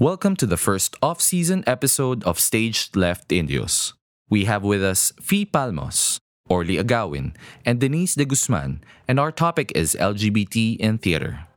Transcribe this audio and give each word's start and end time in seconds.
Welcome 0.00 0.36
to 0.36 0.46
the 0.46 0.56
first 0.56 0.94
off 1.02 1.20
season 1.20 1.64
episode 1.66 2.22
of 2.22 2.38
Stage 2.38 2.90
Left 2.94 3.32
Indios. 3.32 3.94
We 4.30 4.44
have 4.44 4.62
with 4.62 4.80
us 4.80 5.12
Fee 5.20 5.44
Palmos, 5.44 6.20
Orly 6.48 6.76
Agawin, 6.76 7.34
and 7.66 7.80
Denise 7.80 8.14
de 8.14 8.24
Guzman, 8.24 8.84
and 9.08 9.18
our 9.18 9.32
topic 9.32 9.72
is 9.74 9.96
LGBT 9.98 10.76
in 10.78 10.98
theater. 10.98 11.48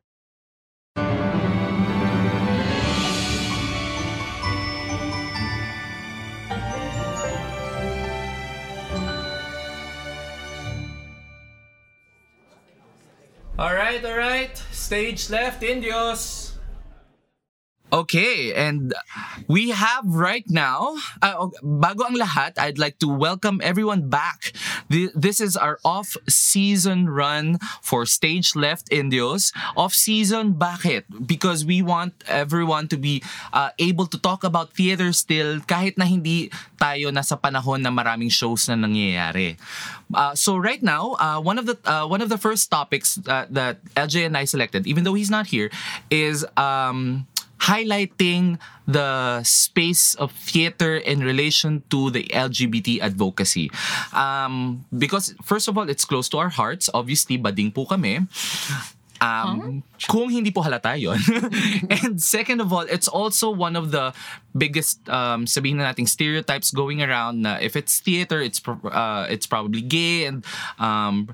All 13.60 13.76
right, 13.76 14.03
all 14.03 14.17
right. 14.17 14.58
Stage 14.71 15.29
left, 15.29 15.62
Indios. 15.62 16.41
Okay, 17.91 18.55
and 18.55 18.95
we 19.52 19.76
have 19.76 20.08
right 20.08 20.48
now, 20.48 20.95
uh, 21.20 21.52
bago 21.59 22.08
ang 22.08 22.16
lahat, 22.16 22.55
I'd 22.55 22.80
like 22.80 23.04
to 23.04 23.08
welcome 23.12 23.59
everyone 23.59 24.08
back. 24.08 24.55
Th- 24.88 25.12
This 25.12 25.44
is 25.44 25.59
our 25.59 25.76
off-season 25.84 27.12
run 27.12 27.59
for 27.84 28.08
Stage 28.08 28.55
Left 28.55 28.88
Indios. 28.96 29.52
Off-season, 29.76 30.55
bakit? 30.55 31.04
Because 31.27 31.68
we 31.68 31.84
want 31.84 32.16
everyone 32.32 32.88
to 32.96 32.98
be 32.98 33.20
uh, 33.52 33.76
able 33.76 34.08
to 34.08 34.16
talk 34.16 34.48
about 34.48 34.71
theater 34.71 35.12
still 35.12 35.60
kahit 35.68 35.99
na 35.99 36.08
hindi 36.08 36.48
tayo 36.80 37.12
nasa 37.12 37.35
panahon 37.35 37.84
na 37.84 37.91
maraming 37.91 38.32
shows 38.32 38.71
na 38.71 38.80
nangyayari. 38.80 39.60
Uh, 40.16 40.32
so 40.32 40.55
right 40.55 40.80
now, 40.80 41.20
uh, 41.20 41.44
one 41.44 41.60
of 41.60 41.68
the 41.68 41.76
uh, 41.84 42.08
one 42.08 42.23
of 42.23 42.32
the 42.32 42.40
first 42.40 42.71
topics 42.71 43.20
that 43.27 43.84
LJ 43.99 44.32
and 44.32 44.35
I 44.40 44.48
selected, 44.48 44.88
even 44.88 45.04
though 45.04 45.16
he's 45.16 45.32
not 45.32 45.48
here, 45.52 45.68
is 46.08 46.48
um, 46.55 47.27
highlighting 47.62 48.58
the 48.88 49.42
space 49.44 50.16
of 50.16 50.32
theater 50.32 50.98
in 50.98 51.22
relation 51.22 51.84
to 51.90 52.10
the 52.10 52.24
LGBT 52.34 52.99
advocacy. 53.02 53.70
Um, 54.13 54.85
because 54.98 55.35
first 55.44 55.68
of 55.68 55.77
all, 55.77 55.90
it's 55.90 56.05
close 56.05 56.27
to 56.30 56.38
our 56.38 56.50
hearts. 56.50 56.90
Obviously, 56.94 57.38
bading 57.38 57.74
po 57.74 57.85
kami. 57.85 58.26
Um, 59.22 59.85
Kung 60.10 60.34
hindi 60.34 60.50
po 60.50 60.66
halata 60.66 60.98
yun. 60.98 61.22
and 62.02 62.18
second 62.18 62.60
of 62.60 62.74
all, 62.74 62.90
it's 62.90 63.08
also 63.08 63.54
one 63.54 63.78
of 63.78 63.94
the 63.94 64.17
biggest, 64.57 64.97
um, 65.13 65.45
sabihin 65.45 65.78
na 65.78 65.94
nating 65.94 66.09
stereotypes 66.09 66.73
going 66.73 67.05
around 67.05 67.45
na 67.45 67.61
if 67.61 67.78
it's 67.78 68.02
theater, 68.02 68.41
it's, 68.41 68.59
pro- 68.59 68.81
uh, 68.89 69.30
it's 69.30 69.45
probably 69.45 69.81
gay 69.81 70.25
and 70.25 70.44
um, 70.80 71.30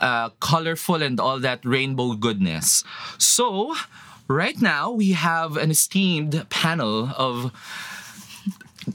uh, 0.00 0.30
colorful 0.40 1.02
and 1.02 1.20
all 1.20 1.38
that 1.38 1.60
rainbow 1.68 2.14
goodness. 2.14 2.82
So, 3.18 3.76
right 4.28 4.60
now, 4.60 4.90
we 4.90 5.12
have 5.12 5.56
an 5.56 5.70
esteemed 5.70 6.46
panel 6.50 7.10
of 7.16 7.50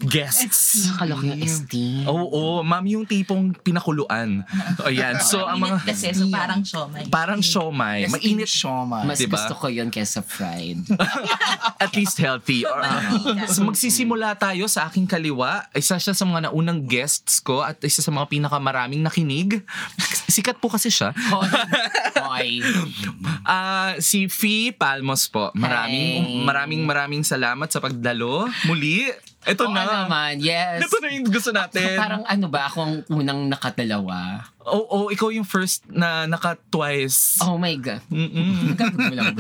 guests. 0.02 0.90
Nakalok 0.90 1.22
na 1.24 1.36
ST. 1.40 1.74
Oo, 2.08 2.62
ma'am, 2.62 2.86
yung 2.86 3.06
tipong 3.06 3.54
pinakuluan. 3.62 4.42
Ayan. 4.88 5.20
So, 5.22 5.46
ang 5.46 5.62
mga... 5.62 5.86
Kasi, 5.86 6.12
so 6.14 6.26
parang 6.28 6.62
siomay. 6.64 7.04
Parang 7.08 7.42
siomay. 7.42 8.10
Mainit 8.10 8.50
siomay. 8.50 9.06
Mas 9.06 9.20
Diba? 9.20 9.38
gusto 9.38 9.54
ko 9.54 9.68
yun 9.70 9.94
kesa 9.94 10.26
fried. 10.26 10.82
at 11.84 11.92
least 11.94 12.18
healthy. 12.18 12.66
Or, 12.66 12.82
so 13.48 13.64
magsisimula 13.64 14.36
tayo 14.36 14.66
sa 14.66 14.88
aking 14.88 15.06
kaliwa. 15.06 15.68
Isa 15.72 16.00
siya 16.00 16.16
sa 16.16 16.26
mga 16.26 16.50
naunang 16.50 16.84
guests 16.86 17.40
ko 17.40 17.62
at 17.62 17.78
isa 17.84 18.02
sa 18.02 18.10
mga 18.10 18.30
pinakamaraming 18.30 19.04
nakinig. 19.04 19.62
Sikat 20.28 20.58
po 20.58 20.72
kasi 20.72 20.90
siya. 20.90 21.12
Hoy. 22.18 22.60
Ah, 23.44 24.00
si 24.00 24.32
Fee 24.32 24.72
Palmos 24.72 25.28
po. 25.28 25.52
Maraming 25.54 26.24
Hey. 26.24 26.44
maraming 26.48 26.82
maraming 26.88 27.24
salamat 27.28 27.68
sa 27.68 27.84
pagdalo. 27.84 28.48
Muli, 28.66 29.12
ito 29.46 29.64
Oo 29.64 29.74
na. 29.74 29.84
naman, 30.06 30.40
yes. 30.40 30.84
Ito 30.84 30.98
na 31.00 31.08
yung 31.10 31.28
gusto 31.28 31.52
natin. 31.52 31.96
Parang 31.96 32.24
ano 32.24 32.46
ba, 32.48 32.68
akong 32.68 33.04
unang 33.08 33.48
nakadalawa. 33.48 34.48
Oo, 34.64 34.88
oh, 34.88 35.06
ikaw 35.12 35.28
yung 35.28 35.44
first 35.44 35.84
na 35.92 36.24
naka-twice. 36.24 37.44
Oh 37.44 37.60
my 37.60 37.76
God. 37.76 38.00
Mm-mm. 38.08 38.80
Mo 39.12 39.14
lang. 39.14 39.36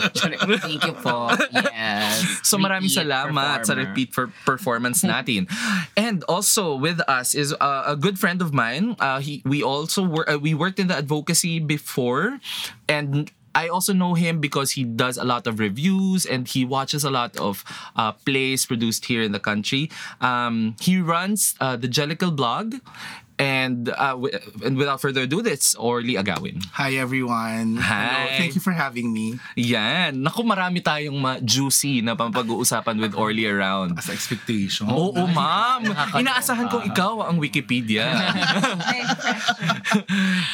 Thank 0.59 0.83
you 0.83 0.95
po. 0.99 1.31
Yes. 1.55 2.43
So 2.43 2.59
maraming 2.59 2.91
Repeat 2.91 3.07
salamat 3.07 3.63
sa 3.63 3.71
performer. 3.71 3.83
repeat 3.87 4.09
for 4.11 4.25
performance 4.43 4.99
natin. 5.07 5.47
and 5.95 6.27
also 6.27 6.75
with 6.75 6.99
us 7.07 7.31
is 7.33 7.55
uh, 7.55 7.83
a 7.87 7.95
good 7.95 8.19
friend 8.19 8.43
of 8.43 8.51
mine. 8.51 8.99
Uh, 8.99 9.23
he, 9.23 9.39
we 9.47 9.63
also 9.63 10.03
wor- 10.03 10.27
uh, 10.27 10.35
we 10.35 10.51
worked 10.53 10.77
in 10.77 10.91
the 10.91 10.97
advocacy 10.99 11.59
before 11.63 12.43
and 12.87 13.31
I 13.55 13.67
also 13.67 13.93
know 13.93 14.13
him 14.13 14.39
because 14.39 14.71
he 14.71 14.83
does 14.83 15.17
a 15.17 15.23
lot 15.23 15.47
of 15.47 15.59
reviews 15.59 16.25
and 16.25 16.47
he 16.47 16.65
watches 16.65 17.03
a 17.03 17.09
lot 17.11 17.37
of 17.37 17.63
uh, 17.95 18.13
plays 18.13 18.65
produced 18.65 19.05
here 19.05 19.21
in 19.21 19.31
the 19.31 19.39
country. 19.39 19.91
Um, 20.21 20.75
he 20.81 20.99
runs 20.99 21.55
uh, 21.59 21.75
the 21.75 21.87
Jellicle 21.87 22.35
blog. 22.35 22.75
And 23.43 23.91
uh, 23.91 24.15
w- 24.15 24.31
and 24.63 24.79
without 24.79 25.03
further 25.03 25.27
ado, 25.27 25.43
it's 25.43 25.75
Orly 25.75 26.15
Agawin. 26.15 26.63
Hi 26.79 26.95
everyone. 26.95 27.75
Hello. 27.75 28.15
Hi. 28.23 28.39
Thank 28.39 28.55
you 28.55 28.63
for 28.63 28.71
having 28.71 29.11
me. 29.11 29.35
Yan. 29.59 30.23
Naku, 30.23 30.47
marami 30.47 30.79
tayong 30.79 31.19
ma- 31.19 31.43
juicy 31.43 31.99
na 31.99 32.15
pampag-uusapan 32.15 33.03
with 33.03 33.11
Orly 33.19 33.43
around. 33.43 33.99
As 33.99 34.07
expectation. 34.07 34.87
Oo, 34.87 35.27
ma'am. 35.27 35.83
Nakakatawa. 35.91 36.19
Inaasahan 36.23 36.65
kong 36.71 36.85
ikaw 36.87 37.13
ang 37.27 37.35
Wikipedia. 37.43 38.07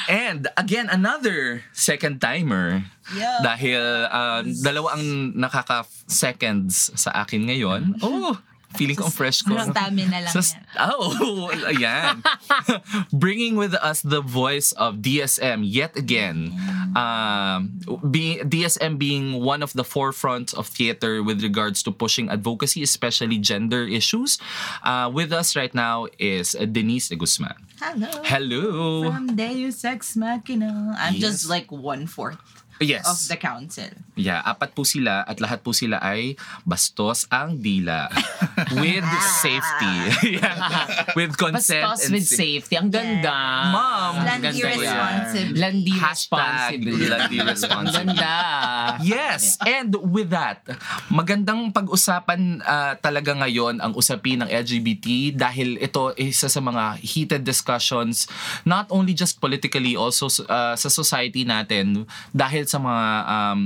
And 0.09 0.49
again, 0.57 0.89
another 0.89 1.61
second 1.71 2.17
timer. 2.19 2.89
Yeah. 3.13 3.41
Dahil 3.41 3.81
uh, 4.05 4.41
dalawa 4.61 4.97
ang 4.97 5.33
nakaka-seconds 5.37 6.93
sa 6.93 7.09
akin 7.25 7.49
ngayon. 7.49 7.81
Oh, 8.01 8.37
feeling 8.77 8.95
ko 8.95 9.05
ang 9.09 9.15
fresh 9.15 9.41
ko. 9.41 9.57
Stamina 9.57 10.21
lang 10.21 10.33
Sa- 10.33 10.41
yan. 10.53 10.65
Oh, 10.79 11.49
ayan. 11.65 12.21
Bringing 13.13 13.55
with 13.55 13.73
us 13.75 14.01
the 14.01 14.21
voice 14.21 14.71
of 14.73 15.01
DSM 15.01 15.65
yet 15.65 15.97
again. 15.97 16.53
Um, 16.95 17.79
be, 18.09 18.39
DSM 18.41 18.97
being 18.97 19.41
one 19.41 19.61
of 19.61 19.73
the 19.73 19.83
forefront 19.83 20.53
of 20.53 20.67
theater 20.67 21.21
with 21.23 21.41
regards 21.41 21.81
to 21.83 21.91
pushing 21.91 22.29
advocacy, 22.29 22.83
especially 22.83 23.37
gender 23.37 23.83
issues. 23.85 24.37
Uh, 24.83 25.09
with 25.11 25.33
us 25.33 25.55
right 25.55 25.73
now 25.73 26.07
is 26.19 26.53
Denise 26.53 27.09
de 27.09 27.15
Guzman. 27.15 27.55
Hello. 27.81 28.09
Hello. 28.23 29.11
From 29.11 29.35
Deus 29.35 29.83
Ex 29.85 30.15
Machina. 30.15 30.95
I'm 30.97 31.15
Yes. 31.15 31.21
just 31.21 31.49
like 31.49 31.71
one-fourth 31.71 32.37
Yes. 32.79 33.03
of 33.03 33.19
the 33.27 33.35
council. 33.35 33.91
Yeah, 34.15 34.43
apat 34.43 34.71
po 34.71 34.83
sila 34.83 35.23
at 35.23 35.39
lahat 35.39 35.63
po 35.63 35.71
sila 35.71 35.99
ay 35.99 36.35
bastos 36.63 37.27
ang 37.27 37.59
dila. 37.59 38.07
with 38.81 39.07
safety. 39.39 39.95
yeah. 40.39 41.07
With 41.15 41.35
consent 41.35 41.83
Bastos 41.83 42.07
and 42.07 42.11
with 42.15 42.27
sa- 42.27 42.39
safety. 42.39 42.75
Ang 42.75 42.91
ganda. 42.91 43.35
Ma'am. 43.71 44.13
Ang 44.19 44.25
Landi 44.27 44.59
responsible. 44.63 45.55
Landi 45.55 45.93
responsible. 45.95 46.99
Landi 47.07 47.37
Ang 47.39 47.47
responsible. 47.47 47.95
ganda. 48.15 48.35
Yes, 48.99 49.55
and 49.63 49.95
with 50.11 50.31
that, 50.31 50.63
magandang 51.07 51.71
pag-usapan 51.71 52.59
ah, 52.63 52.93
talaga 52.99 53.31
ngayon 53.33 53.79
ang 53.79 53.95
usapin 53.95 54.43
ng 54.43 54.49
LGBT 54.49 55.35
dahil 55.35 55.79
ito 55.79 56.11
isa 56.15 56.47
sa 56.47 56.59
mga 56.59 56.99
heated 56.99 57.41
discussions 57.43 58.27
not 58.63 58.87
only 58.91 59.15
just 59.15 59.39
politically 59.39 59.95
also 59.95 60.27
ah, 60.47 60.75
sa 60.75 60.89
society 60.91 61.43
natin 61.43 62.03
dahil 62.31 62.68
sa 62.69 62.77
mga 62.77 63.05
um, 63.25 63.59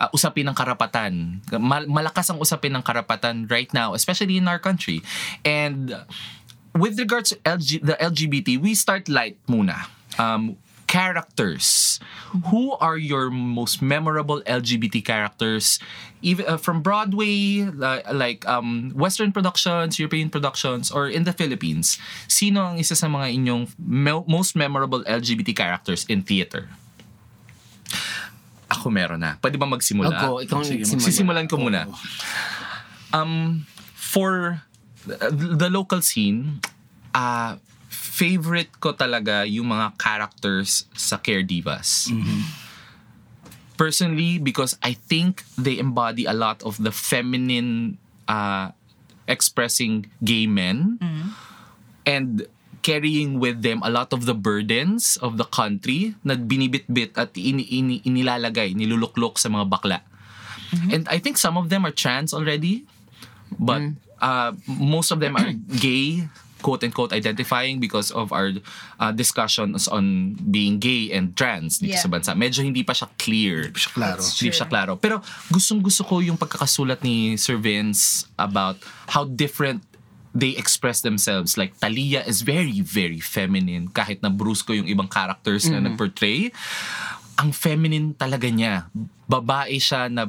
ah, 0.00 0.10
usapin 0.16 0.48
ng 0.48 0.56
karapatan. 0.56 1.44
Mal- 1.60 1.88
malakas 1.88 2.32
ang 2.32 2.40
usapin 2.40 2.72
ng 2.72 2.82
karapatan 2.82 3.44
right 3.52 3.68
now, 3.76 3.92
especially 3.92 4.40
in 4.40 4.48
our 4.48 4.58
country. 4.58 5.04
And 5.44 5.92
with 6.72 6.96
regards 6.96 7.30
to 7.30 7.36
LG, 7.44 7.84
the 7.84 7.96
LGBT, 8.00 8.56
we 8.56 8.72
start 8.72 9.12
light 9.12 9.36
muna. 9.44 9.92
Um, 10.16 10.56
characters. 10.88 12.00
Who 12.48 12.72
are 12.80 12.96
your 12.96 13.30
most 13.30 13.84
memorable 13.84 14.40
LGBT 14.48 15.04
characters, 15.04 15.78
even 16.24 16.48
uh, 16.48 16.56
from 16.56 16.80
Broadway, 16.80 17.68
li- 17.68 18.06
like 18.10 18.48
um, 18.48 18.90
Western 18.96 19.30
productions, 19.30 20.00
European 20.00 20.32
productions, 20.32 20.90
or 20.90 21.06
in 21.06 21.28
the 21.28 21.36
Philippines? 21.36 22.00
Sino 22.26 22.64
ang 22.64 22.80
isa 22.80 22.96
sa 22.96 23.06
mga 23.06 23.36
inyong 23.36 23.76
me- 23.76 24.26
most 24.26 24.56
memorable 24.56 25.04
LGBT 25.04 25.54
characters 25.54 26.08
in 26.08 26.24
theater? 26.24 26.72
Ako 28.78 28.94
meron 28.94 29.18
na. 29.18 29.34
Pwede 29.42 29.58
ba 29.58 29.66
magsimula? 29.66 30.14
Go. 30.22 30.38
Ikaw 30.38 30.62
Sige, 30.62 30.86
nagsimula. 30.86 31.02
Sisimulan 31.02 31.46
ko 31.50 31.58
muna. 31.58 31.90
Um, 33.10 33.66
for 33.92 34.62
the, 35.02 35.34
the 35.34 35.68
local 35.68 35.98
scene, 35.98 36.62
uh, 37.10 37.58
favorite 37.90 38.70
ko 38.78 38.94
talaga 38.94 39.42
yung 39.42 39.74
mga 39.74 39.98
characters 39.98 40.86
sa 40.94 41.18
Care 41.18 41.42
Divas. 41.42 42.10
Personally, 43.78 44.38
because 44.42 44.74
I 44.82 44.94
think 44.94 45.46
they 45.54 45.78
embody 45.78 46.26
a 46.26 46.34
lot 46.34 46.62
of 46.66 46.82
the 46.82 46.90
feminine 46.90 47.98
uh, 48.26 48.74
expressing 49.30 50.10
gay 50.24 50.50
men 50.50 50.98
and 52.02 52.42
carrying 52.88 53.36
with 53.36 53.60
them 53.60 53.84
a 53.84 53.92
lot 53.92 54.16
of 54.16 54.24
the 54.24 54.32
burdens 54.32 55.20
of 55.20 55.36
the 55.36 55.44
country 55.44 56.16
na 56.24 56.32
binibit-bit 56.32 57.12
at 57.20 57.36
ini, 57.36 57.68
ini, 57.68 58.00
inilalagay, 58.00 58.72
niluluklok 58.72 59.36
sa 59.36 59.52
mga 59.52 59.68
bakla. 59.68 60.00
And 60.88 61.04
I 61.08 61.20
think 61.20 61.36
some 61.36 61.60
of 61.60 61.68
them 61.68 61.84
are 61.84 61.92
trans 61.92 62.32
already. 62.32 62.88
but 63.58 63.80
uh, 64.20 64.52
most 64.68 65.08
of 65.08 65.20
them 65.20 65.32
are 65.32 65.52
gay 65.80 66.28
quote 66.60 66.82
unquote 66.84 67.14
identifying 67.14 67.80
because 67.80 68.10
of 68.12 68.28
our 68.34 68.50
uh, 68.98 69.14
discussions 69.14 69.86
on 69.86 70.34
being 70.50 70.76
gay 70.76 71.08
and 71.08 71.32
trans 71.32 71.78
dito 71.78 71.96
Yeah. 71.96 72.02
sa 72.02 72.10
bansa. 72.10 72.30
Medyo 72.34 72.66
hindi 72.66 72.82
pa 72.84 72.92
siya 72.92 73.08
clear. 73.16 73.70
Siya 73.72 73.90
klaro. 73.94 74.20
Hindi 74.20 74.50
siya 74.52 74.66
klaro. 74.68 74.92
Pero 75.00 75.22
gustong 75.48 75.80
gusto 75.80 76.04
ko 76.04 76.20
yung 76.20 76.36
pagkakasulat 76.36 77.00
ni 77.00 77.38
Sir 77.40 77.56
Vince 77.56 78.26
about 78.36 78.76
how 79.08 79.24
different 79.24 79.86
they 80.34 80.54
express 80.56 81.00
themselves. 81.00 81.56
Like, 81.56 81.76
Talia 81.80 82.24
is 82.24 82.42
very, 82.42 82.80
very 82.80 83.20
feminine. 83.20 83.88
Kahit 83.88 84.20
na 84.20 84.28
brusco 84.28 84.76
yung 84.76 84.88
ibang 84.88 85.08
characters 85.08 85.68
na 85.68 85.80
nag-portray. 85.80 86.52
Ang 87.38 87.50
feminine 87.54 88.12
talaga 88.14 88.48
niya. 88.50 88.90
Babae 89.30 89.78
siya 89.78 90.10
na 90.10 90.26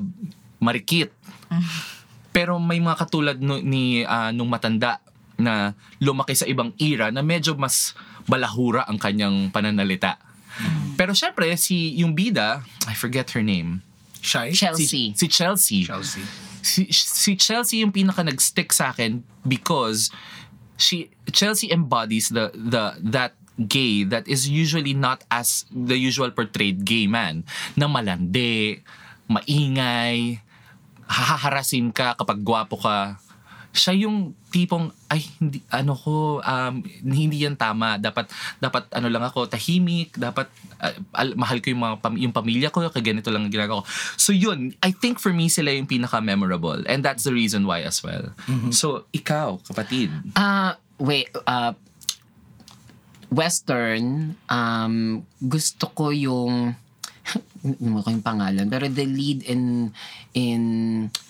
marikit. 0.62 1.12
Pero 2.36 2.62
may 2.62 2.78
mga 2.78 2.98
katulad 2.98 3.38
nu- 3.42 3.64
ni 3.64 4.06
ah, 4.06 4.30
nung 4.30 4.48
matanda 4.48 5.02
na 5.40 5.74
lumaki 6.04 6.36
sa 6.36 6.46
ibang 6.46 6.76
era 6.78 7.10
na 7.10 7.24
medyo 7.24 7.56
mas 7.56 7.96
balahura 8.28 8.86
ang 8.86 9.00
kanyang 9.00 9.50
pananalita. 9.50 10.20
Pero 11.00 11.16
syempre, 11.16 11.50
si 11.56 11.96
yung 11.98 12.14
bida, 12.14 12.62
I 12.86 12.94
forget 12.94 13.32
her 13.32 13.42
name. 13.42 13.82
Shy? 14.20 14.52
Chelsea. 14.52 15.16
Si, 15.16 15.26
si 15.26 15.26
Chelsea. 15.32 15.88
Chelsea. 15.88 16.49
Si, 16.60 16.90
si 16.92 17.40
Chelsea 17.40 17.82
yung 17.82 17.96
pinaka 17.96 18.24
nag-stick 18.24 18.74
sa 18.76 18.92
akin 18.92 19.24
because 19.48 20.12
she 20.80 21.12
Chelsea 21.32 21.72
embodies 21.72 22.32
the 22.32 22.52
the 22.56 22.96
that 23.04 23.36
gay 23.68 24.08
that 24.08 24.24
is 24.28 24.48
usually 24.48 24.96
not 24.96 25.28
as 25.28 25.68
the 25.68 26.00
usual 26.00 26.32
portrayed 26.32 26.88
gay 26.88 27.08
man 27.08 27.44
na 27.76 27.92
malandi, 27.92 28.80
maingay, 29.28 30.40
haharasin 31.10 31.92
ka 31.92 32.16
kapag 32.16 32.40
gwapo 32.40 32.80
ka. 32.80 33.20
Siya 33.70 33.94
yung 33.94 34.34
tipong 34.50 34.90
ay 35.14 35.22
hindi 35.38 35.62
ano 35.70 35.94
ko 35.94 36.42
um, 36.42 36.76
hindi 37.06 37.46
yan 37.46 37.54
tama. 37.54 38.02
Dapat 38.02 38.30
dapat 38.58 38.90
ano 38.94 39.08
lang 39.14 39.22
ako 39.22 39.46
tahimik. 39.46 40.18
Dapat 40.18 40.50
uh, 40.82 40.94
al- 41.14 41.38
mahal 41.38 41.62
ko 41.62 41.70
yung 41.70 41.84
mga 41.86 41.96
pam- 42.02 42.20
yung 42.20 42.34
pamilya 42.34 42.74
ko 42.74 42.82
kaya 42.82 43.06
ganito 43.06 43.30
lang 43.30 43.46
ang 43.46 43.54
ginagawa 43.54 43.86
ko. 43.86 43.88
So 44.18 44.34
yun 44.34 44.74
I 44.82 44.90
think 44.90 45.22
for 45.22 45.30
me 45.30 45.48
sila 45.48 45.70
yung 45.70 45.86
pinaka 45.86 46.18
memorable 46.18 46.82
and 46.90 47.06
that's 47.06 47.24
the 47.30 47.34
reason 47.34 47.70
why 47.70 47.86
as 47.86 48.02
well. 48.02 48.34
So 48.74 49.06
ikaw 49.14 49.62
kapatid. 49.70 50.10
Ah, 50.34 50.82
wait, 50.98 51.30
uh, 51.46 51.74
Western, 53.30 54.34
um, 54.50 55.22
gusto 55.38 55.86
ko 55.94 56.10
yung 56.10 56.74
hindi 57.62 58.00
ko 58.04 58.10
yung 58.10 58.24
pangalan, 58.24 58.66
pero 58.68 58.88
the 58.88 59.04
lead 59.04 59.44
in 59.44 59.92
in 60.34 60.62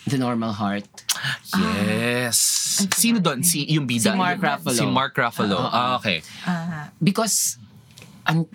The 0.05 0.17
Normal 0.17 0.53
Heart. 0.53 0.87
yes. 1.57 2.37
Sino 2.95 3.19
doon? 3.19 3.43
si 3.43 3.65
yung 3.67 3.83
bida? 3.85 4.13
Si 4.13 4.17
Mark 4.17 4.39
Ruffalo. 4.39 4.77
si 4.77 4.85
Mark 4.85 5.13
Ruffalo. 5.15 5.57
Ah, 5.59 5.97
okay. 5.97 6.21
Ah, 6.45 6.87
Because, 7.01 7.57
ang, 8.23 8.45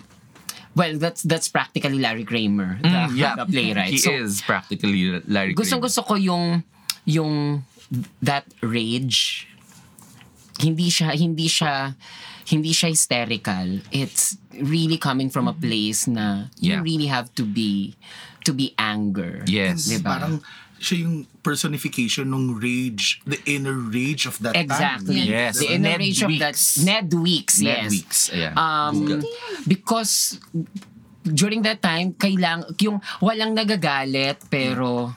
well, 0.73 0.97
that's 0.97 1.21
that's 1.23 1.47
practically 1.47 1.99
Larry 1.99 2.23
Kramer, 2.23 2.79
the, 2.81 2.87
Mm, 2.87 3.17
yeah. 3.17 3.35
the 3.35 3.45
playwright. 3.45 3.91
he 3.93 3.99
So, 4.01 4.11
is 4.13 4.41
practically 4.41 5.21
Larry 5.27 5.53
gustong 5.53 5.81
Kramer. 5.81 5.87
gusto 5.91 6.01
ko 6.03 6.13
yung 6.15 6.63
yung 7.05 7.61
that 8.21 8.45
rage. 8.65 9.45
Hindi 10.57 10.87
siya 10.87 11.11
hindi 11.13 11.45
siya 11.45 11.93
hindi 12.45 12.71
siya 12.71 12.89
hysterical 12.89 13.81
it's 13.89 14.37
really 14.53 14.97
coming 14.97 15.27
from 15.27 15.45
a 15.45 15.55
place 15.55 16.05
na 16.05 16.47
you 16.57 16.77
Yeah. 16.77 16.81
really 16.81 17.09
have 17.09 17.33
to 17.33 17.43
be 17.43 17.97
to 18.41 18.53
be 18.53 18.71
anger 18.77 19.41
yes 19.49 19.89
Diba? 19.89 20.05
Parang 20.17 20.35
siya 20.75 21.07
yung 21.07 21.25
personification 21.39 22.29
ng 22.29 22.59
rage, 22.59 23.23
the 23.23 23.39
inner 23.47 23.73
rage 23.73 24.27
of 24.27 24.37
that 24.43 24.53
exactly 24.53 25.23
time. 25.23 25.31
Yes. 25.31 25.57
the 25.57 25.71
inner 25.71 25.97
Ned 25.97 26.03
rage 26.03 26.21
of 26.21 26.29
that 26.37 26.53
Weeks. 26.53 26.77
Ned 26.77 27.07
Weeks 27.09 27.55
Ned 27.57 27.69
yes 27.73 27.89
Weeks 27.89 28.19
ayan 28.29 28.53
um 28.53 28.95
because 29.65 30.37
during 31.25 31.65
that 31.65 31.81
time 31.81 32.13
kailang 32.13 32.69
yung 32.77 33.01
walang 33.17 33.57
nagagalit 33.57 34.37
pero 34.47 35.09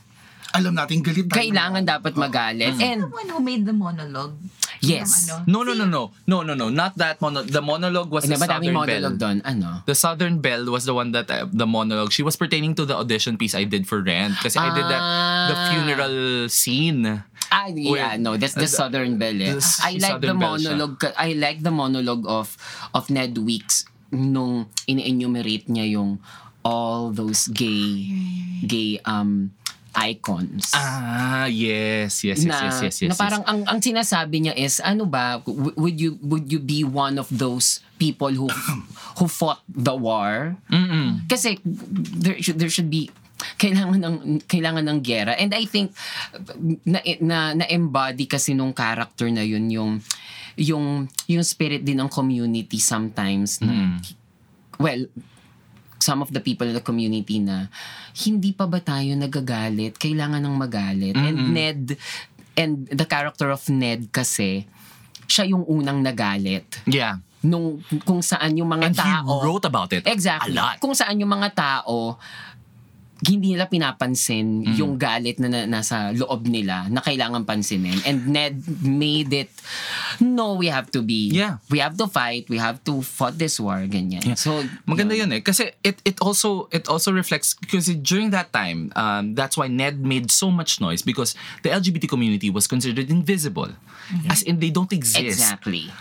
Alam 0.48 0.72
natin 0.72 1.04
galit 1.04 1.28
tayo. 1.28 1.36
kailangan 1.44 1.84
dapat 1.84 2.16
magalit 2.16 2.72
and 2.80 3.04
the 3.04 3.12
one 3.12 3.28
who 3.28 3.40
made 3.44 3.68
the 3.68 3.76
monologue. 3.76 4.32
Yes. 4.80 5.30
Ano? 5.30 5.44
No, 5.46 5.58
no, 5.62 5.72
no, 5.74 5.86
no. 5.86 6.02
No, 6.26 6.42
no, 6.42 6.54
no. 6.54 6.68
Not 6.70 6.96
that 6.98 7.20
mono 7.20 7.42
the 7.42 7.62
monologue 7.62 8.10
was 8.10 8.24
Ay, 8.24 8.34
the 8.34 8.38
Southern 8.38 8.62
Belle. 8.62 8.86
monologue 8.86 9.18
doon. 9.18 9.36
Ano? 9.42 9.82
The 9.86 9.94
Southern 9.94 10.38
Belle 10.40 10.66
was 10.70 10.84
the 10.86 10.94
one 10.94 11.12
that 11.12 11.30
uh, 11.30 11.46
the 11.50 11.66
monologue. 11.66 12.12
She 12.12 12.22
was 12.22 12.36
pertaining 12.36 12.74
to 12.78 12.84
the 12.84 12.96
audition 12.96 13.36
piece 13.36 13.54
I 13.54 13.64
did 13.64 13.86
for 13.86 14.02
Rent 14.02 14.38
kasi 14.38 14.58
I 14.58 14.70
did 14.74 14.86
that 14.86 15.02
the 15.50 15.56
ah. 15.56 15.68
funeral 15.72 16.16
scene. 16.48 17.24
Ah, 17.48 17.72
yeah, 17.72 18.20
no, 18.20 18.36
that's 18.36 18.54
the 18.54 18.68
uh, 18.68 18.76
Southern 18.84 19.16
Belle. 19.16 19.40
Eh. 19.40 19.56
The, 19.56 19.64
I 19.82 19.92
like 19.96 20.12
Southern 20.20 20.28
the 20.28 20.36
monologue. 20.36 20.98
Siya. 21.00 21.12
I 21.16 21.28
like 21.32 21.58
the 21.64 21.72
monologue 21.72 22.24
of 22.28 22.54
of 22.92 23.08
Ned 23.08 23.38
Weeks 23.40 23.88
nung 24.12 24.68
in-enumerate 24.88 25.68
niya 25.68 26.00
yung 26.00 26.20
all 26.64 27.12
those 27.12 27.48
gay 27.52 28.08
gay 28.64 29.00
um 29.04 29.52
icons. 29.94 30.72
Ah, 30.76 31.48
yes, 31.48 32.20
yes, 32.22 32.44
yes, 32.44 32.44
na, 32.44 32.68
yes, 32.68 32.76
yes, 32.84 32.96
yes. 33.02 33.10
na 33.10 33.16
parang 33.16 33.42
ang 33.48 33.64
ang 33.64 33.80
sinasabi 33.80 34.44
niya 34.44 34.54
is 34.54 34.84
ano 34.84 35.08
ba 35.08 35.40
would 35.48 35.96
you 35.96 36.20
would 36.20 36.46
you 36.52 36.60
be 36.60 36.84
one 36.84 37.16
of 37.16 37.26
those 37.32 37.80
people 37.96 38.28
who 38.28 38.46
who 39.18 39.24
fought 39.26 39.64
the 39.66 39.96
war 39.96 40.54
Mm-mm. 40.68 41.24
kasi 41.26 41.56
there 42.14 42.36
should 42.38 42.60
there 42.60 42.70
should 42.70 42.92
be 42.92 43.08
kailangan 43.56 43.98
ng 44.02 44.16
kailangan 44.44 44.84
ng 44.86 44.98
gera 45.00 45.32
and 45.38 45.54
I 45.54 45.64
think 45.64 45.94
na 46.84 46.98
na, 47.22 47.38
na 47.54 47.66
embody 47.70 48.26
kasi 48.26 48.52
nung 48.52 48.74
character 48.74 49.30
na 49.30 49.42
yun 49.42 49.70
yung 49.70 49.92
yung 50.58 51.06
yung 51.30 51.44
spirit 51.46 51.86
din 51.86 52.02
ng 52.02 52.10
community 52.10 52.82
sometimes 52.82 53.62
na 53.62 53.72
Mm. 53.72 53.98
well 54.78 55.02
some 56.08 56.24
of 56.24 56.32
the 56.32 56.40
people 56.40 56.64
in 56.64 56.72
the 56.72 56.80
community 56.80 57.36
na 57.36 57.68
hindi 58.16 58.56
pa 58.56 58.64
ba 58.64 58.80
tayo 58.80 59.12
nagagalit 59.12 60.00
kailangan 60.00 60.40
ng 60.40 60.56
magalit 60.56 61.12
and 61.12 61.36
Ned 61.52 61.82
and 62.56 62.88
the 62.88 63.04
character 63.04 63.52
of 63.52 63.60
Ned 63.68 64.08
kasi 64.08 64.64
siya 65.28 65.44
yung 65.52 65.68
unang 65.68 66.00
nagalit 66.00 66.64
Yeah. 66.88 67.20
nung 67.38 67.78
kung 68.02 68.18
saan 68.18 68.56
yung 68.56 68.66
mga 68.66 68.90
And 68.90 68.96
tao 68.96 69.28
he 69.28 69.44
wrote 69.44 69.62
about 69.62 69.92
it 69.92 70.02
Exactly. 70.08 70.56
a 70.56 70.58
lot. 70.58 70.76
Kung 70.82 70.90
saan 70.90 71.20
yung 71.20 71.30
mga 71.30 71.54
tao, 71.54 72.18
hindi 73.26 73.58
nila 73.58 73.66
pinapansin 73.66 74.62
Mm. 74.62 74.74
yung 74.78 74.94
galit 74.94 75.38
na, 75.42 75.48
na 75.50 75.66
nasa 75.66 76.14
loob 76.14 76.46
nila 76.46 76.86
na 76.86 77.00
kailangan 77.02 77.42
pansinin. 77.42 77.98
And 78.06 78.30
Ned 78.30 78.62
made 78.82 79.32
it, 79.34 79.50
no, 80.20 80.54
we 80.54 80.70
have 80.70 80.90
to 80.94 81.02
be, 81.02 81.30
Yeah. 81.34 81.58
we 81.70 81.82
have 81.82 81.96
to 81.98 82.06
fight, 82.06 82.46
we 82.46 82.58
have 82.62 82.78
to 82.86 83.02
fight 83.02 83.38
this 83.38 83.58
war, 83.58 83.82
ganyan. 83.90 84.22
So, 84.38 84.62
Maganda 84.86 85.18
yun 85.18 85.32
eh. 85.34 85.40
Kasi 85.42 85.72
it, 85.82 85.98
it 86.04 86.16
also 86.22 86.68
it 86.70 86.86
also 86.86 87.10
reflects 87.10 87.54
because 87.58 87.90
during 88.06 88.30
that 88.30 88.52
time, 88.52 88.92
um, 88.94 89.34
that's 89.34 89.56
why 89.58 89.66
Ned 89.66 89.98
made 89.98 90.30
so 90.30 90.50
much 90.50 90.78
noise 90.80 91.02
because 91.02 91.34
the 91.66 91.70
LGBT 91.70 92.06
community 92.06 92.50
was 92.50 92.66
considered 92.66 93.10
invisible. 93.10 93.72
As 94.30 94.40
in, 94.40 94.56
they 94.56 94.70
don't 94.72 94.88
exist. 94.92 95.20
Exactly. 95.20 95.92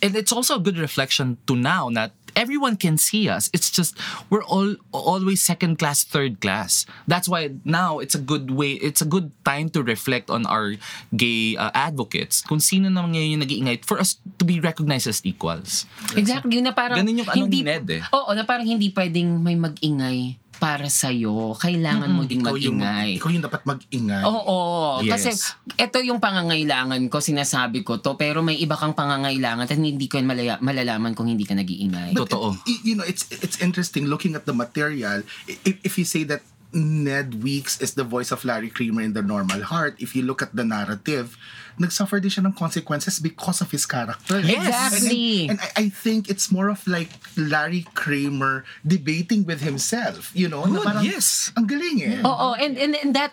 And 0.00 0.16
it's 0.16 0.32
also 0.32 0.56
a 0.56 0.62
good 0.62 0.78
reflection 0.80 1.36
to 1.44 1.52
now 1.52 1.90
that 1.92 2.12
everyone 2.36 2.76
can 2.76 2.98
see 2.98 3.28
us. 3.28 3.50
It's 3.52 3.70
just 3.70 3.96
we're 4.28 4.44
all 4.44 4.76
always 4.92 5.40
second 5.42 5.78
class, 5.78 6.04
third 6.04 6.40
class. 6.40 6.86
That's 7.06 7.28
why 7.28 7.56
now 7.64 7.98
it's 7.98 8.14
a 8.14 8.22
good 8.22 8.50
way. 8.50 8.78
It's 8.80 9.00
a 9.00 9.08
good 9.08 9.32
time 9.44 9.68
to 9.76 9.82
reflect 9.82 10.30
on 10.30 10.46
our 10.46 10.74
gay 11.14 11.56
uh, 11.56 11.70
advocates. 11.74 12.42
Kung 12.42 12.60
sino 12.60 12.88
naman 12.88 13.14
ngayon 13.16 13.38
yung 13.38 13.42
nag-iingay 13.42 13.76
for 13.84 13.98
us 13.98 14.18
to 14.38 14.44
be 14.44 14.60
recognized 14.60 15.06
as 15.06 15.20
equals. 15.24 15.86
Exactly. 16.16 16.58
Yun 16.58 16.70
na 16.70 16.74
parang, 16.74 16.98
Ganun 16.98 17.22
yung 17.24 17.30
ano 17.30 17.46
hindi, 17.46 17.62
ni 17.62 17.68
Ned 17.68 17.86
eh. 17.90 18.02
Oo, 18.14 18.30
na 18.34 18.44
parang 18.44 18.66
hindi 18.66 18.90
pwedeng 18.92 19.40
may 19.40 19.56
mag-ingay 19.56 20.49
para 20.60 20.86
sa'yo. 20.86 21.56
Kailangan 21.56 22.06
mo 22.06 22.22
ding 22.22 22.44
Ikaw 22.44 22.54
yung, 22.54 22.76
mag-ingay. 22.76 23.16
ikaw 23.16 23.30
yung 23.32 23.40
dapat 23.42 23.62
mag-ingay. 23.64 24.22
Oo, 24.22 24.58
Yes. 25.00 25.10
kasi 25.10 25.28
ito 25.74 25.98
yung 26.04 26.20
pangangailangan 26.20 27.00
ko, 27.08 27.18
sinasabi 27.18 27.80
ko 27.80 27.96
to, 27.96 28.14
pero 28.14 28.44
may 28.44 28.54
iba 28.54 28.76
kang 28.76 28.92
pangangailangan 28.92 29.64
at 29.64 29.72
hindi 29.72 30.04
ko 30.04 30.20
yan 30.20 30.28
malaya, 30.28 30.54
malalaman 30.60 31.16
kung 31.16 31.26
hindi 31.26 31.42
ka 31.42 31.56
nag-iingay. 31.56 32.12
But- 32.12 32.28
Totoo. 32.28 32.60
y- 32.62 32.82
You 32.84 32.94
know, 32.94 33.04
it's 33.04 33.24
it's 33.32 33.56
interesting 33.58 34.04
looking 34.04 34.34
at 34.34 34.44
the 34.44 34.52
material. 34.52 35.24
If, 35.46 35.80
if 35.80 35.92
you 35.96 36.04
say 36.04 36.22
that 36.24 36.44
Ned 36.72 37.42
Weeks 37.42 37.80
is 37.80 37.94
the 37.94 38.04
voice 38.04 38.30
of 38.30 38.44
Larry 38.44 38.70
Kramer 38.70 39.02
in 39.02 39.12
The 39.12 39.22
Normal 39.22 39.62
Heart, 39.62 39.96
if 39.98 40.14
you 40.14 40.22
look 40.22 40.42
at 40.42 40.54
the 40.54 40.64
narrative, 40.64 41.36
nagsuffer 41.80 42.20
din 42.20 42.30
siya 42.30 42.46
ng 42.46 42.52
consequences 42.52 43.18
because 43.18 43.60
of 43.60 43.70
his 43.70 43.86
character. 43.86 44.38
Yes. 44.38 44.68
Exactly. 44.68 45.48
And, 45.48 45.58
and 45.58 45.58
I, 45.60 45.68
I 45.82 45.86
think 45.88 46.28
it's 46.28 46.52
more 46.52 46.68
of 46.68 46.86
like 46.86 47.10
Larry 47.36 47.86
Kramer 47.94 48.64
debating 48.86 49.44
with 49.44 49.60
himself. 49.60 50.30
You 50.34 50.48
know? 50.48 50.64
na 50.64 50.78
Good, 50.78 50.86
parang, 50.86 51.04
yes. 51.04 51.50
Ang 51.56 51.66
galing 51.66 51.98
eh. 52.06 52.22
Oo, 52.22 52.54
and, 52.54 52.76
and 52.78 52.92
and 52.94 53.12
that 53.16 53.32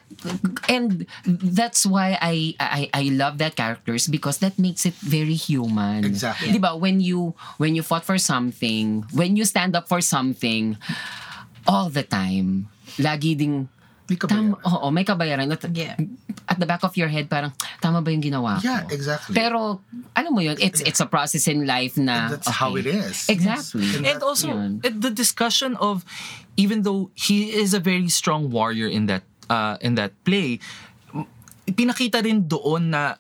and 0.70 1.06
that's 1.28 1.86
why 1.86 2.18
I 2.18 2.56
I 2.58 2.90
I 2.94 3.04
love 3.14 3.38
that 3.38 3.56
characters 3.56 4.08
because 4.08 4.40
that 4.40 4.58
makes 4.58 4.86
it 4.86 4.96
very 5.04 5.36
human. 5.38 6.06
Exactly. 6.06 6.50
'Di 6.50 6.60
ba? 6.64 6.74
When 6.74 7.04
you 7.04 7.36
when 7.62 7.76
you 7.76 7.84
fought 7.84 8.08
for 8.08 8.18
something, 8.18 9.06
when 9.14 9.36
you 9.36 9.46
stand 9.46 9.76
up 9.76 9.86
for 9.86 10.02
something 10.02 10.80
all 11.68 11.92
the 11.92 12.04
time, 12.04 12.72
lagi 13.00 13.38
ding 13.38 13.68
May 14.08 14.16
Tama, 14.16 14.56
kabayaran. 14.56 14.72
oo, 14.72 14.88
may 14.88 15.04
kabayaran. 15.04 15.48
At, 15.52 15.68
Yeah. 15.76 16.00
at 16.48 16.56
the 16.56 16.64
back 16.64 16.80
of 16.88 16.96
your 16.96 17.12
head, 17.12 17.28
parang, 17.28 17.52
tama 17.84 18.00
ba 18.00 18.08
yung 18.08 18.24
ginawa 18.24 18.56
ko? 18.56 18.64
Yeah, 18.64 18.88
exactly. 18.88 19.36
Pero, 19.36 19.84
alam 20.16 20.32
mo 20.32 20.40
yun, 20.40 20.56
it's 20.64 20.80
it's 20.80 21.04
a 21.04 21.10
process 21.12 21.44
in 21.52 21.68
life 21.68 22.00
na, 22.00 22.32
And 22.32 22.40
that's 22.40 22.48
how 22.48 22.80
it 22.80 22.88
is. 22.88 23.28
Exactly. 23.28 23.84
And 24.00 24.08
and 24.08 24.16
that- 24.16 24.24
also 24.24 24.48
yun. 24.56 24.80
the 24.80 25.12
discussion 25.12 25.76
of 25.84 26.08
even 26.56 26.88
though 26.88 27.12
he 27.20 27.52
is 27.52 27.76
a 27.76 27.84
very 27.84 28.08
strong 28.08 28.48
warrior 28.48 28.88
in 28.88 29.12
that 29.12 29.28
uh, 29.52 29.76
in 29.84 30.00
that 30.00 30.16
play 30.24 30.64
pinakita 31.68 32.24
rin 32.24 32.48
doon 32.48 32.96
na 32.96 33.20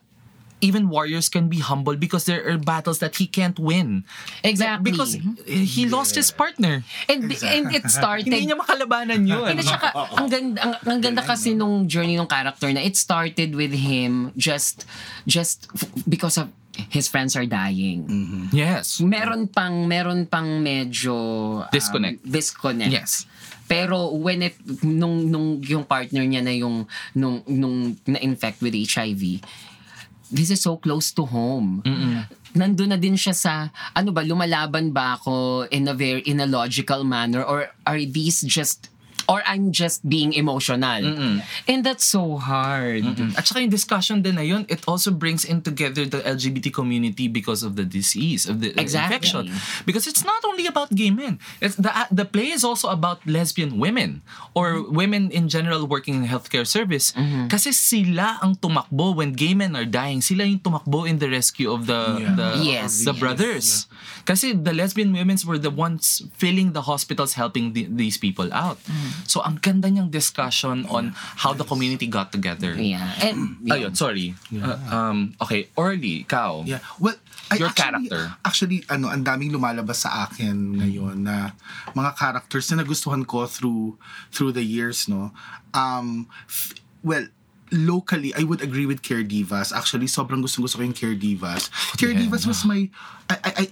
even 0.59 0.89
warriors 0.89 1.29
can 1.29 1.45
be 1.47 1.59
humble 1.61 1.93
because 1.95 2.25
there 2.25 2.41
are 2.49 2.57
battles 2.57 2.97
that 2.97 3.15
he 3.21 3.27
can't 3.29 3.59
win 3.59 4.01
Exactly. 4.41 4.89
because 4.89 5.13
he 5.45 5.85
lost 5.85 6.15
his 6.15 6.31
partner 6.31 6.81
and, 7.07 7.29
and 7.45 7.69
it 7.75 7.85
started, 7.89 8.25
hindi 8.25 8.49
niya 8.49 8.57
makalabanan 8.57 9.27
yun 9.29 9.53
And 9.53 9.61
at 9.61 9.69
saka, 9.69 9.93
ang 9.93 10.27
ganda, 10.29 10.57
ang, 10.57 10.73
ang 10.81 10.99
ganda 11.01 11.21
kasi 11.21 11.53
nung 11.53 11.85
journey 11.85 12.17
ng 12.17 12.25
character 12.25 12.73
na 12.73 12.81
it 12.81 12.97
started 12.97 13.53
with 13.53 13.69
him 13.69 14.33
just 14.33 14.89
just 15.29 15.69
f- 15.77 15.93
because 16.09 16.41
of 16.41 16.49
his 16.89 17.05
friends 17.09 17.33
are 17.37 17.45
dying. 17.45 18.05
yes 18.53 19.01
Meron 19.01 19.49
pang 19.49 19.85
meron 19.85 20.25
pang 20.25 20.61
medyo 20.61 21.13
um, 21.65 21.69
Disconnect. 21.73 22.21
disconnect. 22.25 22.93
Yes. 22.93 23.25
Pero 23.67 24.15
when 24.15 24.41
it 24.47 24.55
nung 24.81 25.27
nung 25.27 25.59
yung 25.59 25.83
partner 25.83 26.23
niya 26.23 26.39
na 26.39 26.55
yung 26.55 26.87
nung 27.11 27.43
nung 27.45 27.99
na-infect 28.07 28.63
with 28.63 28.71
HIV, 28.71 29.43
this 30.31 30.51
is 30.51 30.61
so 30.61 30.77
close 30.77 31.11
to 31.15 31.23
home. 31.25 31.81
Nandun 32.57 32.89
na 32.89 32.97
din 32.97 33.15
siya 33.15 33.35
sa 33.35 33.53
ano 33.93 34.09
ba 34.11 34.25
lumalaban 34.25 34.89
ba 34.91 35.19
ako 35.19 35.65
in 35.69 35.87
a 35.87 35.93
very 35.93 36.25
in 36.25 36.41
a 36.41 36.47
logical 36.49 37.03
manner 37.05 37.43
or 37.45 37.69
are 37.85 38.01
these 38.01 38.41
just 38.43 38.89
or 39.27 39.43
I'm 39.45 39.71
just 39.71 40.07
being 40.07 40.33
emotional. 40.33 41.03
And 41.67 41.83
that's 41.83 42.03
so 42.05 42.37
hard. 42.37 43.03
At 43.37 43.47
saka 43.47 43.61
yung 43.61 43.69
discussion 43.69 44.21
din 44.21 44.35
na 44.35 44.45
yun, 44.45 44.65
it 44.69 44.83
also 44.87 45.11
brings 45.11 45.43
in 45.43 45.61
together 45.61 46.05
the 46.05 46.23
LGBT 46.23 46.71
community 46.73 47.27
because 47.27 47.61
of 47.63 47.75
the 47.75 47.83
disease, 47.83 48.47
of 48.47 48.59
the 48.63 48.71
Exactly. 48.79 49.15
infection. 49.15 49.43
Because 49.85 50.07
it's 50.07 50.23
not 50.23 50.39
only 50.45 50.65
about 50.65 50.93
gay 50.95 51.11
men. 51.11 51.39
It's 51.61 51.75
the, 51.75 51.91
the 52.11 52.25
play 52.25 52.51
is 52.51 52.63
also 52.63 52.89
about 52.89 53.19
lesbian 53.27 53.77
women 53.79 54.21
or 54.55 54.83
women 54.89 55.29
in 55.31 55.49
general 55.49 55.85
working 55.87 56.15
in 56.15 56.25
healthcare 56.27 56.65
service. 56.67 57.13
Kasi 57.51 57.71
sila 57.71 58.39
ang 58.41 58.55
tumakbo 58.55 59.15
when 59.15 59.33
gay 59.33 59.53
men 59.53 59.75
are 59.75 59.85
dying. 59.85 60.21
Sila 60.21 60.43
yung 60.43 60.59
tumakbo 60.59 61.07
in 61.07 61.19
the 61.19 61.29
rescue 61.29 61.69
of 61.71 61.85
the 61.85 61.99
Yeah. 62.17 62.35
the, 62.35 62.47
Yes, 62.63 63.03
the 63.03 63.11
yes. 63.11 63.19
brothers. 63.19 63.67
Kasi 64.27 64.51
the 64.51 64.75
lesbian 64.75 65.15
women 65.15 65.39
were 65.47 65.55
the 65.55 65.71
ones 65.71 66.19
filling 66.35 66.75
the 66.75 66.83
hospitals 66.83 67.39
helping 67.39 67.71
the, 67.71 67.87
these 67.87 68.19
people 68.19 68.51
out. 68.51 68.75
So 69.23 69.39
ang 69.39 69.63
ganda 69.63 69.87
niyang 69.87 70.11
discussion 70.11 70.83
on 70.91 71.15
how 71.15 71.55
the 71.55 71.63
community 71.63 72.11
got 72.11 72.35
together. 72.35 72.75
Yeah. 72.75 73.07
And 73.23 73.55
Ayun, 73.71 73.95
sorry. 73.95 74.35
Uh, 74.51 74.75
um, 74.91 75.31
okay, 75.39 75.71
Orly, 75.79 76.27
ikaw. 76.27 76.67
Yeah. 76.67 76.83
Well, 76.99 77.15
I 77.47 77.55
Your 77.55 77.71
actually, 77.71 78.11
character. 78.11 78.21
Actually, 78.43 78.79
ano, 78.91 79.07
ang 79.07 79.23
daming 79.23 79.55
lumalabas 79.55 80.03
sa 80.03 80.27
akin 80.27 80.75
ngayon 80.83 81.23
na 81.23 81.55
mga 81.95 82.19
characters 82.19 82.67
na 82.75 82.83
nagustuhan 82.83 83.23
ko 83.23 83.47
through 83.47 83.95
through 84.35 84.51
the 84.51 84.67
years, 84.67 85.07
no. 85.07 85.31
Um 85.71 86.27
f- 86.51 86.75
well, 86.99 87.31
locally, 87.71 88.35
I 88.35 88.43
would 88.43 88.59
agree 88.59 88.83
with 88.83 88.99
Care 88.99 89.23
Divas. 89.23 89.71
Actually, 89.71 90.11
sobrang 90.11 90.43
gustong-gusto 90.43 90.79
ko 90.79 90.83
yung 90.83 90.97
Care 90.97 91.15
Divas. 91.15 91.71
Care 91.95 92.11
Yeah. 92.11 92.27
Divas 92.27 92.43
was 92.43 92.67
my 92.67 92.91
I 93.31 93.35
I 93.39 93.51
I, 93.63 93.65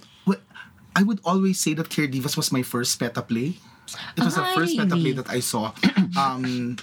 I 0.96 1.04
would 1.04 1.20
always 1.28 1.60
say 1.60 1.76
that 1.76 1.92
Care 1.92 2.08
Divas 2.08 2.40
was 2.40 2.48
my 2.48 2.64
first 2.64 2.96
peta 2.96 3.20
play. 3.20 3.60
It 4.16 4.24
was 4.24 4.34
the 4.34 4.48
first 4.56 4.72
peta 4.72 4.96
play 4.96 5.12
that 5.12 5.28
I 5.28 5.44
saw. 5.44 5.76
Um, 6.16 6.80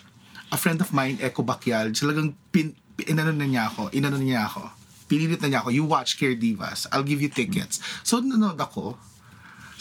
a 0.54 0.58
friend 0.58 0.78
of 0.78 0.94
mine, 0.94 1.18
Eko 1.18 1.42
Bakyal, 1.42 1.90
talagang 1.98 2.38
pin, 2.54 2.78
inano 3.10 3.34
na 3.34 3.50
niya 3.50 3.74
ako, 3.74 3.90
inano 3.90 4.22
na 4.22 4.26
niya 4.30 4.46
ako. 4.46 4.70
Pinilit 5.10 5.42
na 5.42 5.50
niya 5.50 5.60
ako, 5.66 5.74
you 5.74 5.82
watch 5.82 6.22
Care 6.22 6.38
Divas, 6.38 6.86
I'll 6.94 7.02
give 7.02 7.18
you 7.18 7.34
tickets. 7.34 7.82
So, 8.06 8.22
nanonood 8.22 8.62
ako. 8.62 9.02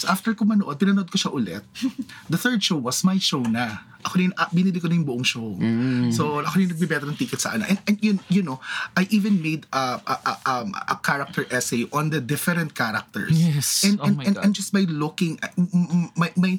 So, 0.03 0.11
after 0.11 0.35
ko 0.35 0.43
manood, 0.43 0.75
pinanood 0.77 1.07
ko 1.07 1.17
siya 1.17 1.31
ulit. 1.31 1.63
The 2.33 2.37
third 2.37 2.59
show 2.59 2.77
was 2.77 3.03
my 3.03 3.17
show 3.17 3.39
na. 3.39 3.87
Ako 4.03 4.19
din, 4.19 4.35
ah, 4.35 4.51
binili 4.51 4.83
ko 4.83 4.91
na 4.91 4.99
yung 4.99 5.07
buong 5.07 5.23
show. 5.23 5.55
So, 6.11 6.43
ako 6.43 6.59
din 6.59 6.75
nagbibenta 6.75 7.07
ng 7.07 7.15
ticket 7.15 7.39
sa 7.39 7.55
ano. 7.55 7.63
And, 7.71 7.79
and 7.87 7.97
yun, 8.03 8.19
you 8.27 8.43
know, 8.43 8.59
I 8.99 9.07
even 9.15 9.39
made 9.39 9.63
a, 9.71 10.03
a, 10.03 10.15
a, 10.27 10.33
um, 10.45 10.75
a 10.75 10.99
character 10.99 11.47
essay 11.55 11.87
on 11.95 12.11
the 12.11 12.19
different 12.19 12.75
characters. 12.75 13.31
Yes. 13.31 13.87
And, 13.87 14.03
Oh 14.03 14.11
and, 14.11 14.19
my 14.19 14.25
and, 14.27 14.35
God. 14.35 14.43
and 14.43 14.53
just 14.53 14.75
by 14.75 14.83
looking, 14.91 15.39
m- 15.55 16.11
my, 16.19 16.35
my, 16.35 16.59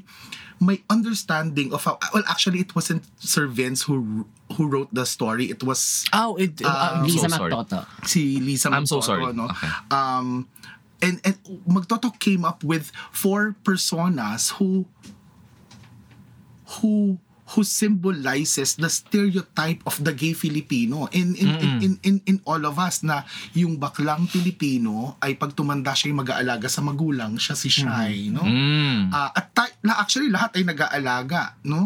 my 0.63 0.79
understanding 0.87 1.73
of 1.75 1.83
how, 1.83 1.99
well, 2.13 2.23
actually, 2.31 2.63
it 2.63 2.71
wasn't 2.71 3.03
Sir 3.19 3.47
Vince 3.47 3.83
who 3.83 4.23
who 4.55 4.69
wrote 4.69 4.87
the 4.95 5.03
story. 5.03 5.51
It 5.51 5.63
was 5.67 6.05
Oh, 6.13 6.39
it, 6.39 6.61
Um, 6.63 6.71
I'm 6.71 7.03
Lisa 7.03 7.27
so 7.27 7.43
sorry. 7.43 7.51
Magtoto. 7.51 7.79
si 8.07 8.39
Lisa 8.39 8.69
I'm 8.71 8.85
so 8.87 8.99
Magtoto, 8.99 9.03
sorry. 9.03 9.33
No? 9.35 9.51
Okay. 9.51 9.67
Um, 9.91 10.47
and, 11.01 11.17
and 11.23 11.35
Magtoto 11.65 12.11
came 12.19 12.43
up 12.43 12.63
with 12.63 12.91
four 13.11 13.55
personas 13.63 14.59
who 14.59 14.85
who 16.79 17.17
who 17.53 17.61
symbolizes 17.61 18.79
the 18.79 18.87
stereotype 18.87 19.83
of 19.85 19.99
the 20.01 20.15
gay 20.15 20.31
Filipino 20.33 21.11
in 21.11 21.35
in, 21.35 21.49
in, 21.59 21.71
in, 21.83 21.93
in, 22.01 22.15
in 22.25 22.37
all 22.47 22.63
of 22.65 22.79
us 22.79 23.03
na 23.03 23.27
yung 23.51 23.75
baklang 23.77 24.25
Pilipino 24.31 25.19
ay 25.19 25.35
pag 25.35 25.51
tumanda 25.51 25.91
siya 25.91 26.09
yung 26.15 26.23
mag-aalaga 26.23 26.71
sa 26.71 26.79
magulang, 26.81 27.35
siya 27.35 27.53
si 27.53 27.67
Shai, 27.67 28.31
no? 28.31 28.41
Mm. 28.41 29.11
Ah, 29.11 29.35
at 29.35 29.51
ta- 29.53 29.75
la- 29.83 29.99
actually 29.99 30.31
lahat 30.31 30.55
ay 30.55 30.63
nag-aalaga, 30.65 31.59
no? 31.67 31.83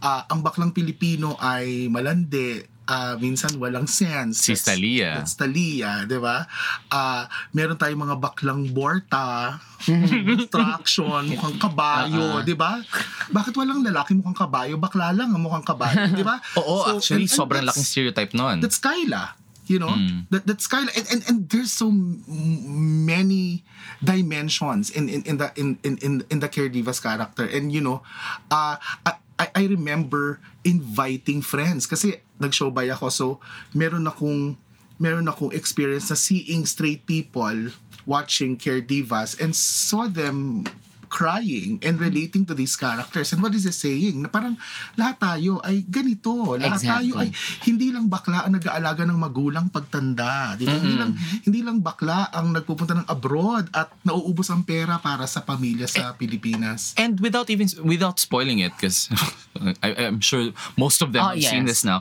Ah, 0.00 0.24
ang 0.26 0.40
baklang 0.40 0.72
Pilipino 0.72 1.36
ay 1.38 1.86
malandi, 1.92 2.64
ah, 2.86 3.16
minsan 3.16 3.56
walang 3.56 3.86
sense. 3.86 4.44
Si 4.44 4.52
Stalia. 4.52 5.20
That's 5.20 5.34
Talia, 5.34 6.04
di 6.04 6.16
ba? 6.16 6.44
Ah, 6.88 7.26
meron 7.50 7.74
tayong 7.74 8.02
mga 8.02 8.16
baklang 8.18 8.68
borta, 8.70 9.56
traction, 10.54 11.28
mukhang 11.28 11.56
kabayo, 11.56 12.40
di 12.42 12.52
ba? 12.52 12.80
Bakit 13.28 13.54
walang 13.54 13.80
lalaki 13.80 14.14
mukhang 14.14 14.36
kabayo? 14.36 14.76
Bakla 14.76 15.12
lang 15.12 15.32
ang 15.32 15.42
mukhang 15.42 15.64
kabayo, 15.64 16.08
di 16.10 16.22
ba? 16.22 16.40
Oo, 16.60 16.84
So, 16.84 16.96
actually, 16.98 17.24
and- 17.24 17.32
and 17.32 17.38
sobrang 17.40 17.64
laking 17.64 17.86
stereotype 17.86 18.32
nun. 18.32 18.60
that's 18.60 18.78
Kyla. 18.78 19.36
You 19.64 19.80
know, 19.80 19.96
Mm. 19.96 20.28
that 20.28 20.44
that's 20.44 20.68
Kyla, 20.68 20.92
and, 20.92 21.08
and 21.08 21.20
and 21.24 21.36
there's 21.48 21.72
so 21.72 21.88
many 21.88 23.64
dimensions 24.04 24.92
in 24.92 25.08
in, 25.08 25.24
in 25.24 25.40
the 25.40 25.48
in, 25.56 25.80
in 25.80 25.96
in 26.04 26.12
in 26.28 26.38
the 26.40 26.52
Care 26.52 26.68
Divas 26.68 27.00
character, 27.00 27.48
and 27.48 27.72
you 27.72 27.80
know, 27.80 28.04
uh, 28.52 28.76
I 29.38 29.50
I 29.54 29.62
remember 29.66 30.38
inviting 30.62 31.42
friends 31.42 31.86
kasi 31.86 32.22
nag-show 32.38 32.70
by 32.70 32.90
ako, 32.90 33.06
so 33.10 33.26
meron 33.74 34.06
akong 34.06 34.58
meron 34.98 35.26
akong 35.26 35.50
experience 35.50 36.10
na 36.10 36.18
seeing 36.18 36.66
straight 36.66 37.02
people 37.06 37.74
watching 38.06 38.54
Care 38.54 38.84
Divas 38.84 39.34
and 39.40 39.56
saw 39.56 40.06
them 40.06 40.66
crying 41.14 41.78
and 41.80 42.02
relating 42.02 42.42
to 42.42 42.50
these 42.52 42.74
characters. 42.74 43.30
And 43.30 43.38
what 43.38 43.54
is 43.54 43.62
it 43.62 43.78
saying? 43.78 44.26
Na 44.26 44.28
parang 44.28 44.58
lahat 44.98 45.22
tayo 45.22 45.62
ay 45.62 45.86
ganito. 45.86 46.58
Lahat 46.58 46.82
Exactly. 46.82 47.14
tayo 47.14 47.22
ay 47.22 47.28
hindi 47.62 47.94
lang 47.94 48.10
bakla 48.10 48.42
ang 48.42 48.58
nag-aalaga 48.58 49.06
ng 49.06 49.14
magulang 49.14 49.70
pagtanda. 49.70 50.58
Di 50.58 50.66
ba? 50.66 50.74
Hindi 50.74 50.94
lang 50.98 51.14
hindi 51.46 51.60
lang 51.62 51.78
bakla 51.78 52.34
ang 52.34 52.50
nagpupunta 52.50 52.98
ng 52.98 53.06
abroad 53.06 53.70
at 53.70 53.94
nauubos 54.02 54.50
ang 54.50 54.66
pera 54.66 54.98
para 54.98 55.30
sa 55.30 55.46
pamilya 55.46 55.86
sa 55.86 56.18
Pilipinas. 56.18 56.96
and 56.98 57.20
without 57.20 57.46
even 57.46 57.68
without 57.84 58.18
spoiling 58.18 58.58
it 58.58 58.72
because 58.74 59.06
I'm 59.84 60.18
sure 60.18 60.50
most 60.74 61.04
of 61.04 61.12
them 61.12 61.20
Oh, 61.22 61.36
have 61.36 61.44
seen 61.44 61.68
yes. 61.68 61.78
this 61.78 61.82
now 61.84 62.00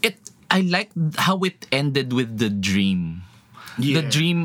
it 0.00 0.16
I 0.46 0.62
like 0.62 0.94
how 1.18 1.42
it 1.42 1.66
ended 1.74 2.14
with 2.14 2.38
the 2.38 2.46
dream 2.48 3.25
the 3.76 4.00
Yeah. 4.00 4.08
dream 4.08 4.38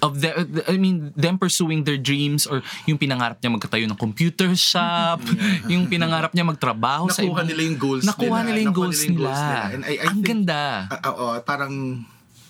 of 0.00 0.18
the, 0.18 0.32
I 0.64 0.76
mean 0.76 1.12
them 1.12 1.36
pursuing 1.36 1.84
their 1.84 1.96
dreams 1.96 2.44
or 2.44 2.64
yung 2.84 2.96
pinangarap 2.96 3.38
niya 3.38 3.52
magkatayo 3.52 3.84
ng 3.84 3.96
computer 3.96 4.52
shop 4.52 5.20
yung 5.72 5.86
pinangarap 5.86 6.32
niya 6.32 6.42
magtrabaho 6.42 7.08
sa 7.08 7.20
Nakuha 7.20 7.32
ibang- 7.36 7.48
nila 7.48 7.62
yung 7.64 7.78
goals 7.78 8.04
nakuha 8.04 8.24
nila. 8.24 8.44
nila 8.44 8.58
yung 8.58 8.66
Nakuha 8.66 8.80
goals 8.80 8.98
nila 8.98 9.04
yung 9.04 9.14
nila, 9.14 9.28
goals 9.28 9.42
nila. 9.44 9.60
And 9.68 9.82
I- 9.82 9.88
I 9.90 10.06
ang 10.06 10.16
think- 10.16 10.26
ganda 10.26 10.62
Ah, 10.88 11.00
Oo, 11.10 11.26
parang 11.42 11.74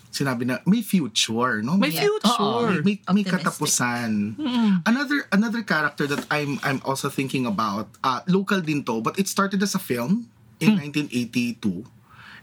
sinabi 0.09 0.43
na 0.43 0.59
may 0.65 0.81
future, 0.81 1.61
no? 1.61 1.75
may 1.75 1.91
Yeah. 1.91 2.07
future 2.07 2.81
may, 2.81 2.97
may, 3.05 3.15
may 3.15 3.25
katapusan. 3.25 4.39
Another 4.83 5.29
another 5.31 5.61
character 5.63 6.07
that 6.07 6.23
I'm 6.29 6.57
I'm 6.63 6.81
also 6.83 7.07
thinking 7.09 7.45
about, 7.45 7.93
uh, 8.01 8.23
local 8.27 8.59
din 8.59 8.83
to, 8.85 8.99
but 8.99 9.15
it 9.17 9.27
started 9.27 9.59
as 9.59 9.75
a 9.75 9.81
film 9.81 10.27
in 10.59 10.75
1982 10.77 11.87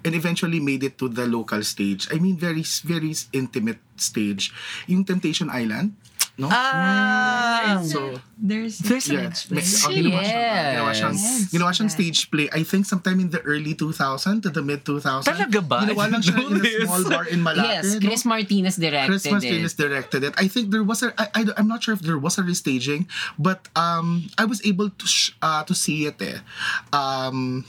and 0.06 0.14
eventually 0.14 0.62
made 0.62 0.86
it 0.86 0.96
to 1.02 1.10
the 1.10 1.26
local 1.26 1.60
stage. 1.62 2.06
I 2.14 2.22
mean, 2.22 2.38
very 2.38 2.62
very 2.86 3.12
intimate 3.34 3.82
stage. 3.98 4.54
Yung 4.86 5.02
Temptation 5.04 5.50
Island, 5.50 5.98
no? 6.38 6.48
ah 6.52 7.82
so, 7.82 8.22
There's, 8.36 8.84
There's 8.84 9.08
an 9.08 9.16
yeah, 9.16 9.32
explain- 9.32 9.64
may- 9.64 9.64
oh, 9.64 9.96
ginawa 9.96 10.22
siyang- 10.28 10.68
ginawa 10.76 10.92
siyang, 10.92 11.16
Yes. 11.16 11.40
ginawa 11.56 11.72
siyang 11.72 11.88
Yes. 11.88 11.96
stage 11.96 12.20
play. 12.28 12.48
I 12.52 12.68
think 12.68 12.84
sometime 12.84 13.24
in 13.24 13.32
the 13.32 13.40
early 13.48 13.72
2000 13.80 14.44
to 14.44 14.52
the 14.52 14.60
mid 14.60 14.84
2000. 14.84 15.24
Talaga 15.32 15.64
ba? 15.64 15.88
Ginawa 15.88 16.12
lang 16.12 16.20
siya 16.20 16.36
know 16.36 16.52
in 16.52 16.60
a 16.60 16.84
small 16.84 17.04
bar 17.08 17.26
in 17.32 17.40
Malate. 17.40 17.80
Yes, 17.80 17.84
no? 17.96 18.04
Chris 18.04 18.28
Martinez 18.28 18.76
directed 18.76 19.08
Chris 19.08 19.24
Martinez 19.32 19.72
it. 19.72 19.80
directed 19.80 20.22
it. 20.28 20.34
I 20.36 20.52
think 20.52 20.76
there 20.76 20.84
was 20.84 21.00
a. 21.00 21.16
I, 21.16 21.26
I 21.32 21.42
I'm 21.56 21.72
not 21.72 21.80
sure 21.80 21.96
if 21.96 22.04
there 22.04 22.20
was 22.20 22.36
a 22.36 22.44
restaging, 22.44 23.08
but 23.40 23.72
um 23.80 24.28
I 24.36 24.44
was 24.44 24.60
able 24.68 24.92
to 24.92 25.06
sh- 25.08 25.32
uh, 25.40 25.64
to 25.64 25.72
see 25.72 26.04
it. 26.12 26.20
Eh. 26.20 26.44
Um, 26.92 27.64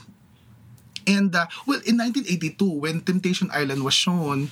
And, 1.07 1.31
uh, 1.31 1.47
well, 1.63 1.79
in 1.87 1.95
1982, 1.97 2.59
when 2.67 2.99
Temptation 3.01 3.47
Island 3.55 3.81
was 3.81 3.95
shown, 3.95 4.51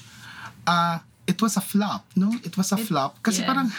uh, 0.66 1.04
it 1.28 1.42
was 1.42 1.58
a 1.58 1.62
flop, 1.62 2.08
no? 2.16 2.32
It 2.48 2.56
was 2.56 2.72
a 2.72 2.80
flop. 2.80 3.20
Kasi 3.22 3.44
yeah. 3.44 3.52
parang, 3.52 3.70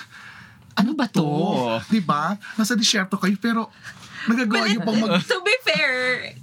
Ano 0.76 0.92
ba 0.92 1.08
to? 1.08 1.24
oh, 1.24 1.80
di 1.88 2.04
ba? 2.04 2.36
Nasa 2.60 2.76
disyerto 2.76 3.16
kayo, 3.16 3.32
pero 3.40 3.72
nagagawa 4.26 4.62
But 4.62 4.68
niyo 4.70 4.80
pang 4.84 4.98
mag... 5.00 5.22
to 5.24 5.38
be 5.42 5.56
fair, 5.62 5.92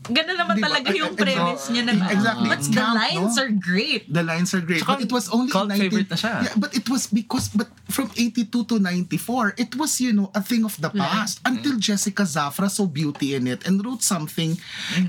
ganun 0.09 0.37
naman 0.39 0.55
Diba? 0.59 0.65
talaga 0.67 0.87
yung 0.95 1.13
premise 1.15 1.63
niya 1.69 1.83
na 1.87 1.93
Exactly. 2.09 2.47
But 2.49 2.61
the 2.63 2.73
camp, 2.73 2.95
lines 2.95 3.35
no? 3.35 3.43
are 3.43 3.53
great. 3.53 4.03
The 4.07 4.23
lines 4.23 4.49
are 4.55 4.63
great. 4.63 4.81
Tsaka 4.83 4.91
but 4.91 4.99
it 5.03 5.11
was 5.11 5.25
only 5.29 5.51
cult 5.51 5.69
in 5.71 5.77
19... 5.77 5.83
favorite 5.83 6.09
na 6.09 6.17
siya. 6.17 6.35
Yeah, 6.47 6.55
but 6.57 6.71
it 6.75 6.87
was 6.87 7.07
because, 7.07 7.47
but 7.51 7.69
from 7.91 8.09
82 8.15 8.49
to 8.51 8.75
94, 8.79 9.55
it 9.57 9.75
was, 9.75 9.99
you 10.01 10.13
know, 10.13 10.31
a 10.33 10.41
thing 10.41 10.63
of 10.65 10.79
the 10.79 10.89
past. 10.89 11.39
Until 11.45 11.77
Jessica 11.77 12.23
Zafra 12.23 12.69
saw 12.69 12.85
beauty 12.87 13.35
in 13.35 13.47
it 13.47 13.67
and 13.67 13.83
wrote 13.83 14.01
something 14.03 14.57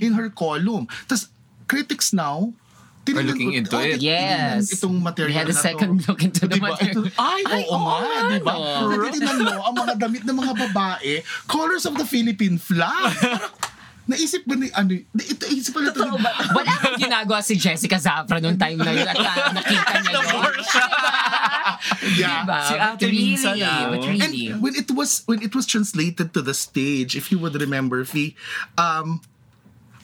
in 0.01 0.13
her 0.15 0.29
column. 0.31 0.87
Tapos, 1.07 1.29
critics 1.67 2.13
now, 2.13 2.53
tinignan- 3.05 3.29
looking 3.29 3.53
into 3.53 3.77
oh, 3.77 3.85
it. 3.85 4.01
Yes. 4.01 4.73
Itong 4.73 4.97
material 5.05 5.31
We 5.31 5.39
had 5.39 5.49
a 5.53 5.57
second 5.57 6.03
look 6.09 6.25
into 6.25 6.49
the 6.49 6.57
Diba? 6.57 6.73
material. 6.73 7.05
Ito- 7.05 7.21
Ay, 7.21 7.43
Ay, 7.45 7.63
oo 7.69 7.77
nga, 7.77 7.97
oo, 8.01 8.29
di 8.33 8.41
ba? 8.41 8.53
ano? 8.57 9.05
Titignan 9.09 9.39
mo, 9.45 9.53
ang 9.61 9.75
mga 9.77 9.93
damit 10.01 10.23
ng 10.25 10.37
mga 10.41 10.55
babae, 10.69 11.13
colors 11.45 11.85
of 11.85 11.95
the 12.01 12.07
Philippine 12.09 12.57
flag. 12.57 13.13
Naisip 14.05 14.45
ba 14.45 14.53
ni, 14.53 14.69
ano, 14.77 15.01
ito, 15.01 15.45
isip 15.49 15.73
pala 15.73 15.89
ito. 15.89 15.97
Totoo 15.97 16.21
ba? 16.21 16.29
Wala 16.53 16.73
akong 16.77 17.01
ginagawa 17.01 17.41
si 17.41 17.57
Jessica 17.57 17.97
Zafra 17.97 18.37
noong 18.37 18.61
time 18.61 18.77
na 18.77 18.93
yun 18.93 19.09
at 19.09 19.17
ah, 19.17 19.49
nakita 19.57 19.93
niya 20.05 20.21
yun. 20.29 20.55
Yeah. 22.21 22.45
Diba? 22.45 22.59
Si 22.61 22.75
But 22.77 22.85
Ate 22.85 23.07
really, 23.09 23.37
but 23.41 24.01
really. 24.05 24.21
And 24.21 24.61
when 24.61 24.75
it 24.77 24.91
was 24.93 25.25
when 25.25 25.41
it 25.41 25.57
was 25.57 25.65
translated 25.65 26.37
to 26.37 26.41
the 26.45 26.53
stage, 26.53 27.17
if 27.17 27.33
you 27.33 27.41
would 27.41 27.57
remember, 27.57 28.05
Fee, 28.05 28.37
um, 28.77 29.25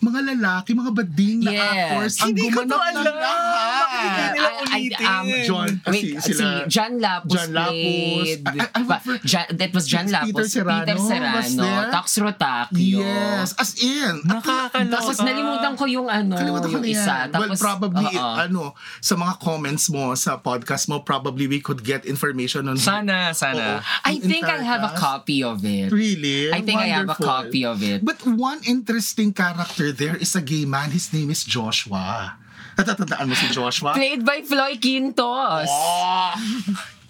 mga 0.00 0.20
lalaki, 0.32 0.70
mga 0.72 0.92
bading 0.92 1.38
na 1.44 1.52
Yes. 1.52 1.60
actors 1.60 2.14
ang 2.16 2.28
Hindi 2.32 2.46
ko 2.48 2.60
to 2.60 2.72
gumanap 2.72 2.90
ng 2.90 3.04
alam. 3.04 3.20
lahat. 3.20 3.88
Hindi 4.00 4.08
nila 4.32 4.48
I- 4.50 4.56
I- 4.56 4.80
ulitin? 4.80 5.06
um, 5.06 5.26
John, 5.44 5.70
Wait, 5.86 6.00
si, 6.00 6.08
sila, 6.24 6.40
si 6.40 6.72
John 6.72 6.92
Lapus 6.96 7.32
John 7.36 7.50
Lapus. 7.52 7.68
played. 7.70 8.40
I- 8.40 8.50
I- 8.56 8.70
I 8.72 8.82
pa- 8.82 9.00
would- 9.04 9.22
John- 9.22 9.50
that 9.52 9.70
was 9.70 9.84
John 9.84 10.06
Peter 10.08 10.16
Lapus. 10.24 10.48
Serrano 10.48 10.84
Peter 10.88 10.96
was 10.96 11.08
Serrano. 11.52 11.90
Tax 11.90 12.06
Rotakio. 12.16 13.00
Yes, 13.04 13.48
as 13.54 13.70
in. 13.76 14.14
Nakakaloka. 14.24 14.88
Tapos 14.90 15.16
nalimutan 15.20 15.72
ko 15.76 15.84
yung 15.84 16.08
ano, 16.08 16.32
Kalimutan 16.34 16.68
ko 16.70 16.78
yung 16.80 16.88
isa. 16.88 17.28
Tapos, 17.28 17.48
well, 17.50 17.60
probably, 17.60 18.08
oo. 18.16 18.34
ano, 18.40 18.62
sa 19.00 19.14
mga 19.14 19.34
comments 19.36 19.92
mo, 19.92 20.16
sa 20.16 20.36
podcast 20.36 20.88
mo, 20.88 21.00
probably 21.00 21.44
we 21.44 21.60
could 21.60 21.84
get 21.84 22.04
information 22.04 22.64
on 22.66 22.80
Sana, 22.80 23.36
sana. 23.36 23.84
Oo. 23.84 24.08
I 24.08 24.16
think 24.16 24.48
I 24.48 24.64
have 24.64 24.80
a 24.80 24.96
cast. 24.96 25.02
copy 25.02 25.44
of 25.44 25.60
it. 25.60 25.92
Really? 25.92 26.48
I 26.48 26.64
think 26.64 26.80
I 26.80 26.88
have 26.88 27.04
a 27.04 27.12
Wonderful. 27.12 27.26
copy 27.26 27.62
of 27.64 27.82
it. 27.82 28.00
But 28.00 28.24
one 28.24 28.64
interesting 28.64 29.32
character 29.32 29.89
there 29.92 30.16
is 30.16 30.34
a 30.36 30.42
gay 30.42 30.64
man. 30.64 30.90
His 30.90 31.12
name 31.12 31.30
is 31.30 31.44
Joshua. 31.44 32.36
Natatandaan 32.78 33.28
mo 33.28 33.34
si 33.34 33.50
Joshua? 33.50 33.92
Played 33.92 34.24
by 34.24 34.40
Floyd 34.42 34.78
Quintos. 34.80 35.68
Oh! 35.68 36.32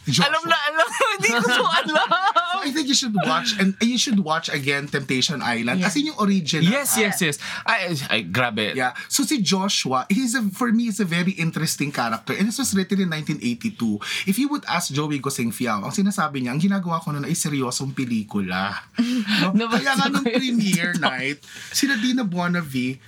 Joshua. 0.09 0.33
Alam 0.33 0.43
na, 0.49 0.57
alam. 0.57 0.89
Hindi 1.21 1.29
ko 1.29 1.45
to 1.45 1.65
alam. 1.85 2.09
So 2.51 2.57
I 2.65 2.71
think 2.73 2.87
you 2.89 2.97
should 2.97 3.17
watch 3.17 3.53
and 3.61 3.77
you 3.85 4.01
should 4.01 4.21
watch 4.25 4.49
again 4.49 4.89
Temptation 4.89 5.45
Island. 5.45 5.85
As 5.85 5.97
in 5.97 6.09
yung 6.09 6.21
original. 6.21 6.65
Yes, 6.65 6.97
yes, 6.97 7.21
yes. 7.21 7.37
Ay, 7.69 7.97
ay, 8.09 8.21
grabe. 8.25 8.73
Yeah. 8.73 8.97
So 9.13 9.23
si 9.29 9.45
Joshua, 9.45 10.09
he's 10.09 10.33
a, 10.33 10.43
for 10.57 10.73
me, 10.73 10.89
is 10.89 11.01
a 11.01 11.09
very 11.09 11.37
interesting 11.37 11.93
character. 11.93 12.33
And 12.33 12.49
this 12.49 12.57
was 12.57 12.73
written 12.73 13.05
in 13.05 13.13
1982. 13.13 14.25
If 14.25 14.41
you 14.41 14.49
would 14.49 14.65
ask 14.65 14.89
Joey 14.89 15.21
Goseng 15.21 15.53
Fiao, 15.53 15.85
ang 15.85 15.93
sinasabi 15.93 16.45
niya, 16.45 16.57
ang 16.57 16.61
ginagawa 16.61 17.01
ko 17.05 17.13
noon 17.13 17.29
ay 17.29 17.37
seryosong 17.37 17.93
pelikula. 17.93 18.73
No? 19.57 19.67
Kaya 19.67 19.99
nga 19.99 20.07
nung 20.09 20.25
premiere 20.25 20.95
night, 21.01 21.43
sila 21.75 21.99
Dina 21.99 22.23
Buonavi, 22.23 22.99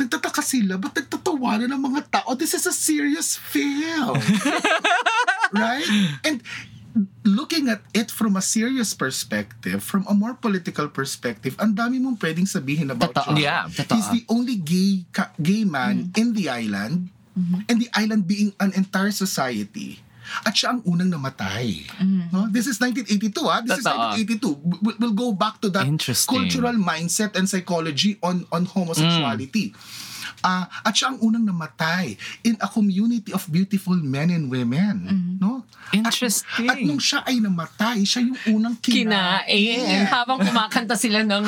nagtataka 0.00 0.40
sila, 0.40 0.80
ba't 0.80 0.96
nagtatawanan 0.96 1.68
ng 1.68 1.82
mga 1.82 2.00
tao? 2.08 2.32
This 2.32 2.56
is 2.56 2.64
a 2.64 2.72
serious 2.72 3.36
film. 3.36 4.16
Right? 5.52 5.86
And 6.24 6.42
looking 7.22 7.68
at 7.68 7.82
it 7.94 8.10
from 8.10 8.34
a 8.34 8.42
serious 8.42 8.94
perspective, 8.94 9.82
from 9.82 10.04
a 10.10 10.14
more 10.14 10.34
political 10.34 10.88
perspective, 10.88 11.54
ang 11.62 11.74
dami 11.74 12.02
mong 12.02 12.18
pwedeng 12.18 12.46
sabihin 12.46 12.90
about 12.90 13.14
Totoo. 13.14 13.38
Joshua. 13.38 13.40
Yeah, 13.40 13.62
totoo. 13.70 13.94
He's 13.94 14.10
the 14.10 14.24
only 14.26 14.56
gay 14.58 15.06
ka- 15.12 15.32
gay 15.38 15.62
man 15.62 16.10
in 16.16 16.34
the 16.34 16.50
island, 16.50 17.10
and 17.70 17.76
the 17.78 17.88
island 17.94 18.26
being 18.26 18.52
an 18.60 18.74
entire 18.74 19.14
society. 19.14 20.02
At 20.46 20.54
siya 20.54 20.78
ang 20.78 20.86
unang 20.86 21.10
namatay. 21.10 21.90
No? 22.30 22.46
This 22.46 22.70
is 22.70 22.78
1982, 22.78 23.34
ah. 23.46 23.62
This 23.62 23.82
Totoo. 23.82 24.14
is 24.14 24.22
1982. 24.22 24.78
We- 24.78 24.96
We'll 25.00 25.16
go 25.16 25.32
back 25.32 25.58
to 25.62 25.70
that 25.74 25.86
cultural 26.28 26.76
mindset 26.76 27.34
and 27.34 27.46
psychology 27.46 28.14
on 28.22 28.46
on 28.50 28.66
homosexuality. 28.66 29.74
Ah, 30.40 30.64
at 30.80 30.96
siya 30.96 31.12
ang 31.12 31.18
unang 31.20 31.44
namatay 31.44 32.16
in 32.40 32.56
a 32.60 32.68
community 32.68 33.28
of 33.36 33.44
beautiful 33.52 33.96
men 33.96 34.32
and 34.32 34.48
women, 34.48 35.04
no? 35.36 35.68
Interesting. 35.92 36.70
At, 36.70 36.78
at 36.78 36.86
nung 36.86 37.02
siya 37.02 37.20
ay 37.26 37.42
namatay, 37.42 38.00
siya 38.06 38.24
yung 38.24 38.38
unang 38.48 38.78
kinain. 38.80 39.10
Kinain. 39.10 40.06
Habang 40.08 40.40
kumakanta 40.40 40.96
sila 40.96 41.20
ng 41.26 41.44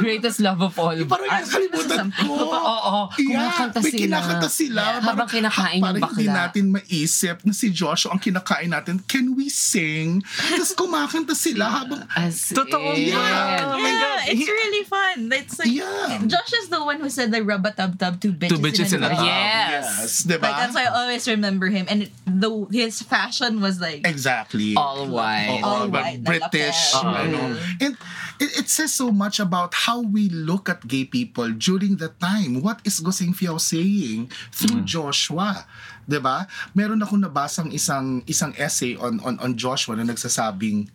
Greatest 0.00 0.40
Love 0.40 0.64
of 0.64 0.74
All. 0.78 0.96
Parang 1.04 1.28
yung 1.28 1.50
kalimutan 1.50 2.08
ko. 2.14 2.30
Oo, 2.32 2.96
kumakanta 3.12 3.82
may 3.82 3.90
sila. 3.90 4.00
kinakanta 4.06 4.48
sila. 4.48 4.80
Yeah. 4.80 5.02
Habang 5.02 5.28
kinakain 5.28 5.80
yung 5.82 5.84
parang 5.84 6.02
hindi 6.14 6.26
bakla. 6.30 6.40
natin 6.46 6.64
maisip 6.70 7.36
na 7.42 7.52
si 7.52 7.66
Joshua 7.74 8.14
ang 8.14 8.22
kinakain 8.22 8.70
natin. 8.70 9.02
Can 9.04 9.34
we 9.34 9.50
sing? 9.50 10.22
Tapos 10.24 10.72
kumakanta 10.78 11.34
sila 11.34 11.68
habang... 11.82 12.06
As 12.14 12.54
Totoo 12.54 12.94
in. 12.94 13.12
yan. 13.12 13.66
Oh 13.66 13.76
my 13.76 13.90
yeah, 13.90 14.30
it's 14.30 14.46
really 14.46 14.84
fun. 14.86 15.26
It's 15.32 15.58
like 15.58 15.68
Yeah. 15.74 16.22
Josh 16.30 16.54
is 16.54 16.70
the 16.70 16.78
one 16.78 17.02
who 17.02 17.10
said 17.10 17.34
the 17.34 17.42
rub 17.42 17.66
a 17.66 17.74
tub 17.74 17.98
tub 17.98 18.21
two 18.22 18.30
bitches, 18.30 18.48
Two 18.54 18.62
bitches 18.62 18.90
in 18.94 19.02
a 19.02 19.10
tub. 19.10 19.18
tub. 19.18 19.26
Yes. 19.26 19.82
Yes, 19.82 20.12
diba? 20.22 20.46
Like 20.46 20.56
that's 20.62 20.74
why 20.78 20.86
I 20.86 20.92
always 20.94 21.26
remember 21.26 21.66
him, 21.66 21.90
and 21.90 22.06
it, 22.06 22.10
the 22.22 22.48
his 22.70 23.02
fashion 23.02 23.58
was 23.58 23.82
like 23.82 24.06
Exactly. 24.06 24.78
All 24.78 25.10
white. 25.10 25.58
All 25.66 25.90
but 25.90 26.06
white 26.06 26.22
British. 26.22 26.94
lapel. 26.94 27.18
ano. 27.18 27.58
And 27.82 27.98
it, 28.38 28.50
it 28.62 28.66
says 28.70 28.94
so 28.94 29.10
much 29.10 29.42
about 29.42 29.74
how 29.74 30.00
we 30.00 30.30
look 30.30 30.70
at 30.70 30.86
gay 30.86 31.02
people 31.04 31.50
during 31.50 31.98
the 31.98 32.14
time. 32.22 32.62
What 32.62 32.78
is 32.86 33.02
Goseng 33.02 33.34
Fiao 33.34 33.58
saying 33.58 34.30
through 34.54 34.86
Joshua? 34.86 35.66
'Di 36.06 36.18
ba? 36.22 36.46
Meron 36.78 37.02
akong 37.02 37.22
nabasang 37.22 37.70
isang 37.74 38.22
isang 38.26 38.54
essay 38.58 38.94
on 38.98 39.18
on 39.26 39.38
on 39.42 39.54
Joshua 39.58 39.98
na 39.98 40.06
nagsasabing 40.06 40.86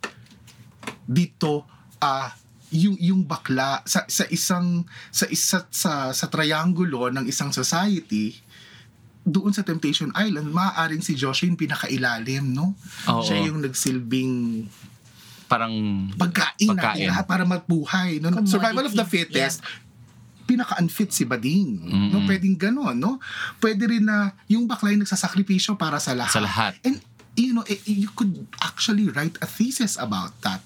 dito 1.08 1.64
ah 2.00 2.32
yung 2.68 2.96
yung 3.00 3.22
bakla 3.24 3.80
sa 3.88 4.04
sa 4.08 4.28
isang 4.28 4.84
sa 5.08 5.24
isa 5.28 5.64
sa 5.72 6.12
sa 6.12 6.26
triangulo 6.28 7.08
ng 7.08 7.24
isang 7.24 7.48
society 7.48 8.36
doon 9.28 9.52
sa 9.52 9.60
Temptation 9.60 10.08
Island, 10.16 10.48
maaaring 10.48 11.04
si 11.04 11.12
Joshua 11.12 11.52
yung 11.52 11.60
pinakailalim, 11.60 12.48
no? 12.48 12.72
Oo. 13.12 13.20
Siya 13.20 13.44
yung 13.52 13.60
nagsilbing 13.60 14.64
Parang, 15.48 15.72
pagkain, 16.12 16.68
Pagkain. 16.76 17.08
natin 17.08 17.24
para 17.24 17.44
magbuhay. 17.48 18.20
No? 18.20 18.28
Commodity. 18.28 18.52
Survival 18.52 18.84
of 18.84 18.92
the 18.92 19.06
fittest, 19.08 19.64
pinaka-unfit 20.44 21.08
si 21.08 21.24
Bading. 21.24 21.88
No? 22.12 22.20
Pwedeng 22.28 22.52
gano'n, 22.52 22.96
no? 22.96 23.16
Pwede 23.56 23.88
rin 23.88 24.04
na 24.04 24.36
yung 24.44 24.68
bakla 24.68 24.92
yung 24.92 25.08
nagsasakripisyo 25.08 25.80
para 25.80 25.96
sa 25.96 26.12
lahat. 26.12 26.36
Sa 26.36 26.44
lahat. 26.44 26.76
And, 26.84 27.00
you 27.32 27.56
know, 27.56 27.64
eh, 27.64 27.80
you 27.88 28.12
could 28.12 28.44
actually 28.60 29.08
write 29.08 29.40
a 29.40 29.48
thesis 29.48 29.96
about 29.96 30.36
that. 30.44 30.60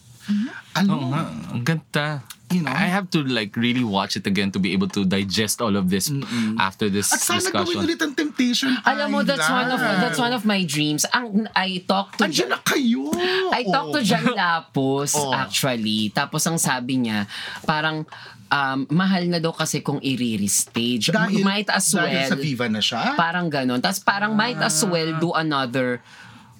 Alam 0.73 0.89
oo 0.89 1.01
mo, 1.01 1.07
nga, 1.11 1.23
ang 1.51 1.63
ganda. 1.63 2.07
You 2.53 2.61
know? 2.61 2.69
I 2.69 2.85
have 2.85 3.09
to 3.17 3.25
like 3.25 3.57
really 3.57 3.81
watch 3.81 4.13
it 4.13 4.29
again 4.29 4.53
to 4.53 4.61
be 4.61 4.77
able 4.77 4.85
to 4.93 5.09
digest 5.09 5.65
all 5.65 5.73
of 5.73 5.89
this 5.89 6.13
after 6.61 6.93
this 6.93 7.09
at 7.09 7.25
sana 7.25 7.41
gawin 7.41 7.49
discussion. 7.49 7.81
ulit 7.81 8.01
ang 8.05 8.13
Temptation 8.13 8.69
Alam 8.85 9.09
mo, 9.09 9.19
that's 9.25 9.49
one 9.49 9.73
of 9.73 9.81
that's 9.81 10.21
one 10.21 10.37
of 10.37 10.45
my 10.45 10.61
dreams. 10.61 11.09
Ang 11.17 11.49
I 11.57 11.81
talked 11.89 12.21
to 12.21 12.29
Andiyan 12.29 12.53
na 12.53 12.61
kayo! 12.61 13.09
I 13.49 13.65
talked 13.65 13.97
to 13.97 14.05
Oh. 14.05 14.07
John 14.07 14.37
Lapus 14.37 15.17
Oh. 15.17 15.33
actually. 15.33 16.13
Tapos 16.13 16.45
ang 16.45 16.61
sabi 16.61 17.01
niya, 17.01 17.25
parang 17.65 18.05
um, 18.53 18.85
mahal 18.93 19.25
na 19.33 19.41
daw 19.41 19.57
kasi 19.57 19.81
kung 19.81 19.97
i-re-stage. 20.05 21.09
Dahil, 21.09 21.41
might 21.41 21.73
as 21.73 21.89
well. 21.97 22.05
dahil 22.05 22.29
sa 22.29 22.37
Viva 22.37 22.69
na 22.69 22.85
siya? 22.85 23.17
Parang 23.17 23.49
ganon. 23.49 23.81
Tapos 23.81 24.05
parang 24.05 24.37
might 24.37 24.61
as 24.61 24.77
well 24.85 25.17
do 25.17 25.33
another 25.33 26.05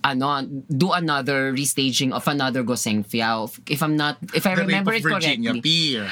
ano, 0.03 0.43
do 0.69 0.93
another 0.93 1.53
restaging 1.53 2.13
of 2.13 2.27
another 2.27 2.63
Goseng 2.63 3.07
Fiao. 3.07 3.47
If 3.67 3.83
I'm 3.83 3.97
not, 3.97 4.19
if 4.35 4.47
I 4.47 4.55
The 4.55 4.67
remember 4.67 4.93
of 4.93 4.99
it 4.99 5.03
Virginia 5.03 5.55
correctly. 5.55 5.63
Pier. 5.63 6.11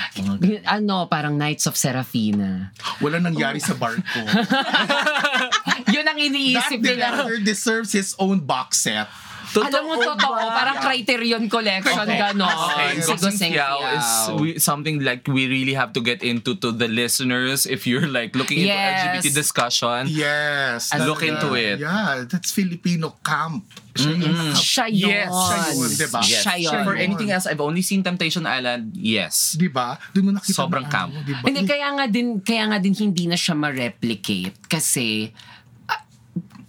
Ano, 0.67 1.07
parang 1.07 1.37
Knights 1.37 1.67
of 1.67 1.77
Serafina. 1.77 2.73
Wala 3.03 3.19
nangyari 3.19 3.61
sa 3.61 3.75
barko. 3.75 4.23
Yun 5.95 6.07
ang 6.07 6.19
That 6.19 6.27
iniisip 6.31 6.81
nila. 6.81 7.27
director 7.27 7.39
deserves 7.43 7.93
his 7.93 8.15
own 8.19 8.41
box 8.47 8.79
set. 8.87 9.09
Alam 9.59 9.83
mo, 9.83 9.95
totoo. 9.99 10.35
Parang 10.39 10.79
criterion 10.79 11.45
collection, 11.51 12.07
ganon. 12.07 12.47
Okay, 12.47 13.03
Sigo 13.03 13.19
Gosing 13.19 13.35
Sing 13.35 13.53
Piao 13.57 13.83
is 13.99 14.09
we, 14.39 14.49
something 14.63 15.03
like 15.03 15.27
we 15.27 15.51
really 15.51 15.75
have 15.75 15.91
to 15.91 16.01
get 16.01 16.23
into 16.23 16.55
to 16.63 16.71
the 16.71 16.87
listeners 16.87 17.67
if 17.67 17.87
you're 17.87 18.07
like 18.07 18.35
looking 18.39 18.63
into 18.63 18.71
Yes. 18.71 19.19
LGBT 19.19 19.27
discussion. 19.35 20.01
Yes. 20.07 20.95
And 20.95 21.03
look 21.11 21.27
into 21.27 21.59
it. 21.59 21.83
Yeah, 21.83 22.29
that's 22.31 22.55
Filipino 22.55 23.19
camp. 23.25 23.67
Siya 23.91 24.15
camp. 24.23 24.55
Siya 24.55 24.87
yun. 24.87 25.11
Yes, 25.11 25.31
siya 25.35 25.59
yun, 25.75 25.91
diba? 25.99 26.21
Yes. 26.23 26.43
Siya 26.47 26.55
yun. 26.63 26.83
For 26.87 26.95
anything 26.95 27.31
else, 27.35 27.47
I've 27.51 27.61
only 27.61 27.83
seen 27.83 28.07
Temptation 28.07 28.47
Island. 28.47 28.95
Yes. 28.95 29.59
Di 29.59 29.67
ba? 29.67 29.99
Doon 30.15 30.31
mo 30.31 30.33
nakita 30.39 30.63
Sobrang 30.63 30.87
na, 30.87 30.93
camp. 30.95 31.11
ano, 31.11 31.27
di 31.27 31.35
ba? 31.35 31.43
Hindi, 31.43 31.67
kaya 31.67 31.89
nga 31.99 32.07
din, 32.07 32.39
kaya 32.39 32.65
nga 32.71 32.79
din 32.79 32.95
hindi 32.95 33.27
na 33.27 33.35
siya 33.35 33.59
ma-replicate 33.59 34.71
kasi 34.71 35.35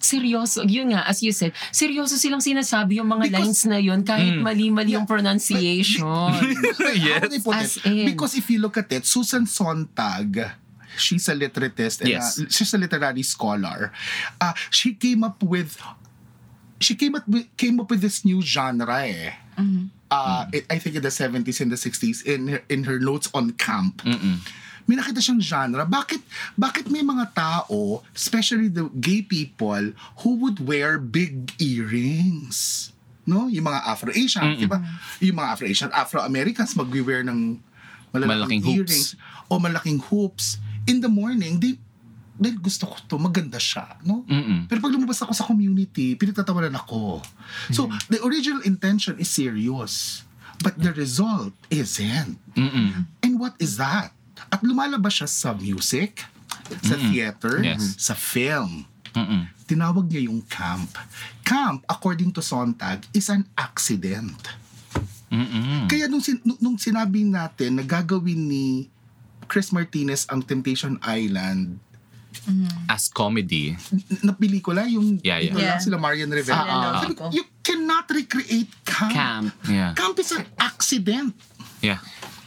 seryoso, 0.02 0.66
yun 0.66 0.92
nga, 0.92 1.06
as 1.06 1.22
you 1.22 1.32
said, 1.32 1.54
seryoso 1.72 2.18
silang 2.18 2.42
sinasabi 2.42 2.98
yung 2.98 3.08
mga 3.08 3.30
Because- 3.30 3.46
lines 3.46 3.62
na 3.70 3.78
yun 3.78 4.02
kahit 4.02 4.42
mali-mali 4.42 4.98
yung 4.98 5.06
pronunciation. 5.06 6.34
yes. 6.98 7.22
How 7.22 7.22
do 7.22 7.30
they 7.30 7.40
put 7.40 7.56
As 7.56 7.78
it? 7.78 7.86
in. 7.86 8.06
Because 8.10 8.34
if 8.36 8.50
you 8.50 8.58
look 8.60 8.76
at 8.78 8.90
it, 8.92 9.06
Susan 9.06 9.46
Sontag, 9.46 10.52
she's 10.98 11.30
a 11.30 11.36
litteratist 11.38 12.02
and 12.02 12.10
Yes. 12.18 12.42
a- 12.42 12.50
she's 12.50 12.74
a 12.74 12.80
literary 12.82 13.24
scholar. 13.24 13.94
Uh, 14.42 14.54
she 14.74 14.94
came 14.98 15.24
up 15.24 15.40
with 15.42 15.78
she 16.82 16.98
came 16.98 17.14
up 17.14 17.28
with, 17.30 17.46
came 17.58 17.78
up 17.80 17.88
with 17.94 18.02
this 18.02 18.26
new 18.26 18.42
genre 18.42 19.06
eh. 19.06 19.38
Uh, 20.10 20.50
it- 20.52 20.66
I 20.68 20.82
think 20.82 20.98
in 20.98 21.04
the 21.06 21.14
70s 21.14 21.62
and 21.62 21.70
the 21.72 21.78
60s 21.78 22.26
in 22.26 22.48
her, 22.50 22.62
in 22.68 22.84
her 22.90 22.98
notes 23.00 23.30
on 23.38 23.54
camp. 23.54 24.02
May 24.92 25.00
nakita 25.00 25.24
siyang 25.24 25.40
genre. 25.40 25.88
Bakit 25.88 26.20
bakit 26.60 26.92
may 26.92 27.00
mga 27.00 27.32
tao, 27.32 28.04
especially 28.12 28.68
the 28.68 28.92
gay 29.00 29.24
people, 29.24 29.96
who 30.20 30.36
would 30.44 30.60
wear 30.60 31.00
big 31.00 31.56
earrings? 31.64 32.92
No? 33.24 33.48
Yung 33.48 33.72
mga 33.72 33.88
Afro-Asian, 33.88 34.60
di 34.60 34.68
ba? 34.68 34.84
Yung 35.24 35.40
mga 35.40 35.56
Afro-Asian, 35.56 35.90
Afro-Americans 35.96 36.76
magwi-wear 36.76 37.24
ng 37.24 37.56
malalaking 38.12 38.60
Malaking 38.60 38.64
hoops. 38.68 38.76
earrings 38.76 39.08
o 39.48 39.54
malaking 39.56 40.00
hoops. 40.12 40.46
In 40.84 41.00
the 41.00 41.08
morning, 41.08 41.56
they 41.64 41.80
dahil 42.42 42.58
gusto 42.58 42.90
ko 42.90 42.98
to, 43.06 43.16
maganda 43.22 43.62
siya, 43.62 44.02
no? 44.02 44.26
Mm-mm. 44.26 44.66
Pero 44.66 44.82
pag 44.82 44.90
lumabas 44.90 45.22
ako 45.22 45.30
sa 45.32 45.46
community, 45.46 46.18
pinagtatawanan 46.18 46.74
ako. 46.74 47.22
So, 47.70 47.86
the 48.10 48.18
original 48.26 48.66
intention 48.66 49.22
is 49.22 49.30
serious. 49.30 50.26
But 50.58 50.78
the 50.82 50.90
result 50.94 51.54
isn't. 51.70 52.42
Mm-mm. 52.58 53.06
And 53.22 53.34
what 53.38 53.54
is 53.62 53.78
that? 53.78 54.14
At 54.48 54.62
lumalabas 54.62 55.14
siya 55.14 55.28
sa 55.28 55.52
music, 55.54 56.24
sa 56.82 56.96
theater, 56.98 57.60
Yes. 57.60 58.00
sa 58.00 58.14
film. 58.14 58.88
Mm-mm. 59.12 59.44
Tinawag 59.66 60.08
niya 60.08 60.26
yung 60.26 60.42
camp. 60.44 60.96
Camp, 61.44 61.84
according 61.86 62.32
to 62.32 62.40
Sontag, 62.40 63.04
is 63.12 63.28
an 63.28 63.44
accident. 63.54 64.40
Mm-mm. 65.28 65.88
Kaya 65.88 66.08
nung, 66.08 66.20
sin- 66.20 66.40
nung- 66.58 66.76
sinabi 66.76 67.24
natin 67.24 67.76
na 67.76 67.84
gagawin 67.84 68.40
ni 68.42 68.88
Chris 69.46 69.70
Martinez 69.70 70.28
ang 70.28 70.40
Temptation 70.40 70.96
Island 71.02 71.80
As 72.88 73.08
comedy. 73.08 73.76
n- 73.92 74.24
na 74.24 74.32
pelikula, 74.32 74.88
yung 74.88 75.20
Yeah, 75.20 75.40
yeah. 75.40 75.52
Yeah. 75.54 75.78
sila 75.78 76.00
Marian 76.00 76.32
Rivera. 76.32 76.64
Sabi 76.98 77.14
ko, 77.14 77.28
ah. 77.28 77.32
you 77.32 77.44
cannot 77.60 78.08
recreate 78.08 78.72
camp. 78.82 79.12
Camp. 79.12 79.48
Yeah. 79.68 79.92
Camp 79.94 80.16
is 80.18 80.32
an 80.32 80.48
accident. 80.58 81.36
Yeah. 81.80 82.00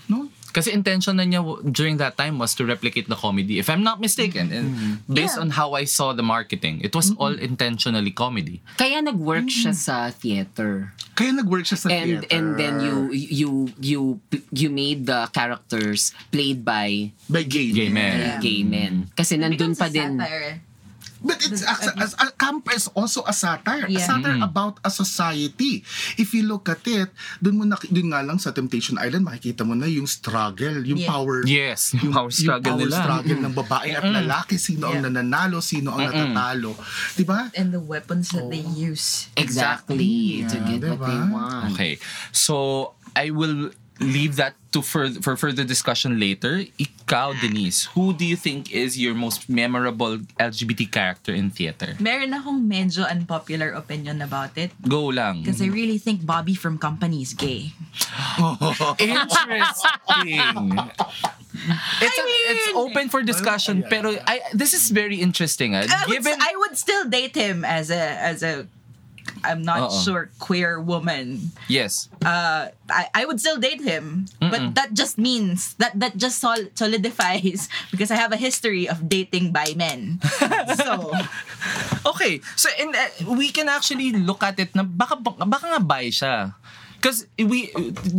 No? 0.09 0.33
Kasi 0.55 0.71
intention 0.71 1.19
na 1.19 1.27
niya 1.27 1.43
during 1.67 1.99
that 1.99 2.15
time 2.15 2.39
was 2.39 2.55
to 2.55 2.63
replicate 2.63 3.11
the 3.11 3.19
comedy. 3.19 3.59
If 3.59 3.67
I'm 3.67 3.83
not 3.83 3.99
mistaken, 3.99 4.55
and 4.55 4.67
based 5.05 5.35
Yeah. 5.35 5.43
on 5.43 5.59
how 5.59 5.75
I 5.75 5.83
saw 5.83 6.15
the 6.15 6.23
marketing, 6.23 6.79
it 6.81 6.95
was 6.95 7.11
all 7.19 7.35
intentionally 7.35 8.15
comedy. 8.15 8.63
Kaya 8.79 9.03
nag-work 9.03 9.51
siya 9.51 9.75
sa 9.75 10.15
theater. 10.15 10.95
Kaya 11.19 11.35
nag-work 11.35 11.67
siya 11.67 11.79
sa 11.79 11.91
and 11.91 12.23
theater. 12.23 12.31
and 12.31 12.47
then 12.55 12.79
you 12.79 13.11
you 13.11 13.51
you 13.83 14.01
you 14.55 14.69
made 14.71 15.11
the 15.11 15.27
characters 15.35 16.15
played 16.31 16.63
by 16.63 17.11
By 17.27 17.43
gay, 17.43 17.75
Gay 17.75 17.91
men. 17.91 18.17
Yeah. 18.23 18.39
gay 18.39 18.63
men 18.63 19.11
kasi 19.19 19.35
nandun 19.35 19.75
Becomes 19.75 19.79
pa 19.83 19.91
din 19.91 20.23
satire. 20.23 20.63
But 21.25 21.41
it's 21.41 21.65
as, 21.65 21.89
as, 21.97 22.13
a 22.21 22.29
camp 22.31 22.69
is 22.69 22.87
also 22.93 23.25
a 23.25 23.33
satire. 23.33 23.89
A 23.89 23.91
Yeah. 23.91 24.05
satire 24.05 24.39
about 24.39 24.77
a 24.85 24.93
society. 24.93 25.81
If 26.21 26.37
you 26.37 26.45
look 26.45 26.69
at 26.69 26.85
it, 26.85 27.09
dun 27.41 27.57
mo 27.57 27.65
na, 27.65 27.81
dun 27.81 28.13
nga 28.13 28.21
lang 28.21 28.37
sa 28.37 28.53
Temptation 28.53 29.01
Island, 29.01 29.25
makikita 29.25 29.65
mo 29.65 29.73
na 29.73 29.89
yung 29.89 30.05
struggle, 30.05 30.85
yung 30.85 31.01
Yeah. 31.01 31.09
power. 31.09 31.41
Yes, 31.49 31.97
yung 31.97 32.13
power 32.13 32.29
struggle 32.29 32.77
yung 32.77 32.85
power 32.85 32.93
nila. 32.93 32.99
struggle 33.01 33.39
ng 33.41 33.55
babae 33.57 33.91
at 33.91 34.05
lalaki. 34.05 34.61
Sino 34.61 34.93
ang 34.93 35.01
Yeah. 35.01 35.09
nananalo, 35.09 35.59
sino 35.59 35.97
ang 35.97 36.13
natatalo. 36.13 36.77
Di 37.17 37.25
ba? 37.25 37.49
And 37.57 37.73
the 37.73 37.81
weapons 37.81 38.29
that 38.37 38.53
they 38.53 38.61
use. 38.63 39.33
exactly 39.35 40.45
to 40.45 40.57
Yeah, 40.61 40.77
get 40.77 40.81
what 40.85 41.01
diba? 41.01 41.09
they 41.09 41.21
want. 41.33 41.73
Okay. 41.73 41.93
So, 42.31 42.55
I 43.17 43.31
will 43.31 43.71
leave 44.01 44.35
that 44.37 44.55
to 44.75 44.83
fur- 44.83 45.15
for 45.23 45.37
further 45.39 45.63
discussion 45.63 46.19
later. 46.19 46.67
Ikaw, 46.79 47.39
Denise, 47.41 47.87
who 47.95 48.11
do 48.13 48.27
you 48.27 48.35
think 48.35 48.75
is 48.75 48.99
your 48.99 49.15
most 49.15 49.47
memorable 49.49 50.19
LGBT 50.43 50.91
character 50.91 51.31
in 51.33 51.51
theater? 51.51 51.95
Meron 52.03 52.35
akong 52.35 52.67
medyo 52.67 53.07
unpopular 53.07 53.71
opinion 53.71 54.19
about 54.21 54.59
it. 54.59 54.75
Go 54.83 55.15
lang. 55.15 55.43
Because 55.47 55.63
I 55.63 55.71
really 55.71 55.99
think 55.99 56.27
Bobby 56.27 56.55
from 56.59 56.79
Company 56.79 57.23
is 57.23 57.35
gay. 57.39 57.71
Interesting. 58.99 59.63
It's, 62.03 62.19
a- 62.19 62.51
it's 62.51 62.69
open 62.75 63.09
for 63.09 63.23
discussion, 63.23 63.85
pero 63.89 64.17
I, 64.27 64.41
this 64.53 64.75
is 64.75 64.91
very 64.91 65.21
interesting. 65.23 65.75
ah. 65.75 65.87
I 65.87 66.05
would, 66.09 66.27
I 66.27 66.53
would 66.59 66.77
still 66.77 67.09
date 67.09 67.35
him 67.35 67.65
as 67.65 67.91
a 67.91 68.19
as 68.21 68.43
a 68.43 68.67
I'm 69.45 69.61
not 69.61 69.93
Oo. 69.93 70.01
sure 70.05 70.23
queer 70.41 70.81
woman. 70.81 71.53
yes, 71.69 72.09
Uh, 72.25 72.73
I, 72.89 73.09
I 73.13 73.23
would 73.29 73.41
still 73.41 73.61
date 73.61 73.85
him, 73.85 74.25
but 74.41 74.73
that 74.77 74.97
just 74.97 75.21
means 75.21 75.77
that 75.77 75.93
that 76.01 76.17
just 76.17 76.41
sol- 76.41 76.73
solidifies 76.73 77.69
because 77.93 78.09
I 78.09 78.17
have 78.17 78.33
a 78.33 78.41
history 78.41 78.89
of 78.89 79.09
dating 79.09 79.53
by 79.53 79.77
men. 79.77 80.21
so 80.81 81.13
Okay. 82.07 82.41
So 82.57 82.69
and 82.81 82.93
uh, 82.97 83.09
we 83.37 83.49
can 83.53 83.69
actually 83.69 84.13
look 84.13 84.43
at 84.43 84.57
it 84.61 84.73
na 84.77 84.83
baka 84.85 85.17
baka 85.21 85.67
nga 85.77 85.81
bi 85.81 86.09
siya. 86.09 86.55
Because 86.97 87.29
we, 87.37 87.69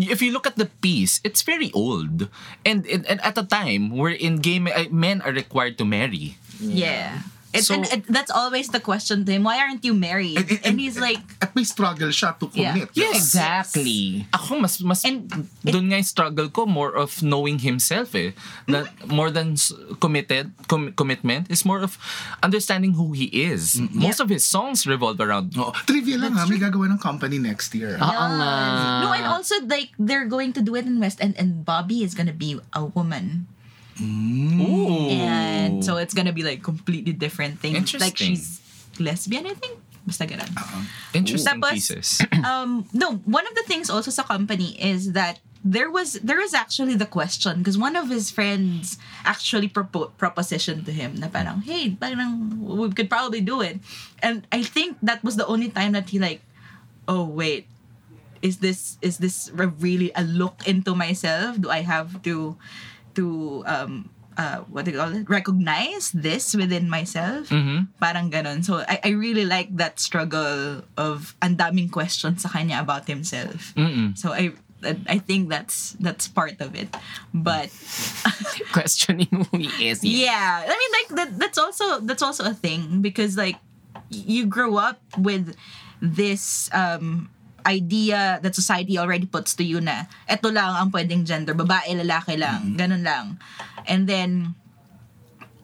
if 0.05 0.21
you 0.21 0.29
look 0.29 0.45
at 0.45 0.61
the 0.61 0.69
piece, 0.69 1.17
it's 1.25 1.41
very 1.41 1.73
old, 1.73 2.29
and, 2.61 2.85
and, 2.85 3.01
and 3.09 3.17
at 3.25 3.33
a 3.33 3.41
time 3.41 3.89
wherein 3.89 4.37
gay 4.37 4.61
me- 4.61 4.69
uh, 4.69 4.85
men 4.93 5.25
are 5.25 5.33
required 5.33 5.73
to 5.81 5.85
marry. 5.89 6.37
yeah. 6.61 7.25
It, 7.55 7.63
So- 7.63 7.75
and 7.75 7.83
it, 7.87 8.03
that's 8.07 8.29
always 8.29 8.67
the 8.69 8.79
question 8.79 9.23
to 9.23 9.31
him. 9.31 9.43
Why 9.43 9.57
aren't 9.57 9.81
you 9.81 9.93
married? 9.93 10.37
And- 10.37 10.51
and- 10.51 10.63
And, 10.65 10.75
he's 10.77 10.99
like, 10.99 11.23
At 11.39 11.55
may 11.55 11.63
struggle 11.63 12.11
siya 12.11 12.35
to 12.39 12.51
Yeah. 12.51 12.75
commit. 12.75 12.89
Yes. 12.93 13.15
Exactly. 13.15 14.27
Ako 14.33 14.59
mas 14.59 14.75
mas 14.81 15.01
And 15.05 15.31
doon 15.63 15.87
nga 15.87 15.97
yung 15.97 16.07
struggle 16.07 16.51
ko 16.51 16.65
more 16.65 16.91
of 16.91 17.23
knowing 17.23 17.63
himself 17.63 18.11
eh. 18.13 18.35
That 18.67 18.91
more 19.07 19.31
than 19.31 19.55
committed 19.99 20.51
com- 20.67 20.91
commitment 20.93 21.47
is 21.47 21.63
more 21.63 21.79
of 21.79 21.95
understanding 22.41 22.99
who 22.99 23.15
he 23.15 23.31
is. 23.31 23.79
Most 23.93 24.19
of 24.19 24.27
his 24.27 24.43
songs 24.43 24.83
revolve 24.83 25.21
around 25.21 25.55
Oo. 25.55 25.71
Trivia 25.85 26.19
lang 26.19 26.35
ha, 26.35 26.43
may 26.45 26.59
gagawa 26.59 26.91
ng 26.91 26.99
company 26.99 27.39
next 27.39 27.71
year. 27.71 27.95
Oo 27.95 28.03
nga. 28.03 28.51
no, 29.01 29.13
and 29.13 29.23
also 29.25 29.55
like 29.65 29.95
they're 29.95 30.27
going 30.27 30.51
to 30.51 30.59
do 30.59 30.75
it 30.75 30.83
in 30.83 30.99
West, 30.99 31.23
and 31.23 31.31
and 31.39 31.63
Bobby 31.63 32.03
is 32.03 32.11
gonna 32.11 32.35
be 32.35 32.59
a 32.75 32.83
woman. 32.83 33.47
Ooh. 34.01 35.09
and 35.09 35.83
so 35.85 35.97
it's 35.97 36.13
gonna 36.13 36.33
be 36.33 36.43
like 36.43 36.63
completely 36.63 37.13
different 37.13 37.59
things. 37.59 37.93
Like 37.99 38.17
she's 38.17 38.61
lesbian, 38.99 39.47
I 39.47 39.53
think. 39.53 39.79
Basta 40.05 40.29
ganun. 40.29 40.49
interesting 41.17 41.61
Tapos- 41.61 41.73
pieces. 41.73 42.21
Um, 42.45 42.85
no, 42.93 43.17
one 43.25 43.47
of 43.47 43.55
the 43.57 43.65
things 43.65 43.89
also 43.89 44.11
sa 44.11 44.21
company 44.21 44.77
is 44.77 45.13
that 45.17 45.41
there 45.65 45.89
was 45.89 46.13
there 46.21 46.37
was 46.37 46.53
actually 46.53 46.93
the 46.93 47.09
question 47.09 47.57
because 47.57 47.73
one 47.73 47.97
of 47.97 48.07
his 48.07 48.29
friends 48.29 49.01
actually 49.25 49.67
propo- 49.67 50.13
propositioned 50.13 50.85
to 50.85 50.93
him 50.93 51.17
na 51.17 51.25
parang 51.25 51.65
hey 51.65 51.89
parang 51.89 52.61
we 52.61 52.85
could 52.93 53.09
probably 53.09 53.41
do 53.41 53.65
it 53.65 53.81
and 54.21 54.45
I 54.53 54.61
think 54.61 55.01
that 55.01 55.25
was 55.25 55.41
the 55.41 55.47
only 55.49 55.73
time 55.73 55.97
that 55.97 56.13
he 56.13 56.21
like 56.21 56.45
oh 57.09 57.25
wait 57.25 57.65
is 58.45 58.61
this 58.61 59.01
is 59.01 59.17
this 59.17 59.49
really 59.57 60.13
a 60.13 60.21
look 60.21 60.61
into 60.69 60.93
myself 60.93 61.57
do 61.57 61.73
I 61.73 61.81
have 61.81 62.21
to 62.29 62.61
to 63.15 63.63
um 63.65 64.09
uh, 64.37 64.57
what 64.67 64.83
do 64.83 64.91
you 64.91 64.97
call 64.97 65.15
it? 65.15 65.29
Recognize 65.29 66.11
this 66.11 66.53
within 66.55 66.89
myself. 66.89 67.47
Parang 68.03 68.29
ganon 68.31 68.63
so 68.63 68.83
I, 68.87 68.99
I 69.03 69.09
really 69.15 69.45
like 69.45 69.75
that 69.77 69.99
struggle 69.99 70.83
of 70.97 71.35
daming 71.39 71.91
questions 71.91 72.43
sa 72.43 72.49
kanya 72.49 72.79
about 72.79 73.07
himself. 73.07 73.73
Mm-mm. 73.75 74.17
so 74.17 74.33
I 74.35 74.51
I 75.07 75.17
think 75.17 75.49
that's 75.49 75.95
that's 75.99 76.27
part 76.27 76.61
of 76.61 76.75
it. 76.75 76.91
But 77.33 77.71
Questioning 78.71 79.31
who 79.31 79.57
he 79.57 79.89
is. 79.89 80.03
yeah. 80.03 80.61
I 80.61 80.75
mean 80.75 80.91
like 80.93 81.09
that 81.17 81.39
that's 81.39 81.57
also 81.57 81.99
that's 82.01 82.21
also 82.21 82.45
a 82.45 82.53
thing 82.53 83.01
because 83.01 83.37
like 83.37 83.55
you 84.09 84.45
grow 84.45 84.77
up 84.77 84.99
with 85.17 85.55
this 86.01 86.69
um 86.73 87.29
idea 87.65 88.39
that 88.41 88.55
society 88.55 88.97
already 88.97 89.25
puts 89.25 89.57
to 89.57 89.63
you 89.65 89.81
na 89.81 90.05
eto 90.29 90.53
lang 90.53 90.77
ang 90.77 90.89
pwedeng 90.93 91.25
gender 91.25 91.57
babae 91.57 91.91
lalaki 91.97 92.37
lang 92.37 92.77
ganun 92.77 93.01
lang 93.01 93.35
and 93.89 94.07
then 94.07 94.55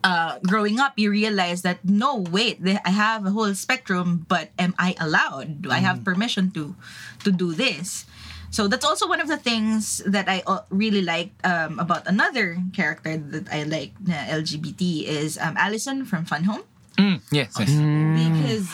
uh, 0.03 0.39
growing 0.45 0.79
up, 0.79 0.93
you 0.97 1.11
realize 1.11 1.61
that 1.61 1.83
no, 1.85 2.17
wait, 2.17 2.59
I 2.65 2.89
have 2.89 3.25
a 3.25 3.31
whole 3.31 3.53
spectrum, 3.53 4.25
but 4.27 4.49
am 4.57 4.73
I 4.77 4.95
allowed? 4.99 5.61
Do 5.61 5.71
I 5.71 5.77
have 5.77 6.03
permission 6.03 6.51
to 6.57 6.75
to 7.23 7.31
do 7.31 7.53
this? 7.53 8.05
So 8.51 8.67
that's 8.67 8.83
also 8.83 9.07
one 9.07 9.21
of 9.21 9.29
the 9.31 9.37
things 9.37 10.03
that 10.03 10.27
I 10.27 10.43
uh, 10.45 10.67
really 10.69 11.01
liked 11.01 11.39
um, 11.45 11.79
about 11.79 12.03
another 12.05 12.59
character 12.75 13.15
that 13.15 13.47
I 13.47 13.63
like 13.63 13.95
na 14.03 14.27
LGBT 14.27 15.07
is 15.07 15.39
um, 15.39 15.55
Allison 15.55 16.03
from 16.03 16.25
Fun 16.25 16.43
Home 16.43 16.65
Mm, 16.99 17.21
yes, 17.31 17.55
yes. 17.57 17.71
because 17.71 18.67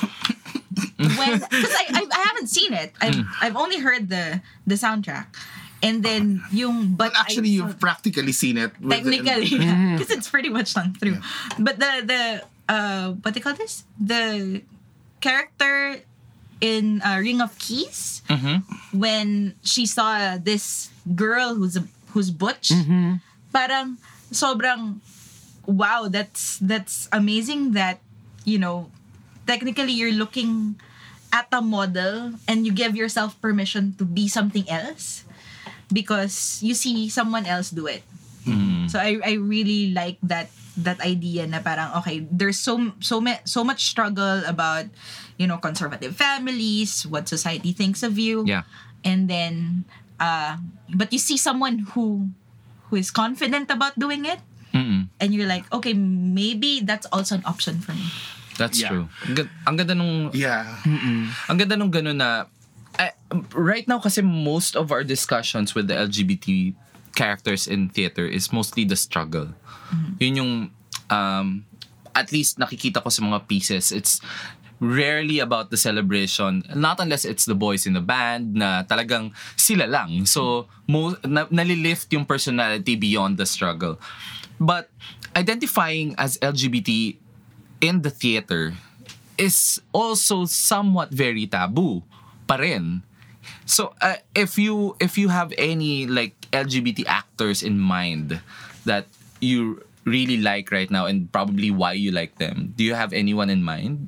when 0.98 1.40
because 1.40 1.74
I, 1.74 1.86
I 1.94 2.02
I 2.06 2.22
haven't 2.34 2.48
seen 2.48 2.74
it. 2.74 2.94
I've 3.02 3.20
I've 3.42 3.56
only 3.58 3.80
heard 3.80 4.10
the 4.10 4.42
the 4.66 4.76
soundtrack. 4.76 5.28
And 5.84 6.02
then 6.02 6.42
yung 6.50 6.98
but 6.98 7.14
But 7.14 7.22
actually, 7.22 7.54
I, 7.54 7.62
you've 7.62 7.78
practically 7.80 8.34
seen 8.34 8.58
it. 8.58 8.74
with 8.82 9.04
the- 9.06 9.22
technically 9.22 9.58
because 9.94 10.10
it's 10.10 10.26
pretty 10.30 10.50
much 10.50 10.74
done 10.74 10.98
through. 10.98 11.22
But 11.62 11.78
the 11.78 11.92
the 12.02 12.22
uh 12.66 13.14
what 13.22 13.38
they 13.38 13.40
call 13.42 13.54
this? 13.54 13.86
The 14.02 14.62
character 15.22 16.02
in 16.62 17.02
uh, 17.06 17.22
Ring 17.22 17.42
of 17.42 17.54
Keys 17.62 18.26
when 18.92 19.54
she 19.62 19.86
saw 19.86 20.38
this 20.42 20.90
girl 21.16 21.54
who's 21.54 21.78
a, 21.78 21.86
who's 22.18 22.32
butch 22.34 22.74
parang 23.54 23.98
sobrang 24.34 24.98
wow 25.70 26.08
that's 26.10 26.58
that's 26.60 27.08
amazing 27.14 27.72
that 27.78 28.02
you 28.46 28.58
know 28.58 28.90
technically 29.48 29.96
you're 29.96 30.14
looking 30.16 30.76
at 31.32 31.48
a 31.52 31.62
model 31.64 32.36
and 32.48 32.68
you 32.68 32.72
give 32.72 32.96
yourself 32.96 33.40
permission 33.42 33.96
to 33.98 34.06
be 34.06 34.28
something 34.28 34.68
else 34.70 35.24
because 35.92 36.60
you 36.64 36.74
see 36.74 37.10
someone 37.10 37.46
else 37.46 37.70
do 37.72 37.88
it 37.88 38.04
so 38.88 38.96
I 38.96 39.20
I 39.20 39.34
really 39.36 39.92
like 39.92 40.16
that 40.24 40.48
that 40.80 41.04
idea 41.04 41.44
na 41.44 41.60
parang 41.60 41.92
okay 42.00 42.24
there's 42.32 42.56
so 42.56 42.96
so 43.04 43.20
ma- 43.20 43.44
so 43.44 43.60
much 43.60 43.92
struggle 43.92 44.40
about 44.48 44.88
you 45.36 45.44
know 45.52 45.60
conservative 45.60 46.16
families 46.16 47.04
what 47.04 47.28
society 47.28 47.76
thinks 47.76 48.08
of 48.08 48.16
you 48.16 48.48
Yeah. 48.48 48.64
and 49.04 49.28
then 49.28 49.84
uh 50.24 50.64
but 50.96 51.12
you 51.12 51.20
see 51.20 51.36
someone 51.36 51.92
who 51.92 52.32
who 52.88 52.96
is 52.96 53.12
confident 53.12 53.68
about 53.68 54.00
doing 54.00 54.24
it 54.24 54.40
Mm-mm. 54.72 55.12
and 55.20 55.28
you're 55.36 55.50
like 55.50 55.68
okay 55.76 55.92
maybe 55.92 56.80
that's 56.80 57.04
also 57.12 57.36
an 57.36 57.44
option 57.44 57.84
for 57.84 57.92
me 57.92 58.08
That's 58.58 58.82
Yeah. 58.82 58.90
true. 58.90 59.06
Ang 59.24 59.36
gan- 59.36 59.52
Ang 59.66 59.76
ganda 59.78 59.94
nung 59.94 60.16
Yeah. 60.34 60.66
Ang 61.48 61.58
ganda 61.58 61.76
nung 61.78 61.94
ganun 61.94 62.18
na 62.18 62.46
eh, 62.98 63.14
right 63.54 63.86
now 63.86 64.02
kasi 64.02 64.26
most 64.26 64.74
of 64.74 64.90
our 64.90 65.06
discussions 65.06 65.78
with 65.78 65.86
the 65.86 65.94
LGBT 65.94 66.74
characters 67.14 67.70
in 67.70 67.90
theater 67.90 68.26
is 68.26 68.50
mostly 68.50 68.84
the 68.84 68.98
struggle. 68.98 69.54
Yun 70.18 70.34
yung 70.36 70.54
um, 71.10 71.64
at 72.14 72.34
least 72.34 72.58
nakikita 72.58 73.02
ko 73.02 73.10
sa 73.10 73.22
mga 73.22 73.46
pieces. 73.46 73.94
It's 73.94 74.18
rarely 74.78 75.38
about 75.38 75.70
the 75.70 75.78
celebration. 75.78 76.62
Not 76.74 76.98
unless 77.00 77.26
it's 77.26 77.46
the 77.46 77.58
boys 77.58 77.86
in 77.86 77.94
the 77.94 78.02
band 78.02 78.54
na 78.54 78.86
talagang 78.86 79.34
sila 79.56 79.86
lang. 79.86 80.26
So, 80.26 80.66
mo, 80.86 81.18
na, 81.26 81.50
nalilift 81.50 82.14
yung 82.14 82.26
personality 82.26 82.94
beyond 82.94 83.38
the 83.38 83.46
struggle. 83.46 83.98
But 84.58 84.90
identifying 85.34 86.14
as 86.18 86.38
LGBT 86.42 87.18
in 87.82 88.02
the 88.02 88.10
theater 88.10 88.74
is 89.38 89.82
also 89.94 90.46
somewhat 90.46 91.14
very 91.14 91.46
taboo 91.46 92.02
pa 92.50 92.58
rin. 92.58 93.06
So 93.68 93.94
uh, 94.02 94.20
if 94.34 94.58
you 94.58 94.96
if 95.00 95.18
you 95.18 95.30
have 95.30 95.54
any 95.58 96.08
like 96.08 96.34
LGBT 96.52 97.06
actors 97.08 97.62
in 97.62 97.78
mind 97.78 98.42
that 98.88 99.06
you 99.40 99.84
really 100.08 100.40
like 100.40 100.72
right 100.72 100.90
now 100.90 101.06
and 101.06 101.28
probably 101.32 101.70
why 101.70 101.94
you 101.94 102.12
like 102.12 102.40
them, 102.40 102.74
do 102.76 102.84
you 102.84 102.96
have 102.96 103.12
anyone 103.12 103.52
in 103.52 103.62
mind? 103.62 104.08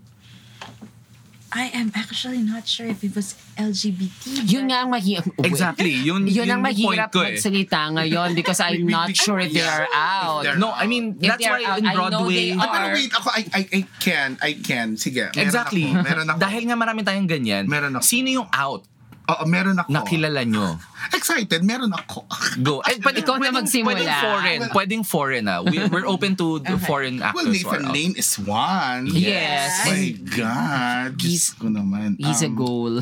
I 1.50 1.74
am 1.74 1.90
actually 1.98 2.46
not 2.46 2.70
sure 2.70 2.86
if 2.86 3.02
it 3.02 3.18
was 3.18 3.34
LGBT 3.58 4.46
Yun 4.46 4.70
nga 4.70 4.86
ang 4.86 4.94
mahirap. 4.94 5.26
Exactly. 5.42 5.98
Yun, 5.98 6.30
Yun 6.30 6.46
ang 6.46 6.62
yung 6.62 6.62
point 6.62 6.78
mahirap 6.94 7.10
ko 7.10 7.26
eh. 7.26 7.34
magsalita 7.34 7.90
ngayon 7.90 8.38
because 8.38 8.62
I'm 8.62 8.86
not 8.86 9.10
sure 9.18 9.42
if 9.42 9.50
they 9.50 9.66
are 9.66 9.90
out. 9.90 10.46
they're 10.46 10.62
No, 10.62 10.70
I 10.70 10.86
mean 10.86 11.18
If 11.18 11.26
that's 11.26 11.42
why 11.42 11.66
out, 11.66 11.82
in 11.82 11.90
I 11.90 11.94
know 11.98 12.06
Broadway 12.30 12.54
they 12.54 12.54
Ah, 12.54 12.70
pero 12.70 12.86
are. 12.86 12.94
wait, 12.94 13.10
ako, 13.10 13.28
I, 13.34 13.42
I, 13.50 13.62
I 13.66 13.80
can, 13.98 14.30
I 14.40 14.52
can. 14.62 14.94
Sige, 14.94 15.34
meron 15.34 15.42
Exactly. 15.42 15.90
Ako, 15.90 16.06
meron 16.06 16.26
ako. 16.30 16.38
Dahil 16.38 16.62
nga 16.70 16.76
marami 16.78 17.02
tayong 17.02 17.26
ganyan. 17.26 17.64
Meron 17.66 17.98
ako. 17.98 18.06
Sino 18.06 18.30
yung 18.30 18.50
out 18.54 18.86
Oo, 19.30 19.44
meron 19.46 19.78
ako. 19.78 19.90
na 19.94 20.02
kilala 20.02 20.42
nyo? 20.42 20.82
Excited, 21.14 21.62
meron 21.62 21.94
ako. 21.94 22.26
Go. 22.60 22.82
Eh, 22.82 22.98
pwede, 23.00 23.22
Ikaw 23.22 23.38
na 23.38 23.54
magsimula. 23.54 23.94
Pwedeng 23.96 24.18
foreign. 24.18 24.60
Well- 24.60 24.74
Pwedeng 24.74 25.04
foreign 25.06 25.46
ah. 25.46 25.60
We, 25.62 25.78
we're 25.88 26.10
open 26.10 26.34
to 26.38 26.58
the 26.60 26.82
foreign 26.82 27.22
well, 27.22 27.30
actors. 27.32 27.62
are 27.64 27.78
Nathan. 27.80 27.94
Lane 27.94 28.16
is 28.18 28.34
one. 28.42 29.06
Yes. 29.14 29.86
My 29.86 30.18
God. 30.34 31.22
He's- 31.22 31.54
ko 31.54 31.70
naman. 31.70 32.18
He's 32.18 32.42
a 32.42 32.50
Um, 32.50 32.58
goal. 32.58 32.94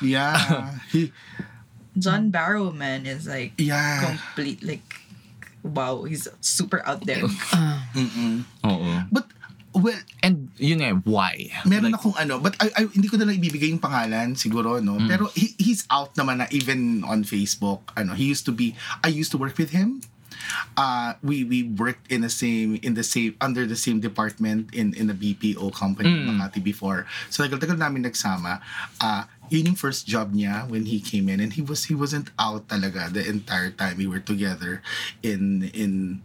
Yeah. 0.00 0.36
He, 0.92 1.12
John 1.96 2.28
Barrowman 2.28 3.04
is 3.04 3.24
like 3.24 3.56
Yeah. 3.56 4.04
complete 4.04 4.60
like 4.60 4.84
wow 5.64 6.04
he's 6.04 6.28
super 6.38 6.78
out 6.86 7.02
there 7.08 7.24
Oo. 8.68 8.92
but, 9.10 9.26
well, 9.76 10.00
And 10.24 10.48
yun 10.56 10.80
nga, 10.80 10.96
why? 11.04 11.52
meron 11.68 11.92
Like, 11.92 12.00
akong 12.00 12.16
ano, 12.16 12.40
but 12.40 12.56
I, 12.58 12.72
I, 12.72 12.82
hindi 12.88 13.06
ko 13.06 13.20
na 13.20 13.28
lang 13.28 13.36
ibibigay 13.36 13.70
yung 13.70 13.78
pangalan 13.82 14.34
siguro, 14.34 14.80
no? 14.82 14.96
Mm. 14.96 15.06
Pero 15.06 15.28
he, 15.36 15.54
he's 15.60 15.84
out 15.92 16.16
naman 16.16 16.40
na 16.40 16.46
even 16.50 17.04
on 17.04 17.22
Facebook. 17.22 17.92
Ano, 17.94 18.16
he 18.16 18.24
used 18.24 18.48
to 18.48 18.52
be, 18.52 18.74
I 19.04 19.12
used 19.12 19.30
to 19.32 19.38
work 19.38 19.54
with 19.60 19.70
him. 19.70 20.00
Uh, 20.76 21.14
we 21.24 21.42
we 21.42 21.64
worked 21.64 22.06
in 22.12 22.20
the 22.20 22.30
same 22.30 22.78
in 22.84 22.94
the 22.94 23.02
same 23.02 23.34
under 23.40 23.66
the 23.66 23.74
same 23.74 23.98
department 23.98 24.68
in 24.70 24.94
in 24.94 25.08
the 25.10 25.16
BPO 25.16 25.72
company 25.74 26.12
Mm. 26.12 26.38
Makati 26.38 26.62
before. 26.62 27.08
So 27.32 27.42
tagal-tagal 27.42 27.80
namin 27.80 28.04
nagsama. 28.06 28.60
Uh, 29.00 29.24
yun 29.50 29.74
yung 29.74 29.78
first 29.78 30.06
job 30.06 30.34
niya 30.34 30.68
when 30.68 30.86
he 30.86 31.00
came 31.00 31.26
in 31.32 31.40
and 31.40 31.54
he 31.54 31.62
was 31.62 31.90
he 31.90 31.94
wasn't 31.98 32.30
out 32.38 32.68
talaga 32.68 33.10
the 33.10 33.22
entire 33.26 33.70
time 33.74 33.96
we 33.98 34.06
were 34.06 34.22
together 34.22 34.82
in 35.24 35.66
in 35.74 36.22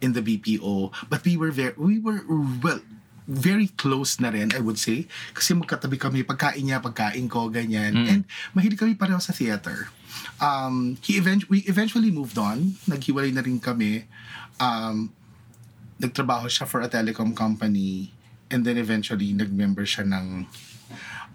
in 0.00 0.12
the 0.12 0.22
BPO. 0.22 0.92
But 1.10 1.24
we 1.24 1.36
were 1.36 1.50
very, 1.50 1.74
we 1.76 1.98
were, 1.98 2.22
well, 2.62 2.80
very 3.26 3.72
close 3.80 4.20
na 4.20 4.28
rin, 4.28 4.52
I 4.52 4.60
would 4.60 4.78
say. 4.78 5.08
Kasi 5.32 5.54
magkatabi 5.56 5.96
kami, 5.96 6.24
pagkain 6.24 6.60
niya, 6.60 6.82
pagkain 6.84 7.24
ko, 7.28 7.48
ganyan. 7.48 7.96
And 8.08 8.22
mahilig 8.52 8.78
kami 8.78 8.94
pareho 8.94 9.20
sa 9.20 9.32
theater. 9.32 9.88
Um, 10.40 11.00
he 11.00 11.16
event- 11.16 11.48
we 11.48 11.64
eventually 11.64 12.12
moved 12.12 12.36
on. 12.36 12.76
Naghiwalay 12.84 13.32
na 13.32 13.40
rin 13.40 13.60
kami. 13.60 14.04
Um, 14.60 15.12
nagtrabaho 16.00 16.52
siya 16.52 16.68
for 16.68 16.84
a 16.84 16.88
telecom 16.88 17.32
company. 17.32 18.12
And 18.52 18.62
then 18.62 18.76
eventually, 18.76 19.32
nag-member 19.32 19.88
siya 19.88 20.04
ng 20.04 20.46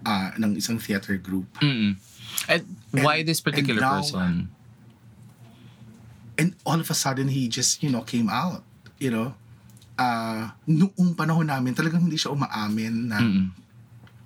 ah, 0.06 0.32
ng 0.38 0.56
isang 0.56 0.78
theater 0.80 1.18
group. 1.18 1.50
Mm-mm. 1.60 1.98
And 2.48 2.64
why 2.94 3.26
this 3.26 3.42
particular 3.42 3.82
and 3.82 3.90
now- 3.90 4.00
person? 4.00 4.34
And 6.40 6.56
all 6.64 6.80
of 6.80 6.88
a 6.88 6.96
sudden 6.96 7.28
he 7.28 7.46
just 7.46 7.84
you 7.84 7.92
know 7.92 8.02
came 8.02 8.32
out 8.32 8.64
you 8.98 9.12
know 9.12 9.36
uh 10.00 10.48
noong 10.64 11.12
panahon 11.14 11.46
namin 11.46 11.76
talagang 11.76 12.08
hindi 12.08 12.16
siya 12.16 12.32
umaamin 12.32 13.12
na 13.12 13.20
Mm-mm. 13.20 13.52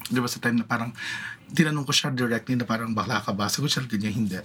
there 0.07 0.21
was 0.21 0.37
a 0.37 0.39
time 0.39 0.55
na 0.55 0.63
parang 0.63 0.93
tinanong 1.49 1.81
ko 1.81 1.91
siya 1.91 2.13
directly 2.13 2.53
na 2.53 2.63
parang 2.63 2.93
bakla 2.93 3.17
ka 3.19 3.33
ba 3.33 3.49
sagot 3.49 3.67
siya 3.67 3.83
ganyan 3.83 4.13
hindi 4.15 4.41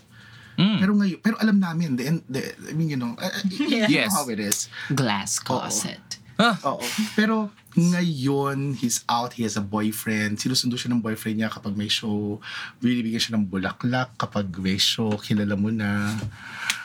Mm. 0.58 0.82
pero 0.82 0.90
ngayon 0.90 1.18
pero 1.22 1.38
alam 1.38 1.54
namin 1.54 1.94
the, 1.94 2.02
end- 2.02 2.26
the 2.26 2.42
I 2.66 2.74
mean 2.74 2.90
you 2.90 2.98
know 2.98 3.14
uh, 3.14 3.30
uh, 3.30 3.42
you 3.46 3.78
Yes. 3.86 4.10
know 4.10 4.18
how 4.18 4.26
it 4.26 4.42
is 4.42 4.66
Glass 4.90 5.38
closet. 5.38 6.02
Ah, 6.34 6.58
Oo. 6.66 6.82
Pero 7.14 7.50
ngayon, 7.74 8.74
he's 8.74 9.02
out, 9.06 9.34
he 9.34 9.42
has 9.42 9.54
a 9.54 9.62
boyfriend. 9.62 10.38
Sinusundo 10.38 10.74
siya 10.74 10.90
ng 10.90 11.02
boyfriend 11.02 11.38
niya 11.38 11.50
kapag 11.50 11.74
may 11.74 11.86
show. 11.86 12.38
Binibigyan 12.78 13.18
siya 13.18 13.34
ng 13.34 13.46
bulaklak 13.46 14.14
kapag 14.14 14.46
may 14.58 14.78
show. 14.78 15.14
Kilala 15.14 15.54
mo 15.54 15.70
na. 15.70 16.14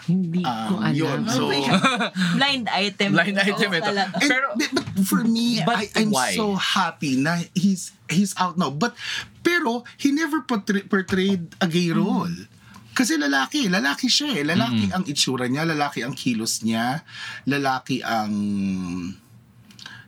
Hindi 0.04 0.44
ko 0.44 0.74
Um, 0.76 0.84
alam. 0.84 0.94
yun. 0.94 1.20
So, 1.28 1.48
blind 2.36 2.68
item 2.68 3.16
Blind 3.16 3.39
item 3.39 3.70
ito. 3.72 3.92
And, 3.94 4.12
Pero- 4.20 4.54
but, 4.60 4.70
but 4.76 4.88
for 5.08 5.24
me, 5.24 5.63
But 5.63 5.80
I, 5.80 5.86
I'm 5.96 6.12
why? 6.12 6.36
so 6.36 6.56
happy 6.56 7.16
na 7.16 7.39
he's 7.56 7.96
he's 8.12 8.36
out 8.36 8.60
now. 8.60 8.68
But 8.68 9.00
pero 9.39 9.88
he 9.96 10.12
never 10.12 10.44
portray, 10.44 10.84
portrayed 10.84 11.56
a 11.60 11.68
gay 11.68 11.89
role. 11.89 12.32
Kasi 12.94 13.18
lalaki, 13.18 13.72
lalaki 13.72 14.06
siya 14.06 14.38
eh. 14.38 14.44
Lalaki 14.46 14.94
ang 14.94 15.02
itsura 15.08 15.50
niya, 15.50 15.66
lalaki 15.66 16.06
ang 16.06 16.13
kilos 16.13 16.62
niya, 16.62 17.02
lalaki 17.48 18.06
ang 18.06 18.30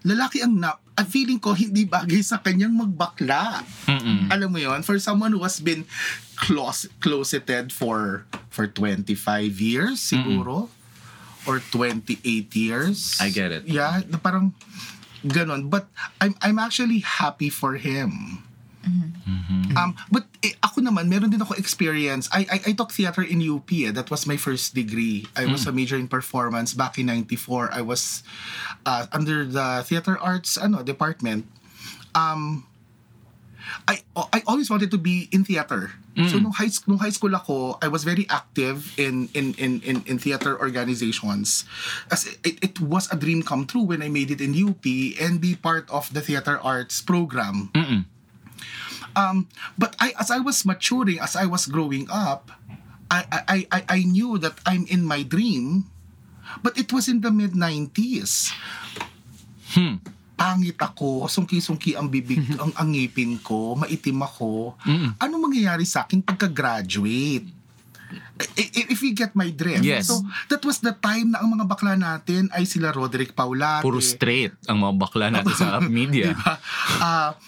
lalaki 0.05 0.45
ang 0.45 0.53
na, 0.59 0.77
ang 0.95 1.07
feeling 1.11 1.39
ko 1.43 1.51
hindi 1.51 1.83
bagay 1.83 2.23
sa 2.23 2.39
kanyang 2.39 2.71
magbakla. 2.71 3.67
Mm-mm. 3.91 4.31
Alam 4.31 4.49
mo 4.55 4.59
yon 4.63 4.79
for 4.79 4.95
someone 4.95 5.35
who 5.35 5.43
has 5.43 5.59
been 5.59 5.83
close, 6.39 6.87
closeted 7.03 7.75
for 7.75 8.23
for 8.47 8.63
25 8.67 9.11
years 9.59 9.99
siguro 9.99 10.71
or 11.43 11.59
28 11.59 12.23
years. 12.55 13.19
I 13.19 13.29
get 13.29 13.51
it. 13.51 13.67
Yeah, 13.67 14.07
na 14.07 14.17
parang 14.17 14.55
ganon. 15.27 15.67
But 15.67 15.91
I'm 16.23 16.33
I'm 16.39 16.57
actually 16.57 17.03
happy 17.03 17.51
for 17.51 17.75
him. 17.75 18.39
Um, 19.75 19.95
but 20.11 20.23
eh, 20.43 20.55
ako 20.63 20.81
naman, 20.81 21.09
meron 21.09 21.29
din 21.29 21.41
ako 21.41 21.53
experience. 21.59 22.29
I, 22.31 22.47
I, 22.47 22.57
I 22.67 22.71
took 22.73 22.91
theater 22.91 23.21
in 23.21 23.43
UP. 23.43 23.67
Eh. 23.71 23.91
That 23.91 24.09
was 24.09 24.25
my 24.25 24.37
first 24.37 24.73
degree. 24.73 25.27
I 25.35 25.45
was 25.45 25.67
a 25.67 25.73
major 25.73 25.97
in 25.97 26.07
performance 26.07 26.73
back 26.73 26.97
in 26.97 27.07
94. 27.07 27.73
I 27.73 27.81
was 27.81 28.23
uh, 28.85 29.07
under 29.11 29.45
the 29.45 29.83
theater 29.85 30.17
arts 30.17 30.57
ano 30.57 30.83
department. 30.83 31.45
Um, 32.15 32.63
I 33.87 34.05
I 34.15 34.43
always 34.47 34.69
wanted 34.69 34.91
to 34.91 34.97
be 34.97 35.27
in 35.31 35.43
theater. 35.43 35.91
So 36.31 36.39
nung 36.39 36.55
high 36.55 36.71
nung 36.87 37.03
high 37.03 37.11
school 37.11 37.35
ako, 37.35 37.75
I 37.83 37.91
was 37.91 38.07
very 38.07 38.23
active 38.31 38.95
in 38.95 39.27
in 39.35 39.51
in 39.59 39.83
in, 39.83 39.99
in 40.07 40.15
theater 40.15 40.55
organizations. 40.55 41.67
As 42.07 42.23
it, 42.47 42.55
it 42.63 42.79
was 42.79 43.11
a 43.11 43.19
dream 43.19 43.43
come 43.43 43.67
true 43.67 43.83
when 43.83 43.99
I 43.99 44.07
made 44.07 44.31
it 44.31 44.39
in 44.39 44.55
UP 44.55 44.85
and 45.19 45.43
be 45.43 45.59
part 45.59 45.91
of 45.91 46.07
the 46.15 46.23
theater 46.23 46.55
arts 46.63 47.03
program. 47.03 47.67
Um, 49.15 49.47
but 49.79 49.95
I 49.97 50.11
as 50.19 50.29
I 50.29 50.43
was 50.43 50.67
maturing, 50.67 51.23
as 51.23 51.39
I 51.39 51.47
was 51.47 51.65
growing 51.65 52.05
up, 52.11 52.51
I 53.09 53.23
I 53.31 53.57
I, 53.71 53.79
I 53.87 53.99
knew 54.03 54.35
that 54.43 54.59
I'm 54.67 54.83
in 54.91 55.07
my 55.07 55.23
dream, 55.23 55.87
but 56.61 56.75
it 56.77 56.91
was 56.91 57.07
in 57.07 57.23
the 57.23 57.31
mid 57.31 57.55
90s. 57.55 58.51
Pangit 60.35 60.75
ako, 60.75 61.31
sungki-sungki 61.31 61.95
ang 61.95 62.11
bibig, 62.11 62.43
ang, 62.59 62.75
ang 62.75 62.91
ngipin 62.91 63.39
ko, 63.39 63.71
maitim 63.79 64.19
ako. 64.19 64.75
Ano 65.15 65.33
mangyayari 65.39 65.87
sa 65.87 66.03
akin 66.03 66.19
pagka-graduate? 66.19 67.47
If 68.59 68.99
you 68.99 69.15
get 69.15 69.31
my 69.31 69.47
drift. 69.47 69.87
Yes. 69.87 70.11
So, 70.11 70.19
that 70.51 70.59
was 70.67 70.83
the 70.83 70.91
time 70.91 71.31
na 71.31 71.39
ang 71.39 71.55
mga 71.55 71.65
bakla 71.71 71.95
natin 71.95 72.51
ay 72.51 72.67
sila 72.67 72.91
Roderick 72.91 73.31
Paulate. 73.31 73.83
Puro 73.83 74.03
straight 74.03 74.51
ang 74.67 74.83
mga 74.83 74.93
bakla 74.99 75.31
natin 75.31 75.55
sa 75.55 75.79
media. 75.87 76.35
Diba? 76.35 76.53
Ah, 76.99 77.39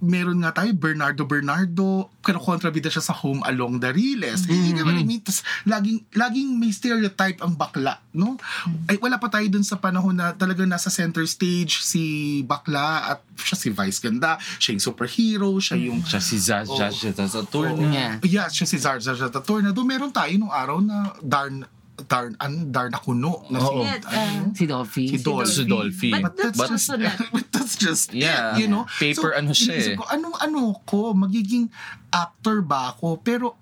meron 0.00 0.40
nga 0.40 0.52
tayo, 0.56 0.72
Bernardo 0.72 1.28
Bernardo, 1.28 2.08
kontrabida 2.24 2.88
siya 2.88 3.04
sa 3.04 3.14
Home 3.20 3.44
Along 3.44 3.80
the 3.80 3.92
Riles. 3.92 4.48
Mm-hmm. 4.48 4.64
You 4.64 4.72
know 4.76 4.86
what 4.88 4.96
I 4.96 5.04
mean? 5.04 5.20
Tas, 5.20 5.44
laging, 5.68 6.04
laging 6.16 6.56
may 6.56 6.72
stereotype 6.72 7.40
ang 7.44 7.56
bakla, 7.56 8.00
no? 8.16 8.40
Ay, 8.88 8.96
wala 9.00 9.20
pa 9.20 9.28
tayo 9.28 9.46
dun 9.52 9.64
sa 9.64 9.76
panahon 9.76 10.16
na 10.16 10.32
talagang 10.32 10.68
nasa 10.68 10.88
center 10.88 11.24
stage 11.28 11.84
si 11.84 12.40
bakla 12.44 13.16
at 13.16 13.18
siya 13.36 13.56
si 13.56 13.68
Vice 13.72 14.00
Ganda, 14.00 14.40
siya 14.56 14.76
yung 14.76 14.84
superhero, 14.84 15.50
siya 15.60 15.76
yung... 15.76 16.00
Siya 16.04 16.20
si 16.20 16.36
Zaz, 16.40 16.68
Oh. 16.70 16.78
Zaz, 16.78 17.02
sa 17.02 17.42
tour 17.42 17.72
Oo. 17.72 17.82
Yeah. 17.90 18.22
Yeah, 18.22 18.48
siya 18.48 18.66
si 18.66 18.78
Zar 18.78 19.02
Zar 19.02 19.16
Zar 19.18 19.30
Tornado. 19.30 19.82
Meron 19.82 20.12
tayo 20.14 20.30
nung 20.38 20.52
araw 20.52 20.78
na 20.78 21.14
Darn 21.18 21.66
Darn 22.06 22.36
an 22.38 22.70
Darn 22.70 22.92
na 22.92 22.98
kuno 22.98 23.44
na 23.48 23.58
si. 23.58 23.74
Yes, 23.80 24.02
ano, 24.06 24.42
Si 24.52 24.64
Dolphy. 24.64 25.04
Si 25.10 25.18
Dol. 25.20 25.44
Si 25.46 25.64
Dolphy. 25.64 26.10
But 26.14 26.34
that's 26.36 26.56
But- 26.56 26.70
also 26.72 26.94
not 26.96 27.16
but 27.34 27.46
that's 27.50 27.74
just 27.76 28.12
Yeah. 28.12 28.56
you 28.56 28.68
know 28.68 28.84
Paper 28.96 29.34
ano 29.34 29.52
siya 29.52 29.74
eh. 29.76 29.96
ko 29.96 30.04
anong 30.08 30.36
ano 30.38 30.76
ko 30.84 31.12
magiging 31.12 31.68
actor 32.08 32.60
ba 32.60 32.92
ako 32.92 33.20
pero 33.20 33.54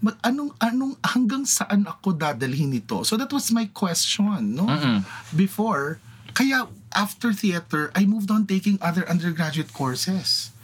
mag, 0.00 0.16
anong 0.24 0.56
anong 0.58 0.96
hanggang 1.04 1.44
saan 1.44 1.84
ako 1.84 2.16
dadalhin 2.16 2.72
ito 2.72 3.04
so 3.04 3.20
that 3.20 3.28
was 3.28 3.52
my 3.52 3.68
question 3.70 4.56
no 4.56 4.64
Mm-mm. 4.64 5.04
before 5.34 6.00
kaya 6.32 6.64
after 6.94 7.34
theater 7.34 7.90
I 7.92 8.06
moved 8.08 8.30
on 8.30 8.46
taking 8.48 8.80
other 8.80 9.04
undergraduate 9.04 9.74
courses 9.74 10.54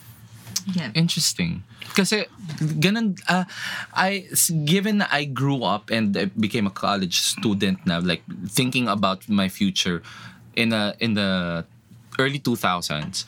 yeah. 0.74 0.90
Interesting. 0.94 1.62
Kasi 1.94 2.26
ganun 2.58 3.14
uh, 3.30 3.46
I 3.94 4.26
given 4.66 5.02
I 5.06 5.24
grew 5.24 5.62
up 5.62 5.90
and 5.90 6.16
I 6.16 6.26
became 6.34 6.66
a 6.66 6.74
college 6.74 7.22
student 7.22 7.86
now 7.86 8.02
like 8.02 8.26
thinking 8.50 8.90
about 8.90 9.28
my 9.30 9.48
future 9.48 10.02
in 10.58 10.72
a 10.74 10.98
in 10.98 11.14
the 11.14 11.64
early 12.18 12.40
2000s 12.40 13.24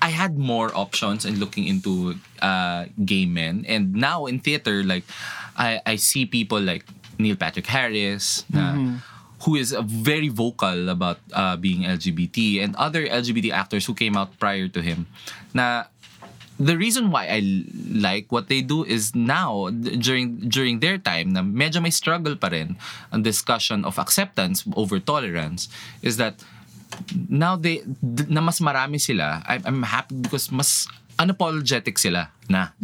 I 0.00 0.14
had 0.14 0.38
more 0.38 0.70
options 0.78 1.26
in 1.26 1.42
looking 1.42 1.66
into 1.66 2.14
uh, 2.40 2.86
gay 3.04 3.26
men 3.26 3.66
and 3.68 3.92
now 3.94 4.26
in 4.26 4.40
theater 4.40 4.82
like 4.82 5.04
I 5.58 5.82
I 5.84 5.94
see 6.00 6.24
people 6.24 6.62
like 6.62 6.86
Neil 7.18 7.36
Patrick 7.36 7.66
Harris 7.66 8.46
na 8.48 8.96
who 9.42 9.54
is 9.54 9.74
very 9.86 10.30
vocal 10.30 10.88
about 10.88 11.18
uh, 11.34 11.54
being 11.54 11.82
LGBT 11.82 12.62
and 12.62 12.74
other 12.74 13.06
LGBT 13.06 13.52
actors 13.54 13.86
who 13.86 13.94
came 13.94 14.16
out 14.16 14.34
prior 14.38 14.66
to 14.70 14.80
him 14.82 15.06
na 15.54 15.90
the 16.58 16.76
reason 16.76 17.10
why 17.10 17.26
I 17.30 17.64
like 17.94 18.30
what 18.34 18.48
they 18.48 18.60
do 18.60 18.84
is 18.84 19.14
now 19.14 19.70
during 19.70 20.50
during 20.50 20.82
their 20.82 20.98
time 20.98 21.30
na 21.30 21.42
medyo 21.42 21.78
may 21.80 21.94
struggle 21.94 22.34
pa 22.34 22.50
rin 22.50 22.74
ang 23.14 23.22
discussion 23.22 23.86
of 23.86 23.98
acceptance 23.98 24.66
over 24.74 24.98
tolerance 24.98 25.70
is 26.02 26.18
that 26.18 26.42
now 27.30 27.54
they 27.54 27.86
na 28.26 28.42
mas 28.42 28.58
marami 28.58 28.98
sila 28.98 29.46
I'm, 29.46 29.62
I'm 29.64 29.82
happy 29.86 30.18
because 30.18 30.50
mas 30.50 30.90
unapologetic 31.18 31.98
sila 31.98 32.30
na. 32.50 32.74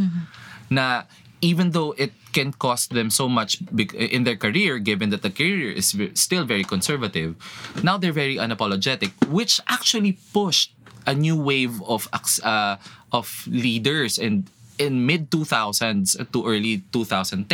Na 0.70 1.06
even 1.44 1.70
though 1.76 1.92
it 2.00 2.10
can 2.32 2.50
cost 2.56 2.90
them 2.96 3.10
so 3.10 3.28
much 3.28 3.60
in 3.94 4.24
their 4.24 4.34
career 4.34 4.78
given 4.78 5.10
that 5.10 5.22
the 5.22 5.30
career 5.30 5.70
is 5.70 5.94
still 6.14 6.44
very 6.46 6.64
conservative 6.64 7.36
now 7.84 7.98
they're 7.98 8.16
very 8.16 8.40
unapologetic 8.40 9.12
which 9.28 9.60
actually 9.68 10.18
pushed 10.32 10.72
a 11.06 11.14
new 11.14 11.36
wave 11.36 11.82
of 11.84 12.08
uh, 12.42 12.76
of 13.14 13.46
leaders 13.46 14.18
and 14.18 14.50
in 14.74 15.06
mid 15.06 15.30
2000s 15.30 16.18
to 16.34 16.38
early 16.42 16.82
2010 16.90 17.46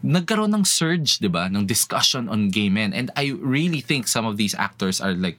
nagkaroon 0.00 0.50
ng 0.56 0.64
surge 0.66 1.20
'di 1.20 1.30
ba 1.30 1.46
ng 1.52 1.68
discussion 1.68 2.26
on 2.26 2.48
gay 2.48 2.72
men. 2.72 2.90
And 2.96 3.12
I 3.14 3.36
really 3.36 3.84
think 3.84 4.08
some 4.08 4.24
of 4.24 4.40
these 4.40 4.56
actors 4.56 4.98
are 4.98 5.12
like 5.12 5.38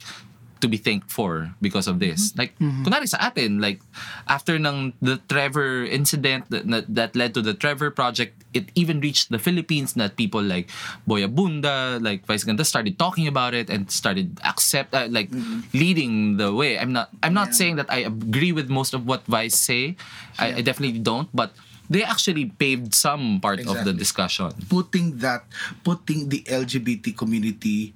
to 0.62 0.68
be 0.68 0.78
thanked 0.78 1.12
for 1.12 1.54
because 1.62 1.88
of 1.88 2.00
this. 2.00 2.32
Mm-hmm. 2.32 2.40
Like, 2.40 2.52
mm-hmm. 2.60 2.84
kunwari 2.86 3.08
sa 3.10 3.18
atin, 3.20 3.60
like, 3.60 3.82
after 4.28 4.56
ng 4.56 4.94
the 5.02 5.18
Trevor 5.28 5.86
incident 5.86 6.50
that, 6.50 6.86
that, 6.88 7.16
led 7.16 7.34
to 7.34 7.42
the 7.42 7.54
Trevor 7.54 7.92
project, 7.92 8.46
it 8.54 8.72
even 8.76 9.02
reached 9.02 9.32
the 9.32 9.40
Philippines 9.40 9.94
that 9.96 10.16
people 10.16 10.42
like 10.42 10.70
Boya 11.08 11.28
Bunda, 11.28 12.00
like 12.02 12.26
Vice 12.26 12.44
Ganda 12.44 12.64
started 12.64 12.98
talking 12.98 13.28
about 13.28 13.54
it 13.54 13.70
and 13.70 13.92
started 13.92 14.40
accept, 14.44 14.94
uh, 14.94 15.08
like, 15.10 15.30
mm-hmm. 15.30 15.62
leading 15.74 16.38
the 16.38 16.54
way. 16.54 16.80
I'm 16.80 16.94
not, 16.94 17.10
I'm 17.24 17.34
not 17.34 17.54
saying 17.54 17.76
that 17.78 17.92
I 17.92 18.08
agree 18.08 18.52
with 18.52 18.70
most 18.70 18.94
of 18.94 19.06
what 19.06 19.26
Vice 19.26 19.58
say. 19.58 19.98
I, 20.40 20.56
I 20.56 20.62
definitely 20.62 21.00
don't, 21.00 21.30
but 21.34 21.54
they 21.92 22.08
actually 22.08 22.48
paved 22.48 22.96
some 22.96 23.44
part 23.44 23.60
of 23.68 23.84
the 23.84 23.92
discussion. 23.92 24.56
putting 24.72 25.20
that 25.20 25.44
putting 25.84 26.32
the 26.32 26.40
LGBT 26.48 27.12
community 27.20 27.92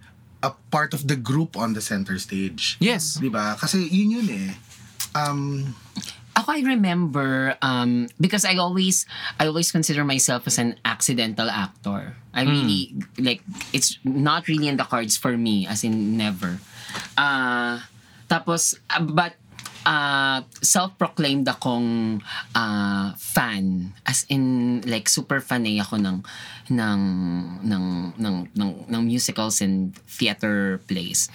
a 0.46 0.54
part 0.70 0.94
of 0.94 1.10
the 1.10 1.18
group 1.18 1.58
on 1.58 1.74
the 1.74 1.82
center 1.82 2.22
stage 2.22 2.78
Yes. 2.78 3.18
di 3.18 3.34
ba 3.34 3.58
kasi 3.58 3.90
yun 3.90 4.22
yun 4.22 4.28
eh 4.30 4.52
um 5.18 5.74
Ako, 6.36 6.52
I 6.52 6.68
remember, 6.68 7.56
um, 7.64 8.12
because 8.20 8.44
I 8.44 8.60
always, 8.60 9.08
I 9.40 9.48
always 9.48 9.72
consider 9.72 10.04
myself 10.04 10.44
as 10.52 10.60
an 10.60 10.76
accidental 10.84 11.48
actor. 11.48 12.20
I 12.36 12.44
really, 12.44 12.92
like, 13.16 13.40
it's 13.72 13.96
not 14.04 14.52
really 14.52 14.68
in 14.68 14.76
the 14.76 14.84
cards 14.84 15.16
for 15.16 15.40
me, 15.40 15.64
as 15.64 15.88
in 15.88 16.20
never. 16.20 16.60
Uh, 17.16 17.80
tapos, 18.28 18.76
uh, 18.92 19.00
but, 19.00 19.40
uh, 19.86 20.42
self-proclaimed 20.62 21.48
akong 21.48 22.20
uh, 22.58 23.14
fan. 23.16 23.94
As 24.06 24.26
in, 24.28 24.82
like, 24.84 25.08
super 25.08 25.40
fan 25.40 25.66
eh 25.66 25.80
ako 25.80 26.02
ng, 26.02 26.18
ng, 26.74 27.02
ng, 27.64 27.86
ng, 28.18 28.36
ng, 28.52 28.70
ng 28.90 29.02
musicals 29.06 29.62
and 29.62 29.96
theater 30.10 30.82
plays. 30.90 31.30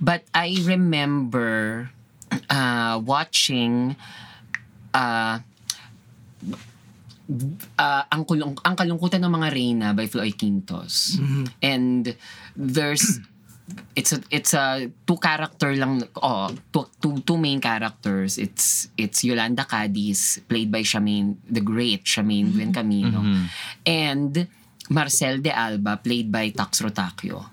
But 0.00 0.24
I 0.34 0.58
remember 0.64 1.90
uh, 2.50 2.98
watching 2.98 3.94
uh, 4.96 5.38
uh, 7.78 8.02
ang, 8.10 8.22
kulung, 8.26 8.58
ang 8.66 8.74
kalungkutan 8.74 9.22
ng 9.22 9.32
mga 9.32 9.48
Reyna 9.52 9.88
by 9.94 10.10
Floyd 10.10 10.34
Quintos. 10.34 11.22
And 11.62 12.16
there's 12.56 13.20
it's 13.94 14.12
a 14.12 14.18
it's 14.30 14.52
a 14.54 14.90
two 15.06 15.16
character 15.16 15.74
lang 15.76 16.02
oh 16.22 16.50
two, 16.72 16.86
two, 17.00 17.20
two 17.22 17.38
main 17.38 17.60
characters. 17.60 18.38
It's 18.38 18.88
it's 18.96 19.24
Yolanda 19.24 19.64
Cadiz 19.64 20.40
played 20.48 20.70
by 20.70 20.82
Charmaine 20.82 21.36
the 21.48 21.60
great 21.60 22.04
Charmaine 22.04 22.52
Gwen 22.52 22.72
Camino 22.72 23.20
and 23.86 24.48
Marcel 24.90 25.38
de 25.38 25.50
Alba 25.54 26.00
played 26.02 26.32
by 26.32 26.50
Tax 26.50 26.82
Rotacio 26.82 27.46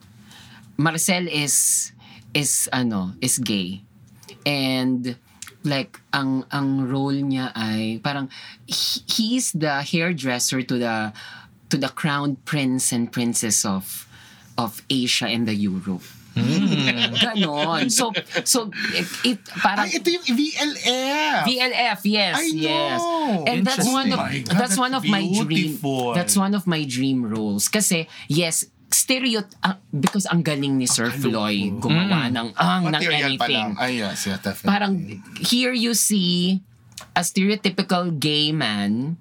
Marcel 0.79 1.27
is 1.27 1.91
is 2.33 2.71
ano 2.71 3.11
is 3.19 3.37
gay. 3.37 3.83
And 4.47 5.19
like 5.67 5.99
ang 6.15 6.47
ang 6.55 6.87
role 6.87 7.19
niya 7.19 7.51
ay 7.51 7.99
parang 7.99 8.31
he, 8.63 9.03
he's 9.11 9.51
the 9.51 9.83
hairdresser 9.83 10.63
to 10.63 10.75
the 10.79 11.11
to 11.67 11.75
the 11.75 11.91
crown 11.91 12.39
prince 12.47 12.95
and 12.95 13.11
princess 13.11 13.67
of 13.67 14.07
of 14.59 14.83
Asia 14.91 15.31
and 15.31 15.47
the 15.47 15.55
Europe. 15.55 16.03
Ganon. 16.35 17.91
So, 17.91 18.11
so, 18.43 18.71
it, 18.95 19.07
it 19.25 19.39
parang, 19.59 19.91
ay 19.91 19.99
ito 19.99 20.07
yung 20.07 20.23
VLF 20.23 21.41
VLF, 21.47 21.99
yes, 22.05 22.35
I 22.37 22.47
yes. 22.53 22.99
know. 23.01 23.43
And 23.47 23.65
that's 23.65 23.87
one 23.87 24.11
of 24.11 24.19
God, 24.19 24.45
that's 24.55 24.77
one 24.77 24.93
of 24.95 25.03
that's 25.03 25.11
my 25.11 25.23
dream. 25.23 25.47
beautiful. 25.47 26.13
That's 26.13 26.35
one 26.37 26.53
of 26.55 26.63
my 26.67 26.83
dream 26.87 27.27
roles. 27.27 27.67
Kasi 27.67 28.07
yes, 28.31 28.67
stereo 28.89 29.45
ah, 29.61 29.77
because 29.91 30.25
ang 30.29 30.41
galing 30.41 30.81
ni 30.81 30.87
Sir 30.89 31.13
Ang 31.13 31.19
Floyd 31.21 31.77
loko. 31.77 31.93
gumawa 31.93 32.25
ng 32.33 32.49
ang 32.57 32.89
ng 32.89 32.93
material 32.93 33.37
pa 33.37 33.45
anything. 33.45 33.53
lang 33.53 33.71
ay 33.77 33.91
yes 34.01 34.25
yeah 34.25 34.41
definitely 34.41 34.69
Parang 34.73 34.93
here 35.45 35.73
you 35.77 35.93
see 35.93 36.57
a 37.13 37.21
stereotypical 37.21 38.09
gay 38.17 38.49
man, 38.51 39.17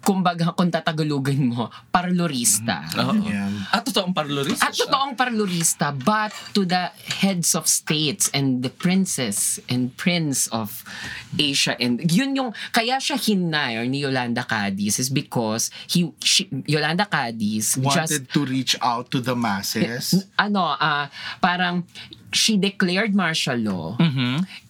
kumbaga 0.00 0.56
kung 0.56 0.72
tatagalugan 0.72 1.52
mo, 1.52 1.68
parlorista. 1.92 2.88
Oo. 2.96 3.20
Yan. 3.28 3.52
At 3.68 3.84
totoong 3.84 4.16
parlorista 4.16 4.64
At 4.66 4.72
totoong 4.72 5.12
parlorista, 5.12 5.86
but 5.92 6.32
to 6.56 6.64
the 6.64 6.88
heads 7.20 7.52
of 7.54 7.68
states 7.68 8.32
and 8.32 8.64
the 8.64 8.72
princess 8.72 9.60
and 9.68 9.92
prince 9.96 10.48
of 10.50 10.82
Asia. 11.36 11.76
And 11.76 12.00
yun 12.08 12.32
yung, 12.34 12.50
kaya 12.72 12.96
siya 12.96 13.20
hinire 13.20 13.84
ni 13.86 14.00
Yolanda 14.00 14.48
Cadiz 14.48 14.98
is 14.98 15.12
because 15.12 15.68
he, 15.86 16.08
she, 16.24 16.48
Yolanda 16.66 17.04
Cadiz 17.04 17.76
just 17.76 17.84
Wanted 17.84 18.32
to 18.32 18.40
reach 18.46 18.74
out 18.80 19.10
to 19.12 19.20
the 19.20 19.36
masses. 19.36 20.26
ano, 20.38 20.74
ah 20.74 21.12
parang 21.38 21.84
she 22.32 22.56
declared 22.56 23.14
martial 23.14 23.58
law 23.58 23.98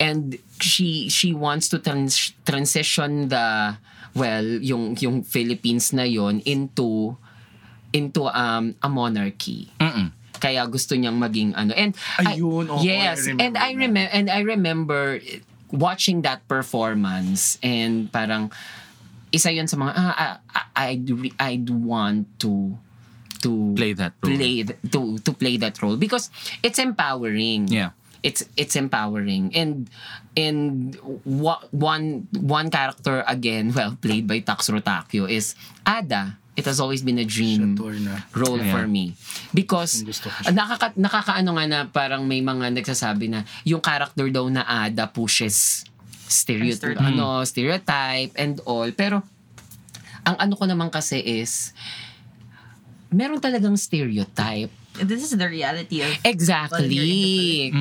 and 0.00 0.36
she 0.60 1.08
she 1.08 1.32
wants 1.32 1.68
to 1.68 1.78
trans- 1.78 2.32
transition 2.44 3.28
the 3.28 3.76
well 4.12 4.44
yung 4.44 4.96
yung 4.98 5.22
Philippines 5.22 5.92
na 5.92 6.02
yon 6.02 6.40
into 6.44 7.14
into 7.90 8.26
um 8.26 8.74
a 8.78 8.88
monarchy. 8.88 9.70
Mm-mm. 9.78 10.14
Kaya 10.40 10.64
gusto 10.66 10.96
niyang 10.96 11.18
maging 11.18 11.52
ano 11.52 11.74
and 11.76 11.92
I- 12.18 12.38
Ayun, 12.38 12.70
oo, 12.70 12.80
yes 12.80 13.28
I 13.28 13.36
and 13.36 13.54
I 13.54 13.76
remember 13.76 14.08
and 14.08 14.26
I 14.26 14.40
remember 14.40 15.20
watching 15.70 16.22
that 16.22 16.42
performance 16.48 17.60
and 17.60 18.10
parang 18.10 18.48
isa 19.30 19.52
yun 19.52 19.68
sa 19.68 19.76
mga 19.76 19.92
ah, 19.94 20.14
ah, 20.16 20.36
ah, 20.50 20.66
I'd 20.90 21.06
I'd 21.38 21.68
want 21.70 22.26
to 22.42 22.74
to 23.40 23.72
Play 23.78 23.92
that 23.94 24.12
role. 24.20 24.36
play 24.36 24.54
th- 24.66 24.80
to 24.90 25.16
to 25.22 25.30
play 25.32 25.56
that 25.56 25.78
role 25.80 25.96
because 25.96 26.28
it's 26.60 26.76
empowering 26.76 27.68
Yeah. 27.70 27.94
It's 28.22 28.44
it's 28.56 28.76
empowering. 28.76 29.50
And 29.52 29.88
and 30.36 30.94
wa- 31.24 31.64
one 31.70 32.28
one 32.32 32.68
character 32.68 33.24
again 33.26 33.72
well 33.72 33.96
played 33.96 34.26
by 34.26 34.40
Tax 34.40 34.68
Rotakyo 34.68 35.24
is 35.24 35.54
Ada. 35.82 36.36
It 36.58 36.66
has 36.68 36.76
always 36.76 37.00
been 37.00 37.16
a 37.16 37.24
dream 37.24 37.72
role 38.36 38.60
Yeah. 38.60 38.68
for 38.74 38.84
me. 38.84 39.16
Because 39.54 40.04
nakaka 40.52 40.92
nakakaano 40.92 41.56
nga 41.56 41.64
na 41.64 41.78
parang 41.88 42.28
may 42.28 42.44
mga 42.44 42.74
nagsasabi 42.76 43.32
na 43.32 43.40
yung 43.64 43.80
character 43.80 44.28
daw 44.28 44.44
na 44.46 44.66
Ada 44.66 45.08
pushes 45.08 45.88
stereotype 46.28 46.94
Stereotype. 46.94 47.08
ano 47.16 47.42
stereotype 47.42 48.32
and 48.36 48.60
all. 48.68 48.92
Pero 48.92 49.24
ang 50.20 50.36
ano 50.36 50.52
ko 50.52 50.68
naman 50.68 50.92
kasi 50.92 51.16
is 51.18 51.72
meron 53.08 53.40
talagang 53.40 53.74
stereotype 53.74 54.70
This 55.02 55.26
is 55.26 55.36
the 55.36 55.48
reality 55.48 56.02
of 56.02 56.10
Exactly. 56.22 57.72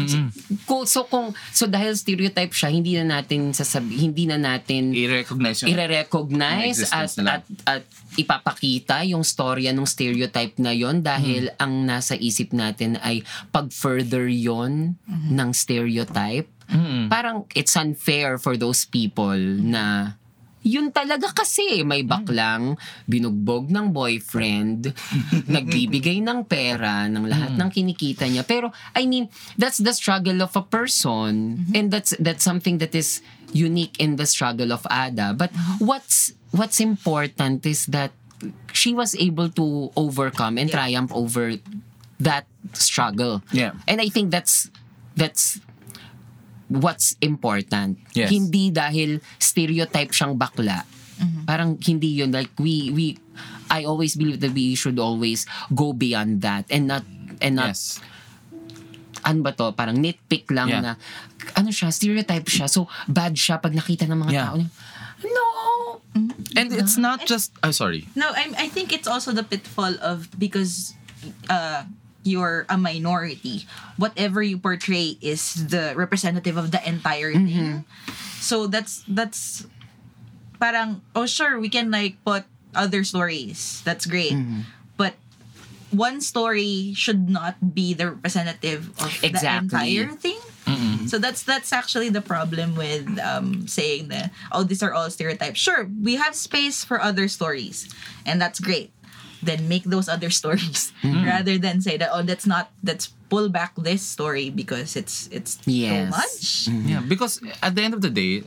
Kung, 0.66 0.86
so 0.86 1.04
kung 1.06 1.36
so 1.52 1.68
dahil 1.68 1.96
stereotype 1.96 2.52
siya, 2.52 2.72
hindi 2.72 2.96
na 2.96 3.20
natin 3.20 3.52
sasabi, 3.52 4.00
hindi 4.00 4.26
na 4.26 4.40
natin 4.40 4.92
I-recognize 4.96 5.64
i-recognize 5.64 6.80
at, 6.90 7.12
at 7.20 7.44
at 7.66 7.84
ipapakita 8.16 9.04
yung 9.08 9.24
storya 9.24 9.72
ng 9.72 9.86
stereotype 9.86 10.58
na 10.60 10.72
yon 10.72 11.02
dahil 11.02 11.52
Mm. 11.52 11.62
ang 11.62 11.74
nasa 11.86 12.16
isip 12.16 12.52
natin 12.52 12.98
ay 13.00 13.22
pag-further 13.52 14.26
yon 14.28 14.96
ng 15.08 15.50
stereotype. 15.54 16.50
Mm. 16.70 17.10
Parang 17.10 17.46
it's 17.54 17.74
unfair 17.74 18.38
for 18.38 18.54
those 18.54 18.86
people 18.86 19.38
na 19.60 20.16
yun 20.70 20.94
talaga 20.94 21.34
kasi 21.34 21.82
may 21.82 22.06
baklang 22.06 22.78
binugbog 23.10 23.74
ng 23.74 23.90
boyfriend, 23.90 24.94
nagbibigay 25.50 26.22
ng 26.22 26.46
pera, 26.46 27.10
ng 27.10 27.26
lahat 27.26 27.58
ng 27.58 27.70
kinikita 27.74 28.30
niya. 28.30 28.46
Pero 28.46 28.70
I 28.94 29.10
mean, 29.10 29.34
that's 29.58 29.82
the 29.82 29.94
struggle 29.98 30.46
of 30.46 30.54
a 30.54 30.62
person 30.62 31.66
and 31.74 31.90
that's 31.90 32.14
that's 32.22 32.46
something 32.46 32.78
that 32.78 32.94
is 32.94 33.26
unique 33.50 33.98
in 33.98 34.22
the 34.22 34.30
struggle 34.30 34.70
of 34.70 34.86
Ada. 34.86 35.34
But 35.34 35.50
what's 35.82 36.38
what's 36.54 36.78
important 36.78 37.66
is 37.66 37.90
that 37.90 38.14
she 38.72 38.94
was 38.94 39.18
able 39.18 39.50
to 39.58 39.90
overcome 39.98 40.62
and 40.62 40.70
Yeah. 40.70 40.86
triumph 40.86 41.12
over 41.12 41.58
that 42.22 42.46
struggle. 42.78 43.42
Yeah. 43.50 43.74
And 43.90 43.98
I 43.98 44.08
think 44.14 44.30
that's 44.30 44.70
that's 45.18 45.60
what's 46.70 47.18
important. 47.20 47.98
Yes. 48.14 48.30
Hindi 48.30 48.70
dahil 48.70 49.20
stereotype 49.42 50.14
siyang 50.14 50.38
bakla. 50.38 50.86
Parang 51.44 51.76
hindi 51.84 52.24
yun. 52.24 52.32
Like 52.32 52.54
we 52.56 52.94
we 52.96 53.06
I 53.68 53.84
always 53.84 54.16
believe 54.16 54.40
that 54.40 54.56
we 54.56 54.74
should 54.74 54.98
always 54.98 55.44
go 55.76 55.92
beyond 55.92 56.42
that 56.48 56.64
and 56.72 56.88
not 56.88 57.04
and 57.44 57.60
not 57.60 57.76
Yes. 57.76 58.00
ano 59.20 59.44
ba 59.44 59.52
to, 59.52 59.76
parang 59.76 60.00
nitpick 60.00 60.48
lang 60.48 60.72
Yeah. 60.72 60.80
na 60.80 60.92
ano 61.60 61.70
siya, 61.76 61.92
stereotype 61.92 62.48
siya. 62.48 62.72
So 62.72 62.88
bad 63.04 63.36
siya 63.36 63.60
pag 63.60 63.76
nakita 63.76 64.08
ng 64.08 64.16
mga 64.16 64.32
Yeah. 64.32 64.46
tao. 64.48 64.58
No. 65.28 65.48
And 66.56 66.72
it's 66.72 66.96
not 66.96 67.28
just 67.28 67.52
oh 67.62 67.76
sorry. 67.76 68.08
No, 68.16 68.32
I 68.32 68.50
I 68.56 68.68
think 68.72 68.96
it's 68.96 69.06
also 69.06 69.36
the 69.36 69.44
pitfall 69.44 70.00
of 70.00 70.32
because 70.40 70.96
uh 71.52 71.84
you're 72.24 72.66
a 72.70 72.78
minority. 72.78 73.66
Whatever 73.98 74.44
you 74.44 74.58
portray 74.58 75.18
is 75.22 75.68
the 75.68 75.94
representative 75.96 76.58
of 76.58 76.72
the 76.72 76.82
entire 76.88 77.34
mm-hmm. 77.34 77.48
thing. 77.48 77.86
So 78.40 78.68
that's 78.68 79.04
that's 79.08 79.66
parang 80.60 81.02
oh 81.16 81.26
sure 81.26 81.60
we 81.60 81.70
can 81.70 81.92
like 81.92 82.20
put 82.26 82.44
other 82.76 83.04
stories. 83.04 83.82
That's 83.86 84.06
great. 84.06 84.34
Mm-hmm. 84.34 84.68
But 84.98 85.16
one 85.92 86.22
story 86.22 86.94
should 86.96 87.30
not 87.30 87.74
be 87.74 87.94
the 87.94 88.12
representative 88.12 88.90
of 89.00 89.24
Exactly. 89.24 89.40
the 89.40 90.02
entire 90.04 90.12
thing. 90.16 90.40
Mm-hmm. 90.66 91.08
So 91.08 91.18
that's 91.18 91.42
that's 91.44 91.74
actually 91.74 92.10
the 92.10 92.22
problem 92.22 92.76
with 92.76 93.08
um, 93.20 93.68
saying 93.68 94.10
that 94.10 94.32
oh 94.52 94.64
these 94.64 94.84
are 94.84 94.94
all 94.94 95.10
stereotypes. 95.10 95.58
Sure, 95.58 95.90
we 96.04 96.16
have 96.16 96.36
space 96.36 96.84
for 96.84 97.02
other 97.02 97.28
stories, 97.28 97.90
and 98.26 98.40
that's 98.40 98.60
great. 98.60 98.92
Then 99.42 99.68
make 99.72 99.84
those 99.88 100.10
other 100.10 100.30
stories 100.40 100.92
mm-hmm. 101.04 101.24
rather 101.26 101.58
than 101.58 101.80
say 101.82 101.96
that 101.98 102.10
oh 102.12 102.22
that's 102.24 102.46
not 102.46 102.72
let's 102.84 103.14
pull 103.30 103.48
back 103.48 103.72
this 103.78 104.02
story 104.02 104.50
because 104.50 104.96
it's 104.98 105.30
it's 105.32 105.62
Yes. 105.70 105.88
too 105.88 106.04
much. 106.10 106.42
Mm-hmm. 106.68 106.90
Yeah, 106.90 107.02
because 107.06 107.40
at 107.62 107.76
the 107.78 107.84
end 107.86 107.94
of 107.94 108.02
the 108.02 108.10
day, 108.10 108.42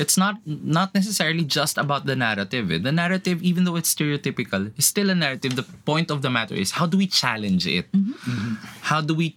it's 0.00 0.16
not 0.16 0.40
not 0.46 0.94
necessarily 0.94 1.44
just 1.44 1.76
about 1.78 2.06
the 2.08 2.16
narrative. 2.16 2.72
eh. 2.72 2.78
The 2.80 2.90
narrative, 2.92 3.42
even 3.44 3.64
though 3.68 3.76
it's 3.76 3.92
stereotypical, 3.94 4.72
is 4.80 4.86
still 4.86 5.10
a 5.10 5.14
narrative. 5.14 5.54
The 5.56 5.68
point 5.84 6.10
of 6.10 6.22
the 6.24 6.30
matter 6.30 6.54
is 6.56 6.72
how 6.80 6.86
do 6.86 6.96
we 6.96 7.06
challenge 7.06 7.66
it? 7.68 7.92
Mm-hmm. 7.92 8.54
How 8.90 9.00
do 9.04 9.14
we 9.14 9.36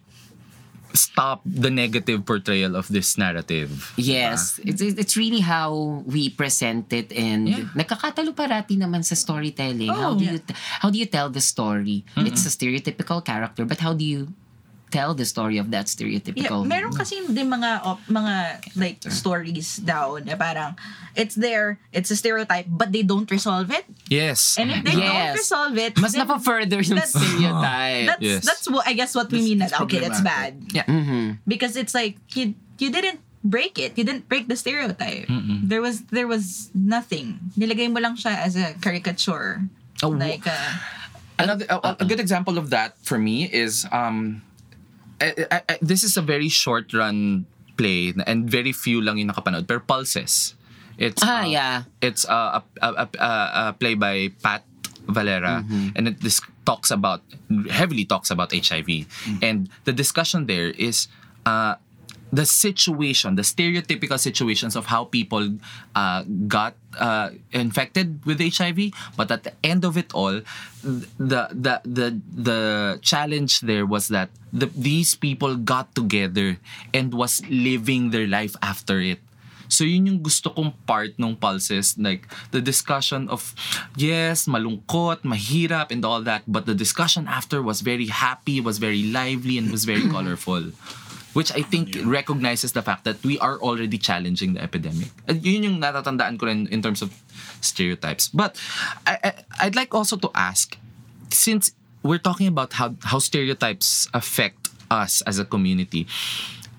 stop 0.94 1.42
the 1.44 1.70
negative 1.70 2.24
portrayal 2.24 2.76
of 2.76 2.88
this 2.88 3.18
narrative? 3.18 3.92
Yes, 3.96 4.58
it's 4.64 4.80
it's 4.80 5.16
really 5.16 5.40
how 5.40 6.02
we 6.08 6.30
present 6.30 6.92
it 6.92 7.12
and 7.12 7.48
Yeah. 7.48 7.68
nagkakatalo 7.76 8.32
parati 8.32 8.76
naman 8.76 9.04
sa 9.04 9.14
storytelling. 9.14 9.92
how 9.92 10.12
Oh, 10.12 10.18
do 10.18 10.24
yeah. 10.24 10.32
you 10.36 10.40
how 10.80 10.88
do 10.88 10.96
you 10.98 11.06
tell 11.06 11.28
the 11.28 11.42
story? 11.44 12.04
It's 12.16 12.44
a 12.48 12.52
stereotypical 12.52 13.20
character, 13.20 13.64
but 13.64 13.78
how 13.80 13.92
do 13.92 14.04
you 14.04 14.32
tell 14.90 15.12
the 15.14 15.24
story 15.24 15.58
of 15.58 15.70
that 15.70 15.86
Yeah, 15.86 15.94
stereotypical? 15.94 16.64
meron 16.64 16.92
kasi 16.92 17.20
din 17.28 17.48
mga 17.48 17.84
op, 17.84 18.00
mga 18.08 18.62
like 18.76 18.98
stories 19.08 19.78
daw 19.78 20.16
na 20.20 20.34
parang 20.34 20.74
it's 21.14 21.34
there, 21.34 21.78
it's 21.92 22.10
a 22.10 22.16
stereotype, 22.16 22.66
but 22.68 22.92
they 22.92 23.02
don't 23.02 23.28
resolve 23.30 23.70
it. 23.70 23.84
Yes. 24.08 24.56
And 24.56 24.70
if 24.70 24.84
they 24.84 24.96
Yes. 24.96 25.08
don't 25.08 25.36
resolve 25.36 25.74
it, 25.76 25.92
Mas 25.98 26.12
then 26.12 26.24
napa-further 26.26 26.80
yung 26.80 26.96
that's- 27.00 27.12
stereotype. 27.12 28.06
That's 28.16 28.22
Yes. 28.22 28.42
that's 28.44 28.66
what 28.68 28.84
I 28.86 28.92
guess 28.94 29.12
what 29.14 29.28
we 29.30 29.40
mean 29.42 29.58
That's- 29.60 29.76
that 29.76 29.84
that's 29.84 29.94
okay, 29.94 30.00
that's 30.00 30.22
bad. 30.24 30.52
Yeah. 30.72 30.86
Mhm. 30.88 31.44
Because 31.46 31.76
it's 31.76 31.92
like 31.92 32.16
you 32.34 32.54
you 32.78 32.88
didn't 32.88 33.20
break 33.44 33.78
it. 33.78 33.94
You 33.96 34.02
didn't 34.04 34.26
break 34.28 34.48
the 34.48 34.56
stereotype. 34.58 35.26
There 35.62 35.80
was 35.80 36.02
there 36.10 36.26
was 36.26 36.70
nothing. 36.74 37.38
Nilagay 37.54 37.90
mo 37.92 38.00
lang 38.02 38.16
siya 38.18 38.34
as 38.40 38.56
a 38.58 38.74
caricature. 38.82 39.62
Oh, 40.02 40.10
like 40.14 40.46
uh, 40.46 40.74
Another 41.38 41.66
a, 41.70 42.02
a 42.02 42.06
good 42.06 42.18
example 42.18 42.58
of 42.58 42.70
that 42.74 42.98
for 43.06 43.14
me 43.18 43.46
is 43.46 43.86
um 43.94 44.42
I, 45.20 45.62
I, 45.68 45.78
this 45.82 46.04
is 46.04 46.16
a 46.16 46.22
very 46.22 46.48
short 46.48 46.92
run 46.94 47.46
play 47.76 48.14
and 48.26 48.50
very 48.50 48.72
few 48.72 49.00
lang 49.00 49.18
yung 49.18 49.30
nakapanood 49.30 49.66
pero 49.66 49.80
Pulses. 49.80 50.54
It's 50.98 51.22
Ah, 51.22 51.42
uh, 51.42 51.46
yeah. 51.46 51.86
It's 52.02 52.26
uh, 52.26 52.58
a, 52.58 52.62
a, 52.82 52.88
a, 52.90 53.04
a, 53.18 53.32
a 53.70 53.72
play 53.78 53.94
by 53.94 54.34
Pat 54.42 54.66
Valera 55.06 55.64
and 55.96 56.08
it 56.08 56.20
this 56.20 56.42
talks 56.66 56.90
about 56.90 57.22
heavily 57.70 58.04
talks 58.04 58.30
about 58.30 58.52
HIV 58.52 59.08
and 59.40 59.70
the 59.88 59.92
discussion 59.92 60.44
there 60.44 60.68
is 60.76 61.08
uh 61.48 61.80
the 62.32 62.44
situation, 62.44 63.36
the 63.36 63.42
stereotypical 63.42 64.18
situations 64.18 64.76
of 64.76 64.86
how 64.86 65.04
people 65.04 65.56
uh, 65.94 66.24
got 66.46 66.74
uh, 66.98 67.30
infected 67.52 68.24
with 68.26 68.40
HIV, 68.40 68.92
but 69.16 69.30
at 69.30 69.44
the 69.44 69.54
end 69.62 69.84
of 69.84 69.96
it 69.96 70.12
all, 70.12 70.42
the 70.82 71.42
the 71.50 71.80
the 71.84 72.20
the 72.34 72.60
challenge 73.02 73.60
there 73.60 73.86
was 73.86 74.08
that 74.08 74.30
the, 74.52 74.66
these 74.76 75.14
people 75.14 75.56
got 75.56 75.94
together 75.94 76.58
and 76.92 77.14
was 77.14 77.42
living 77.48 78.10
their 78.10 78.26
life 78.26 78.54
after 78.62 79.00
it. 79.00 79.20
So 79.68 79.84
yun 79.84 80.08
yung 80.08 80.20
gusto 80.24 80.48
kong 80.48 80.72
part 80.88 81.20
ng 81.20 81.36
Pulses, 81.36 81.94
like 82.00 82.24
the 82.50 82.60
discussion 82.64 83.28
of, 83.28 83.52
yes, 84.00 84.48
malungkot, 84.48 85.22
mahirap 85.28 85.92
and 85.92 86.00
all 86.08 86.24
that, 86.24 86.42
but 86.48 86.64
the 86.64 86.74
discussion 86.74 87.28
after 87.28 87.60
was 87.60 87.84
very 87.84 88.08
happy, 88.08 88.64
was 88.64 88.80
very 88.80 89.04
lively, 89.04 89.60
and 89.60 89.68
was 89.70 89.84
very 89.84 90.08
colorful. 90.14 90.72
Which 91.32 91.52
I 91.52 91.62
think 91.62 91.96
recognizes 92.04 92.72
the 92.72 92.82
fact 92.82 93.04
that 93.04 93.22
we 93.24 93.38
are 93.38 93.58
already 93.58 93.98
challenging 93.98 94.54
the 94.54 94.62
epidemic. 94.62 95.10
At 95.28 95.44
yun 95.44 95.62
yung 95.62 95.80
natatandaan 95.80 96.38
ko 96.38 96.46
rin 96.46 96.66
in 96.70 96.82
terms 96.82 97.02
of 97.02 97.12
stereotypes. 97.60 98.28
But 98.28 98.60
I, 99.06 99.18
I, 99.22 99.32
I'd 99.66 99.76
like 99.76 99.94
also 99.94 100.16
to 100.16 100.30
ask, 100.34 100.76
since 101.30 101.72
we're 102.02 102.18
talking 102.22 102.46
about 102.46 102.72
how, 102.74 102.94
how 103.04 103.18
stereotypes 103.18 104.08
affect 104.14 104.68
us 104.90 105.22
as 105.22 105.38
a 105.38 105.44
community, 105.44 106.06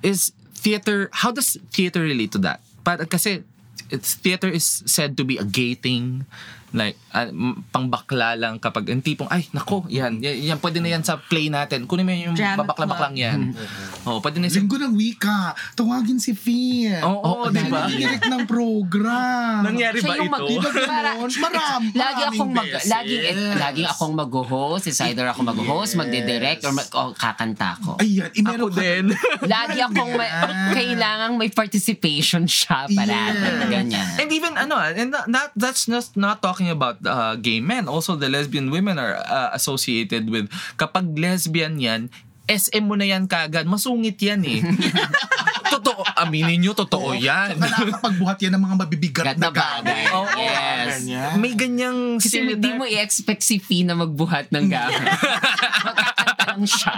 is 0.01 0.31
theater, 0.55 1.09
how 1.13 1.31
does 1.31 1.57
theater 1.71 2.01
relate 2.01 2.31
to 2.33 2.39
that? 2.39 2.61
Para, 2.83 3.05
kasi 3.05 3.43
it's, 3.89 4.15
theater 4.15 4.47
is 4.47 4.83
said 4.85 5.15
to 5.17 5.23
be 5.23 5.37
a 5.37 5.43
gay 5.43 5.73
thing, 5.75 6.25
like 6.71 6.95
uh, 7.09 7.25
m- 7.25 7.65
pangbakla 7.67 8.33
lang 8.33 8.57
kapag 8.57 8.87
yung 8.87 8.99
tipong 8.99 9.27
ay 9.27 9.45
nako 9.51 9.85
yan, 9.87 10.17
yan 10.17 10.35
yan 10.45 10.57
pwede 10.57 10.77
na 10.77 10.89
yan 10.89 11.01
sa 11.01 11.17
play 11.17 11.47
natin 11.47 11.83
kunin 11.83 12.03
mo 12.03 12.11
yung 12.11 12.33
babakla-baklang 12.35 13.13
yan 13.13 13.39
oh 14.07 14.19
pwede 14.19 14.37
na 14.37 14.47
sa 14.47 14.59
Linggo 14.59 14.75
ng 14.77 14.93
wika, 14.93 15.39
tawagin 15.71 16.17
si 16.17 16.31
Finn. 16.31 16.99
Oo, 16.99 17.47
di 17.47 17.63
ba? 17.65 17.87
Nag-direct 17.87 18.27
ng 18.27 18.43
program. 18.43 19.61
nangyari 19.61 19.97
ba 19.97 20.07
Siya 20.09 20.15
ito 20.17 20.27
mag- 20.27 20.43
Di 20.43 20.57
ba 20.57 20.69
ganon? 20.69 21.29
Maram, 21.31 21.81
Lagi 21.91 22.21
akong 22.25 22.51
mag 22.51 22.65
maraming 22.65 22.89
laging 22.89 23.21
beses. 23.23 23.55
laging 23.55 23.87
akong 23.87 24.13
mag-host, 24.15 24.85
is 24.85 24.99
either 25.01 25.23
ako 25.25 25.39
mag-host, 25.43 25.67
Yes. 25.89 25.97
magde-direct 25.97 26.61
or 26.63 26.73
mag 26.73 26.89
o 26.91 27.13
kakanta 27.13 27.71
ko. 27.79 27.91
Ayan, 27.97 28.27
ako 28.27 28.35
imeron 28.35 28.67
ka- 28.67 28.77
din 28.77 29.05
Lagi 29.53 29.79
akong 29.79 30.11
may, 30.11 30.29
kailangan 30.69 31.29
may 31.35 31.49
participation 31.49 32.43
siya 32.45 32.89
parati. 32.89 33.39
Yes. 33.39 33.69
Ganyan. 33.69 34.07
And 34.17 34.29
even 34.29 34.53
ano, 34.55 34.75
and 34.75 35.09
that, 35.09 35.25
that 35.27 35.49
that's 35.55 35.85
just 35.85 36.15
not 36.15 36.41
talking 36.41 36.58
about 36.67 36.99
uh, 37.07 37.39
gay 37.39 37.63
men. 37.63 37.87
Also 37.87 38.19
the 38.19 38.27
lesbian 38.27 38.67
women 38.67 38.99
are 38.99 39.23
uh, 39.23 39.55
associated 39.55 40.27
with 40.27 40.51
kapag 40.75 41.15
lesbian 41.15 41.79
yan, 41.79 42.11
SM 42.49 42.83
mo 42.83 42.99
na 42.99 43.07
yan 43.07 43.29
kagad. 43.29 43.63
Masungit 43.69 44.19
yan 44.19 44.43
eh. 44.43 44.59
totoo. 45.79 46.01
Aminin 46.17 46.59
nyo, 46.59 46.73
totoo 46.73 47.13
yan. 47.13 47.55
Saka 47.55 47.85
nakakapagbuhat 47.85 48.37
yan 48.41 48.51
ng 48.57 48.63
mga 48.65 48.75
mabibigat 48.75 49.25
Gat 49.31 49.37
na 49.37 49.53
bagay. 49.53 50.03
Oo. 50.11 50.25
yes. 50.35 51.05
Ganyan. 51.05 51.33
May 51.37 51.53
ganyang 51.53 51.99
Kasi 52.17 52.41
hindi 52.41 52.71
mo 52.73 52.83
i-expect 52.89 53.45
si 53.45 53.61
Fee 53.61 53.85
na 53.85 53.93
magbuhat 53.93 54.49
ng 54.49 54.65
gamit. 54.65 55.05
Magkakanta 55.87 56.43
lang 56.49 56.65
siya. 56.65 56.95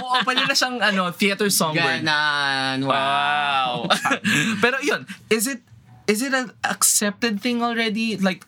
Oo, 0.00 0.16
pwede 0.22 0.42
na 0.46 0.54
siyang 0.54 0.78
ano, 0.78 1.10
theater 1.10 1.50
songbird. 1.50 2.06
Ganon. 2.06 2.86
Wow. 2.86 2.94
Wow. 2.94 3.90
Pero 4.62 4.78
yun, 4.80 5.02
is 5.28 5.50
it 5.50 5.60
is 6.06 6.22
it 6.22 6.32
an 6.34 6.52
accepted 6.64 7.40
thing 7.40 7.62
already? 7.62 8.16
Like 8.16 8.44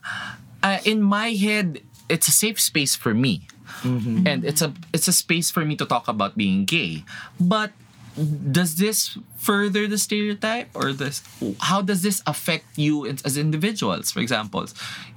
uh, 0.63 0.79
in 0.85 1.03
my 1.03 1.31
head, 1.31 1.81
it's 2.09 2.29
a 2.29 2.33
safe 2.33 2.61
space 2.61 2.95
for 2.95 3.15
me. 3.15 3.47
And 4.27 4.45
it's 4.45 4.63
a 4.63 4.73
it's 4.93 5.07
a 5.07 5.13
space 5.13 5.51
for 5.51 5.63
me 5.65 5.77
to 5.77 5.87
talk 5.87 6.09
about 6.09 6.37
being 6.37 6.65
gay. 6.65 7.05
But 7.39 7.71
does 8.51 8.77
this 8.77 9.17
further 9.37 9.87
the 9.87 9.99
stereotype 9.99 10.67
or 10.75 10.91
this 10.93 11.23
how 11.63 11.79
does 11.81 12.03
this 12.03 12.19
affect 12.27 12.67
you 12.75 13.07
as 13.07 13.39
individuals 13.39 14.11
for 14.11 14.19
example 14.19 14.67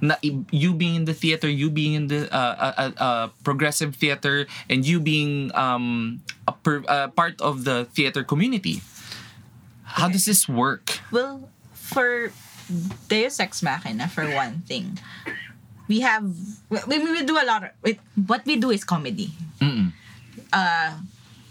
na, 0.00 0.14
you 0.54 0.70
being 0.72 0.94
in 0.94 1.04
the 1.04 1.14
theater 1.14 1.50
you 1.50 1.66
being 1.66 1.94
in 1.94 2.06
the 2.06 2.30
uh, 2.30 2.38
uh, 2.38 2.74
uh, 2.78 3.02
uh, 3.02 3.26
progressive 3.42 3.96
theater 3.98 4.46
and 4.70 4.86
you 4.86 5.00
being 5.00 5.50
um, 5.58 6.22
a 6.46 6.52
per, 6.52 6.78
part 7.18 7.34
of 7.42 7.64
the 7.66 7.90
theater 7.90 8.22
community 8.22 8.82
how 9.98 10.06
does 10.06 10.24
this 10.24 10.48
work 10.48 11.00
Well, 11.10 11.50
for 11.92 12.32
Deus 13.08 13.40
Ex 13.40 13.62
Machina, 13.62 14.08
for 14.08 14.24
one 14.32 14.60
thing, 14.66 14.98
we 15.88 16.00
have 16.00 16.24
we, 16.88 16.98
we 16.98 17.22
do 17.24 17.36
a 17.36 17.44
lot 17.44 17.64
of 17.64 17.70
it, 17.84 17.98
what 18.26 18.44
we 18.44 18.56
do 18.56 18.70
is 18.70 18.84
comedy. 18.84 19.30
Mm-mm. 19.60 19.92
Uh, 20.52 20.96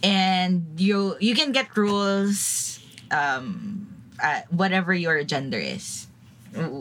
and 0.04 0.66
you 0.78 1.16
you 1.20 1.36
can 1.36 1.52
get 1.52 1.76
roles 1.78 2.80
um 3.12 3.88
uh, 4.22 4.42
whatever 4.50 4.94
your 4.94 5.24
gender 5.24 5.58
is 5.58 6.08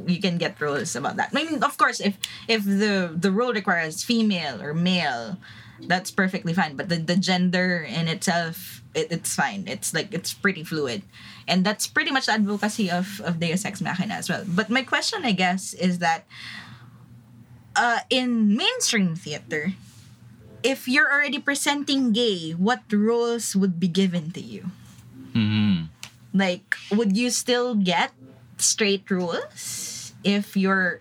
you 0.07 0.21
can 0.21 0.37
get 0.39 0.61
roles 0.61 0.97
about 0.97 1.17
that 1.17 1.31
i 1.33 1.45
mean 1.45 1.63
of 1.63 1.77
course 1.77 2.01
if 2.01 2.17
if 2.49 2.65
the 2.65 3.13
the 3.15 3.31
role 3.31 3.53
requires 3.53 4.03
female 4.03 4.61
or 4.61 4.75
male 4.75 5.37
that's 5.87 6.11
perfectly 6.11 6.53
fine 6.53 6.77
but 6.77 6.89
the, 6.89 6.97
the 6.97 7.17
gender 7.17 7.87
in 7.87 8.09
itself 8.09 8.80
it, 8.95 9.09
it's 9.11 9.35
fine 9.35 9.65
it's 9.67 9.95
like 9.95 10.13
it's 10.13 10.33
pretty 10.33 10.65
fluid 10.65 11.03
and 11.47 11.65
that's 11.65 11.87
pretty 11.87 12.11
much 12.11 12.27
the 12.27 12.33
advocacy 12.33 12.91
of 12.91 13.21
of 13.25 13.39
deus 13.41 13.65
ex 13.65 13.81
machina 13.81 14.15
as 14.15 14.29
well 14.29 14.45
but 14.47 14.71
my 14.71 14.83
question 14.83 15.25
i 15.25 15.33
guess 15.33 15.75
is 15.75 15.99
that 15.99 16.27
uh 17.77 18.01
in 18.11 18.57
mainstream 18.57 19.15
theater 19.15 19.73
if 20.63 20.89
you're 20.89 21.11
already 21.11 21.39
presenting 21.39 22.13
gay, 22.13 22.53
what 22.53 22.83
roles 22.93 23.57
would 23.57 23.81
be 23.81 23.89
given 23.89 24.31
to 24.33 24.41
you? 24.41 24.71
Mhm. 25.33 25.89
Like, 26.35 26.77
would 26.93 27.17
you 27.17 27.31
still 27.31 27.75
get 27.75 28.13
straight 28.59 29.09
roles 29.11 30.13
if 30.23 30.57
you're 30.57 31.01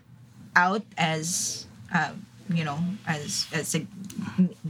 out 0.56 0.88
as, 0.98 1.66
um, 1.92 2.26
you 2.48 2.64
know, 2.64 2.80
as 3.06 3.48
as 3.52 3.76
a 3.76 3.86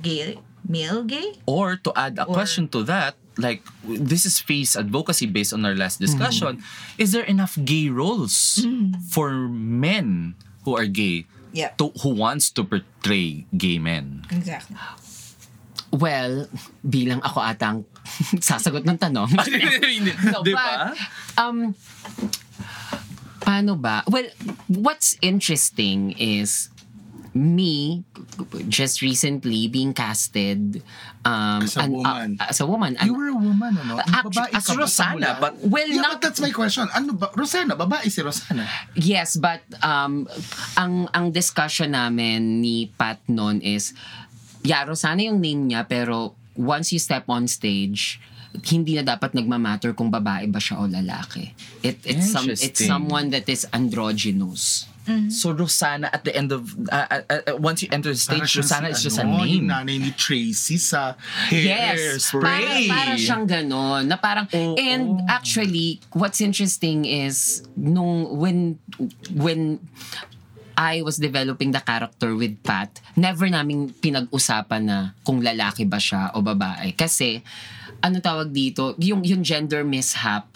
gay 0.02 0.40
male 0.70 1.02
gay? 1.04 1.34
or 1.50 1.76
to 1.82 1.90
add 1.98 2.16
a 2.22 2.30
Or- 2.30 2.34
question 2.38 2.70
to 2.70 2.86
that 2.86 3.18
like 3.40 3.64
this 3.84 4.28
is 4.28 4.38
face 4.38 4.76
advocacy 4.76 5.26
based 5.26 5.56
on 5.56 5.64
our 5.66 5.74
last 5.74 5.98
discussion 5.98 6.62
is 7.02 7.16
there 7.16 7.24
enough 7.26 7.58
gay 7.66 7.88
roles 7.90 8.62
for 9.10 9.50
men 9.50 10.36
who 10.68 10.78
are 10.78 10.86
gay 10.86 11.26
Yeah. 11.50 11.74
to, 11.82 11.90
who 12.06 12.14
wants 12.14 12.54
to 12.54 12.62
portray 12.62 13.50
gay 13.58 13.82
men 13.82 14.30
Exactly. 14.30 14.78
Well, 15.90 16.46
bilang 16.86 17.26
ako 17.26 17.42
atang 17.42 17.78
sasagot 18.46 18.86
ng 18.86 19.02
tanong. 19.02 19.34
No, 20.30 20.46
Di 20.46 20.54
but, 20.54 20.62
ba? 20.62 20.94
um, 21.42 21.74
paano 23.42 23.74
ba? 23.74 24.04
Well, 24.06 24.30
what's 24.70 25.18
interesting 25.22 26.14
is 26.14 26.70
me 27.34 28.04
just 28.68 29.02
recently 29.02 29.68
being 29.68 29.94
casted 29.94 30.82
um 31.24 31.62
As 31.62 31.78
a 31.78 31.86
an- 31.86 31.92
woman. 31.94 32.30
uh, 32.40 32.50
as 32.50 32.58
a 32.60 32.66
woman 32.66 32.98
You 33.06 33.14
An- 33.14 33.18
were 33.18 33.32
a 33.32 33.38
woman, 33.38 33.74
ano? 33.78 34.02
Actu- 34.02 34.34
babae 34.34 34.50
as 34.58 34.66
ba 34.66 34.74
Rosana, 34.82 35.30
but- 35.38 35.56
well 35.62 35.86
yeah, 35.86 36.02
not 36.02 36.18
but 36.18 36.22
that's 36.26 36.42
my 36.42 36.50
question. 36.50 36.90
Ano 36.90 37.14
ba? 37.14 37.30
Rosana, 37.38 37.78
babae 37.78 38.10
si 38.10 38.26
Rosana. 38.26 38.66
Yes, 38.98 39.38
but 39.38 39.62
um 39.86 40.26
ang 40.74 41.06
ang 41.14 41.30
discussion 41.30 41.94
namin 41.94 42.60
ni 42.60 42.90
Pat 42.98 43.22
noon 43.30 43.62
is 43.62 43.94
Yaro 44.66 44.98
sana 44.98 45.22
yung 45.24 45.38
name 45.40 45.70
niya 45.70 45.86
pero 45.86 46.34
once 46.58 46.90
you 46.92 47.00
step 47.00 47.30
on 47.30 47.46
stage 47.48 48.18
hindi 48.66 48.98
na 48.98 49.06
dapat 49.06 49.38
nagmamatter 49.38 49.94
kung 49.94 50.10
babae 50.10 50.50
ba 50.50 50.58
siya 50.58 50.82
o 50.82 50.90
lalaki. 50.90 51.54
It 51.86 52.02
it's 52.02 52.34
some 52.34 52.50
it's 52.50 52.82
someone 52.82 53.30
that 53.30 53.46
is 53.46 53.70
androgynous. 53.70 54.89
So 55.34 55.54
Rosana 55.54 56.10
at 56.14 56.22
the 56.22 56.34
end 56.36 56.54
of 56.54 56.70
uh, 56.94 57.08
uh, 57.10 57.22
uh, 57.50 57.58
once 57.58 57.82
you 57.82 57.90
enter 57.92 58.14
the 58.14 58.22
Para 58.22 58.46
stage 58.46 58.62
Rosana 58.62 58.90
siyang 58.90 58.94
is 58.94 58.98
si 59.02 59.06
just 59.10 59.18
a 59.18 59.26
ano, 59.26 59.42
name 59.42 59.66
Yung 59.66 59.68
nanay 59.74 59.98
ni 59.98 60.12
Tracy 60.14 60.78
sa 60.78 61.18
Yes. 61.50 62.30
Para, 62.30 62.54
Hairspray. 62.62 62.86
para 62.88 63.14
siyang 63.18 63.46
ganon. 63.50 64.06
Na 64.06 64.18
parang, 64.22 64.46
Oo. 64.54 64.78
and 64.78 65.26
actually, 65.26 66.00
what's 66.14 66.40
interesting 66.42 67.06
is, 67.10 67.66
nung, 67.74 68.38
when, 68.38 68.78
when 69.34 69.82
I 70.78 71.02
was 71.02 71.18
developing 71.18 71.76
the 71.76 71.82
character 71.84 72.38
with 72.38 72.62
Pat, 72.64 73.02
never 73.18 73.50
namin 73.50 73.92
pinag-usapan 73.98 74.82
na 74.86 74.98
kung 75.26 75.42
lalaki 75.44 75.84
ba 75.90 75.98
siya 75.98 76.32
o 76.38 76.40
babae. 76.46 76.94
Kasi, 76.96 77.42
ano 78.00 78.22
tawag 78.24 78.54
dito, 78.54 78.96
yung, 79.02 79.26
yung 79.26 79.44
gender 79.44 79.84
mishap, 79.84 80.48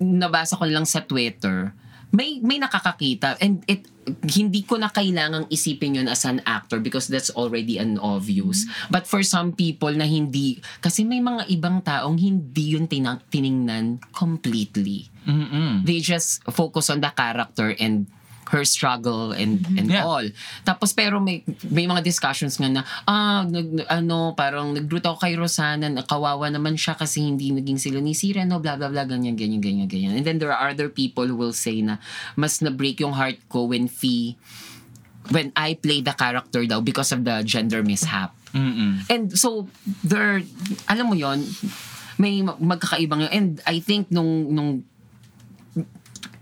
nabasa 0.00 0.56
ko 0.56 0.64
lang 0.64 0.88
sa 0.88 1.04
Twitter, 1.04 1.74
may 2.10 2.42
may 2.42 2.58
nakakakita 2.58 3.38
and 3.38 3.62
it 3.70 3.86
hindi 4.26 4.66
ko 4.66 4.74
na 4.74 4.90
kailangang 4.90 5.46
isipin 5.52 6.02
yun 6.02 6.08
as 6.10 6.26
an 6.26 6.42
actor 6.42 6.82
because 6.82 7.06
that's 7.06 7.30
already 7.38 7.78
an 7.78 7.94
obvious. 8.02 8.66
But 8.90 9.06
for 9.06 9.22
some 9.22 9.54
people 9.54 9.92
na 9.94 10.08
hindi, 10.08 10.58
kasi 10.82 11.06
may 11.06 11.22
mga 11.22 11.46
ibang 11.52 11.84
taong 11.84 12.18
hindi 12.18 12.74
yun 12.74 12.90
tinang, 12.90 13.22
tiningnan 13.30 14.02
completely. 14.10 15.06
Mm-mm. 15.28 15.86
They 15.86 16.02
just 16.02 16.42
focus 16.50 16.90
on 16.90 17.04
the 17.04 17.12
character 17.14 17.70
and 17.78 18.10
her 18.50 18.66
struggle 18.66 19.30
and 19.30 19.62
and 19.78 19.86
Yeah. 19.90 20.02
all. 20.02 20.26
Tapos 20.66 20.90
pero 20.90 21.22
may 21.22 21.46
may 21.70 21.86
mga 21.86 22.02
discussions 22.02 22.58
nga 22.58 22.66
na 22.66 22.82
ah 23.06 23.46
nag, 23.46 23.86
ano 23.86 24.34
parang 24.34 24.74
nag-root 24.74 25.06
ako 25.06 25.22
kay 25.22 25.38
Rosana 25.38 25.86
na 25.86 26.02
kawawa 26.02 26.50
naman 26.50 26.74
siya 26.74 26.98
kasi 26.98 27.22
hindi 27.22 27.54
naging 27.54 27.78
sila 27.78 28.02
ni 28.02 28.10
Sira 28.10 28.42
no 28.42 28.58
blah 28.58 28.74
blah 28.74 28.90
blah 28.90 29.06
ganyan 29.06 29.38
ganyan 29.38 29.62
ganyan 29.62 29.86
ganyan. 29.86 30.12
And 30.18 30.26
then 30.26 30.42
there 30.42 30.50
are 30.50 30.74
other 30.74 30.90
people 30.90 31.30
who 31.30 31.38
will 31.38 31.54
say 31.54 31.78
na 31.78 32.02
mas 32.34 32.58
na-break 32.58 32.98
yung 32.98 33.14
heart 33.14 33.38
ko 33.46 33.70
when 33.70 33.86
Fee 33.86 34.34
when 35.30 35.54
I 35.54 35.78
play 35.78 36.02
the 36.02 36.12
character 36.12 36.66
daw 36.66 36.82
because 36.82 37.14
of 37.14 37.22
the 37.22 37.46
gender 37.46 37.86
mishap. 37.86 38.34
Mm-mm. 38.50 39.06
And 39.06 39.30
so, 39.30 39.70
there, 40.02 40.42
alam 40.90 41.06
mo 41.06 41.14
yon 41.14 41.46
may 42.18 42.42
mag- 42.42 42.58
magkakaibang 42.58 43.28
yun. 43.28 43.32
And 43.32 43.48
I 43.62 43.78
think 43.78 44.10
nung, 44.10 44.50
nung 44.50 44.82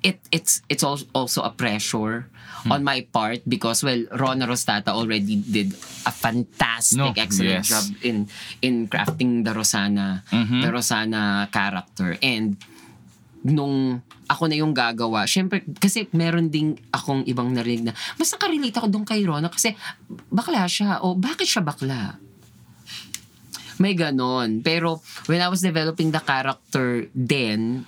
it 0.03 0.19
it's 0.31 0.63
it's 0.69 0.83
al- 0.83 1.09
also 1.13 1.43
a 1.43 1.51
pressure 1.51 2.31
on 2.69 2.83
my 2.83 3.07
part 3.09 3.43
because 3.47 3.83
well 3.83 3.99
Rona 4.15 4.47
Rostata 4.47 4.91
already 4.91 5.39
did 5.39 5.73
a 6.05 6.13
fantastic 6.13 6.99
No, 6.99 7.15
excellent 7.17 7.63
yes. 7.63 7.71
job 7.71 7.85
in 8.03 8.27
in 8.63 8.87
crafting 8.87 9.43
the 9.43 9.55
Rosana 9.55 10.23
Mm-hmm. 10.31 10.61
the 10.63 10.69
Rosana 10.71 11.23
character 11.51 12.15
and 12.21 12.59
nung 13.43 14.03
ako 14.29 14.45
na 14.45 14.61
yung 14.61 14.77
gagawa, 14.77 15.25
syempre, 15.25 15.65
kasi 15.81 16.05
meron 16.13 16.53
ding 16.53 16.77
akong 16.93 17.25
ibang 17.25 17.49
narinig 17.49 17.87
na, 17.87 17.95
mas 18.21 18.29
nakarelate 18.29 18.77
ako 18.77 18.93
doon 18.93 19.07
kay 19.07 19.25
Rona 19.25 19.49
kasi 19.49 19.73
bakla 20.29 20.69
siya, 20.69 21.01
o 21.01 21.17
bakit 21.17 21.49
siya 21.49 21.65
bakla? 21.65 22.19
May 23.79 23.95
ganon. 23.95 24.61
Pero 24.61 25.01
when 25.31 25.41
I 25.41 25.49
was 25.49 25.63
developing 25.63 26.11
the 26.11 26.19
character 26.21 27.07
then, 27.15 27.87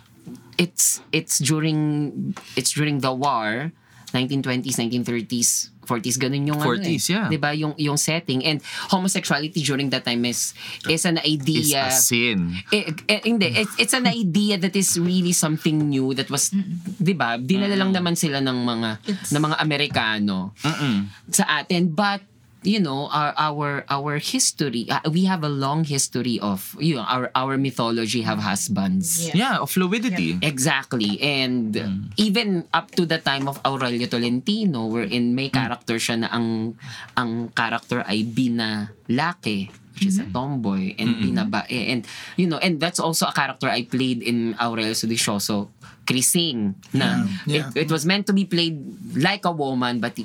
it's 0.56 1.00
it's 1.10 1.38
during 1.38 2.14
it's 2.54 2.70
during 2.70 3.00
the 3.00 3.10
war, 3.10 3.72
1920s, 4.10 4.74
1930s, 4.76 5.70
40s, 5.86 6.18
ganun 6.18 6.46
yung 6.46 6.58
40s, 6.58 6.78
ano 6.78 6.86
eh. 6.86 6.98
yeah. 7.10 7.26
'Di 7.26 7.38
ba 7.38 7.50
yung 7.50 7.74
yung 7.74 7.94
setting 7.94 8.42
and 8.42 8.58
homosexuality 8.90 9.58
during 9.62 9.90
that 9.90 10.02
time 10.02 10.22
is 10.24 10.54
is 10.86 11.02
an 11.02 11.18
It's 11.18 11.26
idea 11.42 11.86
a 11.86 11.90
sin. 11.90 12.54
eh, 12.70 12.90
eh, 13.06 13.20
hindi, 13.24 13.50
it's, 13.54 13.74
it's 13.78 13.94
an 13.94 14.06
idea 14.06 14.54
that 14.54 14.74
is 14.74 14.94
really 14.96 15.34
something 15.34 15.90
new 15.90 16.14
that 16.14 16.30
was, 16.30 16.50
'di 16.50 17.14
ba? 17.14 17.38
Dinala 17.38 17.74
lang 17.74 17.90
naman 17.90 18.14
sila 18.14 18.38
ng 18.38 18.58
mga 18.62 18.88
It's- 19.06 19.30
ng 19.30 19.42
mga 19.42 19.56
Amerikano 19.58 20.54
Mm-mm. 20.62 21.10
sa 21.30 21.58
atin 21.58 21.90
but 21.90 22.22
you 22.62 22.80
know 22.80 23.08
our 23.08 23.32
our 23.36 23.68
our 23.88 24.18
history. 24.20 24.84
Uh, 24.88 25.00
we 25.08 25.24
have 25.24 25.40
a 25.44 25.48
long 25.48 25.84
history 25.84 26.36
of 26.40 26.76
you 26.78 26.96
know 26.96 27.06
our 27.08 27.30
our 27.34 27.56
mythology 27.56 28.22
have 28.22 28.38
husbands. 28.40 29.28
Yeah. 29.32 29.40
Yeah, 29.40 29.64
of 29.64 29.70
fluidity. 29.72 30.36
Exactly. 30.42 31.16
And 31.20 31.72
even 32.20 32.68
up 32.76 32.92
to 33.00 33.06
the 33.08 33.16
time 33.18 33.48
of 33.48 33.56
Aurelio 33.64 34.04
Tolentino 34.06 34.86
wherein 34.92 35.32
may 35.34 35.48
character 35.48 35.96
siya 35.96 36.20
na 36.20 36.28
ang 36.28 36.76
ang 37.16 37.48
character 37.56 38.04
ay 38.04 38.24
binalaki 38.28 39.70
which 39.94 40.06
is 40.06 40.18
a 40.18 40.24
tomboy 40.28 40.96
and 40.96 41.16
binabae. 41.20 41.92
And 41.92 42.06
you 42.36 42.46
know 42.46 42.58
and 42.60 42.80
that's 42.80 43.00
also 43.00 43.26
a 43.26 43.32
character 43.32 43.68
I 43.68 43.84
played 43.84 44.22
in 44.22 44.56
Aurelio 44.60 44.92
Sedicioso 44.92 45.68
Crising 46.08 46.74
na 46.96 47.24
Yeah, 47.44 47.68
It, 47.68 47.76
yeah. 47.76 47.82
it 47.84 47.88
was 47.92 48.04
meant 48.04 48.26
to 48.28 48.32
be 48.32 48.44
played 48.44 48.80
like 49.16 49.44
a 49.44 49.52
woman 49.52 50.00
but 50.00 50.16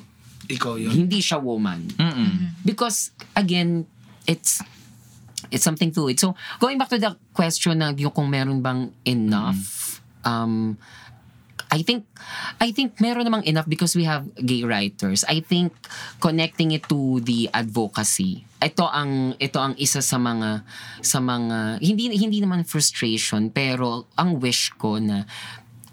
Ikaw 0.48 0.74
yun. 0.78 0.92
hindi 0.94 1.20
siya 1.20 1.38
woman 1.38 1.90
Mm-mm. 1.98 2.62
because 2.64 3.12
again 3.34 3.86
it's 4.26 4.62
it's 5.50 5.64
something 5.64 5.94
to 5.94 6.10
it 6.10 6.18
so 6.18 6.34
going 6.58 6.78
back 6.78 6.90
to 6.90 6.98
the 6.98 7.14
question 7.32 7.80
na 7.80 7.94
yung 7.94 8.12
kung 8.12 8.30
meron 8.30 8.62
bang 8.62 8.90
enough 9.06 10.00
um 10.24 10.78
I 11.76 11.82
think 11.84 12.08
I 12.62 12.72
think 12.72 13.02
meron 13.04 13.28
namang 13.28 13.44
enough 13.44 13.68
because 13.68 13.98
we 14.00 14.08
have 14.08 14.24
gay 14.40 14.64
writers. 14.64 15.28
I 15.28 15.44
think 15.44 15.76
connecting 16.24 16.72
it 16.72 16.88
to 16.88 17.20
the 17.20 17.52
advocacy. 17.52 18.48
Ito 18.64 18.88
ang 18.88 19.36
ito 19.44 19.60
ang 19.60 19.76
isa 19.76 20.00
sa 20.00 20.16
mga 20.16 20.64
sa 21.04 21.20
mga 21.20 21.84
hindi 21.84 22.16
hindi 22.16 22.40
naman 22.40 22.64
frustration 22.64 23.52
pero 23.52 24.08
ang 24.16 24.40
wish 24.40 24.72
ko 24.80 25.04
na 25.04 25.28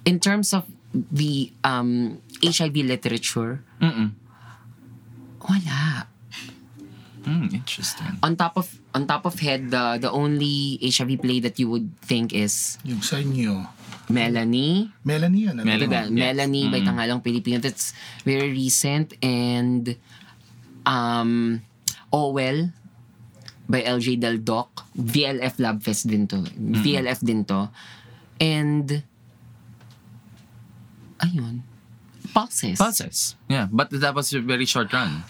in 0.07 0.22
terms 0.22 0.55
of 0.55 0.70
the 0.94 1.50
um 1.66 2.20
HIV 2.38 2.86
literature 2.86 3.64
Mm-mm. 3.82 4.14
Wala. 5.45 6.07
Mm, 7.22 7.55
interesting. 7.55 8.18
on 8.18 8.34
top 8.34 8.59
of 8.59 8.66
on 8.99 9.07
top 9.07 9.22
of 9.22 9.38
head 9.38 9.70
the 9.70 9.95
the 9.97 10.11
only 10.11 10.74
HIV 10.82 11.22
play 11.22 11.38
that 11.38 11.55
you 11.55 11.70
would 11.70 11.86
think 12.03 12.34
is 12.34 12.82
Yung 12.82 12.99
sa 12.99 13.22
inyo. 13.22 13.62
Melanie 14.11 14.90
Melanie 15.07 15.47
yun. 15.47 15.55
ano? 15.55 15.62
Melanie. 15.62 15.86
diba? 15.86 16.03
yes. 16.03 16.11
Melanie 16.11 16.66
by 16.66 16.80
Mm. 16.82 16.86
Tanghalang 16.90 17.20
Pilipino 17.22 17.62
that's 17.62 17.95
very 18.26 18.51
recent 18.51 19.14
and 19.22 19.95
um 20.82 21.62
Owel 22.11 22.74
by 23.70 23.86
LJ 23.86 24.18
Del 24.18 24.43
Doc 24.43 24.90
VLF 24.93 25.62
Lab 25.62 25.78
Fest 25.78 26.11
din 26.11 26.26
to 26.26 26.43
VLF 26.59 27.22
din 27.22 27.47
to 27.47 27.70
and 28.43 29.07
ayun 31.22 31.62
Pulses 32.33 32.76
Pulses. 32.76 33.37
Yeah, 33.47 33.68
but 33.68 33.93
that 33.93 34.12
was 34.12 34.33
a 34.33 34.41
very 34.41 34.64
short 34.64 34.91
run. 34.91 35.22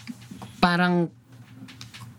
parang 0.57 1.11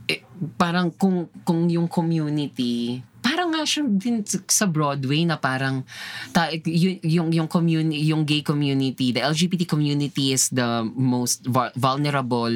eh, 0.05 0.21
parang 0.55 0.93
kung 0.93 1.33
kung 1.43 1.65
yung 1.67 1.89
community 1.89 3.01
parang 3.25 3.49
nga 3.49 3.65
siya 3.65 3.89
din 3.89 4.21
sa 4.45 4.69
Broadway 4.69 5.25
na 5.25 5.41
parang 5.41 5.81
ta, 6.29 6.53
y- 6.53 7.01
yung 7.01 7.33
yung 7.33 7.49
community 7.49 8.05
yung 8.05 8.29
gay 8.29 8.45
community 8.45 9.11
the 9.11 9.25
LGBT 9.25 9.65
community 9.65 10.37
is 10.37 10.53
the 10.53 10.85
most 10.93 11.49
vul- 11.49 11.73
vulnerable 11.73 12.53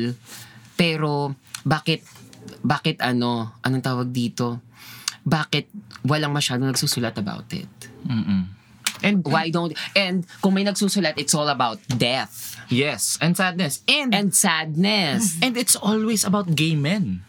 pero 0.76 1.33
bakit 1.64 2.05
bakit 2.61 3.01
ano 3.01 3.57
anong 3.64 3.81
tawag 3.81 4.12
dito 4.12 4.61
bakit 5.24 5.72
walang 6.05 6.37
masyadong 6.37 6.68
nagsusulat 6.68 7.16
about 7.16 7.49
it 7.49 7.72
Mm-mm. 8.05 8.45
And 9.03 9.24
why 9.24 9.51
don't 9.51 9.72
and 9.94 10.26
kung 10.42 10.55
may 10.55 10.64
nagsusulat 10.64 11.14
it's 11.16 11.34
all 11.34 11.49
about 11.49 11.78
death 11.99 12.57
Yes, 12.68 13.16
and 13.24 13.32
sadness. 13.32 13.80
And 13.88 14.12
and 14.12 14.36
sadness 14.36 15.36
And 15.44 15.57
it's 15.57 15.72
always 15.72 16.20
about 16.20 16.53
gay 16.53 16.76
men. 16.76 17.24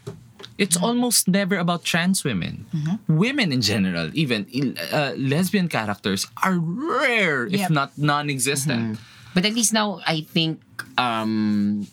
It's 0.60 0.76
almost 0.76 1.32
never 1.32 1.56
about 1.56 1.88
trans 1.88 2.28
women. 2.28 2.68
Women 3.08 3.56
in 3.56 3.64
general, 3.64 4.12
even 4.12 4.44
uh, 4.92 5.16
lesbian 5.16 5.72
characters, 5.72 6.28
are 6.44 6.60
rare, 6.60 7.48
if 7.48 7.64
Yep. 7.64 7.72
not 7.72 7.90
non-existent. 7.96 9.00
But 9.32 9.48
at 9.48 9.56
least 9.56 9.72
now, 9.72 10.04
I 10.04 10.28
think 10.28 10.60
um, 11.00 11.88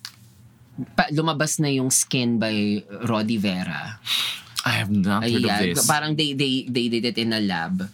pa, 0.99 1.07
lumabas 1.15 1.63
na 1.63 1.71
yung 1.71 1.95
Skin 1.95 2.43
by 2.43 2.83
Roddy 3.07 3.39
Vera. 3.39 4.03
I 4.67 4.83
have 4.83 4.91
not 4.91 5.23
heard 5.23 5.47
of 5.47 5.47
Ayan, 5.47 5.79
this. 5.79 5.87
parang 5.87 6.19
they, 6.19 6.35
they, 6.35 6.67
they 6.67 6.91
did 6.91 7.07
it 7.07 7.19
in 7.23 7.31
a 7.31 7.39
lab 7.39 7.87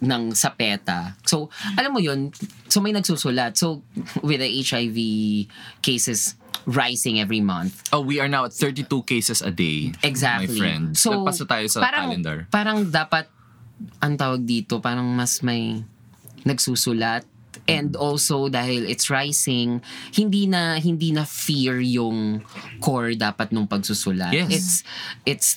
ng 0.00 0.32
sapeta. 0.36 1.16
So, 1.24 1.48
alam 1.76 1.92
mo 1.92 2.00
yun, 2.00 2.32
so 2.68 2.80
may 2.80 2.92
nagsusulat. 2.92 3.56
So, 3.56 3.82
with 4.20 4.40
the 4.40 4.50
HIV 4.50 4.98
cases 5.80 6.36
rising 6.66 7.20
every 7.20 7.40
month, 7.40 7.80
oh, 7.92 8.02
we 8.02 8.20
are 8.20 8.28
now 8.28 8.44
at 8.44 8.52
32 8.52 8.88
cases 9.04 9.40
a 9.40 9.50
day. 9.50 9.92
Exactly. 10.02 10.52
My 10.52 10.60
friend. 10.60 10.84
So, 10.96 11.24
Nagpasa 11.24 11.44
tayo 11.48 11.66
sa 11.70 11.80
parang, 11.80 12.12
calendar. 12.12 12.38
Parang 12.52 12.78
dapat, 12.90 13.28
ang 14.00 14.16
tawag 14.16 14.44
dito, 14.44 14.80
parang 14.80 15.06
mas 15.16 15.40
may 15.40 15.84
nagsusulat. 16.44 17.24
And 17.66 17.96
also 17.98 18.46
dahil 18.46 18.86
it's 18.86 19.10
rising, 19.10 19.82
hindi 20.14 20.46
na 20.46 20.78
hindi 20.78 21.10
na 21.10 21.26
fear 21.26 21.82
yung 21.82 22.44
core 22.78 23.18
dapat 23.18 23.50
nung 23.50 23.66
pagsusulat. 23.66 24.30
Yes. 24.30 24.52
It's 24.54 24.70
it's 25.26 25.48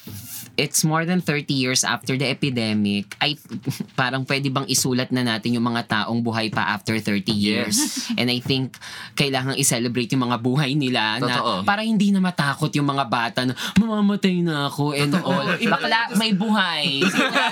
it's 0.59 0.83
more 0.83 1.07
than 1.07 1.23
30 1.23 1.55
years 1.55 1.87
after 1.87 2.19
the 2.19 2.27
epidemic. 2.27 3.15
I 3.23 3.39
parang 3.99 4.27
pwede 4.27 4.51
bang 4.51 4.67
isulat 4.67 5.09
na 5.15 5.23
natin 5.23 5.55
yung 5.55 5.63
mga 5.63 5.87
taong 5.87 6.19
buhay 6.19 6.51
pa 6.51 6.75
after 6.75 6.99
30 6.99 7.31
years. 7.31 7.79
And 8.19 8.27
I 8.27 8.43
think 8.43 8.75
kailangan 9.15 9.55
i-celebrate 9.55 10.11
yung 10.11 10.27
mga 10.27 10.37
buhay 10.43 10.75
nila 10.75 11.23
Totoo. 11.23 11.63
na 11.63 11.67
para 11.67 11.87
hindi 11.87 12.11
na 12.11 12.19
matakot 12.19 12.69
yung 12.75 12.91
mga 12.91 13.05
bata 13.07 13.39
na 13.47 13.55
mamamatay 13.79 14.43
na 14.43 14.67
ako 14.67 14.91
and 14.91 15.15
all. 15.23 15.47
Bakla, 15.55 16.19
may 16.19 16.35
buhay. 16.35 16.99
Simula, 17.07 17.43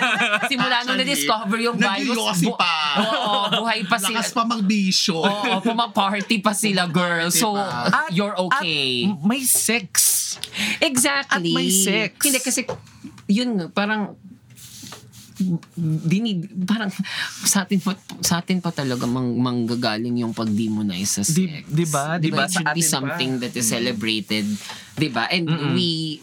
simula 0.52 0.78
nung 0.84 1.00
na-discover 1.00 1.60
yung 1.64 1.78
virus. 1.80 2.12
Nag-yosi 2.12 2.50
pa. 2.60 2.76
Oo, 3.00 3.64
buhay 3.64 3.88
pa 3.88 3.98
sila. 4.02 4.20
Lakas 4.20 4.36
pa 4.36 4.44
magbisyo. 4.44 5.18
Oo, 5.24 5.64
puma-party 5.64 6.44
pa 6.44 6.52
sila, 6.52 6.90
girl. 6.90 7.32
So, 7.32 7.56
pa. 7.56 8.10
you're 8.12 8.36
okay. 8.52 9.08
At 9.08 9.24
may 9.24 9.44
sex. 9.46 10.18
Exactly. 10.82 11.54
At 11.54 11.58
may 11.58 11.70
sex. 11.70 12.12
Hindi 12.20 12.40
kasi, 12.42 12.68
yun 13.28 13.70
parang, 13.70 14.16
dinid, 15.78 16.50
parang 16.66 16.90
sa 17.46 17.62
atin 17.62 17.78
pa, 17.78 17.94
sa 18.26 18.42
atin 18.42 18.58
pa 18.58 18.74
talaga 18.74 19.06
mang, 19.06 19.38
manggagaling 19.38 20.18
yung 20.18 20.34
pag-demonize 20.34 21.22
sa 21.22 21.24
sex. 21.24 21.38
Di- 21.70 21.86
ba? 21.86 22.18
Di 22.18 22.34
ba? 22.34 22.50
It 22.50 22.58
should 22.58 22.66
Sa 22.66 22.74
be 22.74 22.82
atin 22.82 22.90
pa. 22.90 22.96
something 22.98 23.32
that 23.40 23.54
is 23.54 23.70
celebrated. 23.70 24.46
Di 24.98 25.10
ba? 25.14 25.30
And 25.30 25.46
we, 25.78 26.18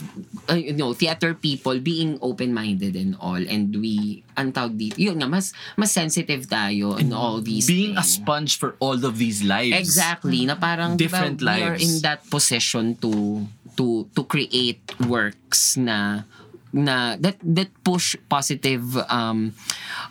uh, 0.51 0.59
you 0.59 0.75
know, 0.75 0.91
theater 0.93 1.31
people 1.31 1.79
being 1.79 2.19
open-minded 2.19 2.99
and 2.99 3.15
all. 3.23 3.39
And 3.39 3.71
we, 3.71 4.27
ang 4.35 4.51
tawag 4.51 4.75
dito, 4.75 4.99
yun 4.99 5.23
nga, 5.23 5.31
mas, 5.31 5.55
mas 5.79 5.95
sensitive 5.95 6.51
tayo 6.51 6.99
in 6.99 7.15
all 7.15 7.39
these 7.39 7.71
Being 7.71 7.95
a 7.95 8.03
things. 8.03 8.19
sponge 8.19 8.59
for 8.59 8.75
all 8.83 8.99
of 8.99 9.15
these 9.15 9.47
lives. 9.47 9.79
Exactly. 9.79 10.43
Na 10.43 10.59
parang 10.59 10.99
Different 10.99 11.39
diba, 11.39 11.55
we 11.55 11.63
are 11.63 11.79
lives. 11.79 11.87
in 11.87 11.93
that 12.03 12.27
position 12.27 12.99
to 12.99 13.47
to 13.75 14.07
to 14.11 14.23
create 14.23 14.83
works 15.03 15.75
na 15.75 16.23
na 16.75 17.15
that 17.23 17.39
that 17.41 17.71
push 17.87 18.19
positive 18.27 18.83
um 19.07 19.55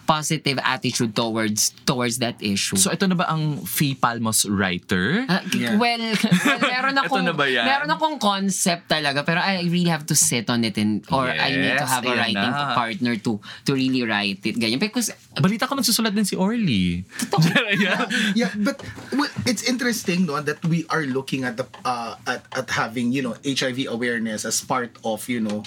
positive 0.07 0.55
attitude 0.63 1.11
towards 1.11 1.75
towards 1.83 2.23
that 2.23 2.39
issue. 2.39 2.79
So 2.79 2.87
ito 2.87 3.03
na 3.03 3.15
ba 3.15 3.27
ang 3.27 3.63
Fee 3.67 3.95
Palmos 3.95 4.47
writer? 4.47 5.27
Ah, 5.27 5.43
Yeah. 5.53 5.75
well, 5.75 5.99
well, 5.99 6.59
meron 6.63 6.95
akong 6.97 7.23
na 7.29 7.35
ba 7.35 7.45
yan? 7.45 7.67
meron 7.67 7.91
akong 7.91 8.15
concept 8.17 8.87
talaga 8.87 9.21
pero 9.21 9.43
I 9.43 9.67
really 9.67 9.91
have 9.91 10.07
to 10.07 10.15
sit 10.15 10.47
on 10.47 10.63
it 10.63 10.79
and 10.79 11.03
or 11.11 11.27
I 11.27 11.51
need 11.51 11.75
to 11.77 11.83
Yes, 11.83 11.91
have 11.91 12.07
a 12.07 12.15
writing 12.15 12.39
na. 12.39 12.73
partner 12.73 13.13
to 13.27 13.37
to 13.67 13.71
really 13.75 14.07
write 14.07 14.39
it 14.43 14.55
ganyan 14.55 14.79
because 14.79 15.11
Balita 15.33 15.67
ko 15.67 15.75
nagsusulat 15.75 16.13
din 16.13 16.23
si 16.23 16.37
Orly. 16.37 17.03
yeah. 17.81 18.05
yeah, 18.37 18.53
but 18.55 18.77
well, 19.11 19.27
it's 19.49 19.65
interesting 19.65 20.29
no 20.29 20.37
that 20.39 20.61
we 20.63 20.85
are 20.93 21.03
looking 21.03 21.41
at 21.43 21.57
the 21.57 21.65
uh, 21.83 22.15
at 22.29 22.45
at 22.53 22.69
having 22.69 23.09
you 23.09 23.25
know 23.25 23.33
HIV 23.41 23.89
awareness 23.89 24.45
as 24.45 24.61
part 24.61 24.93
of 25.01 25.25
you 25.25 25.41
know 25.41 25.65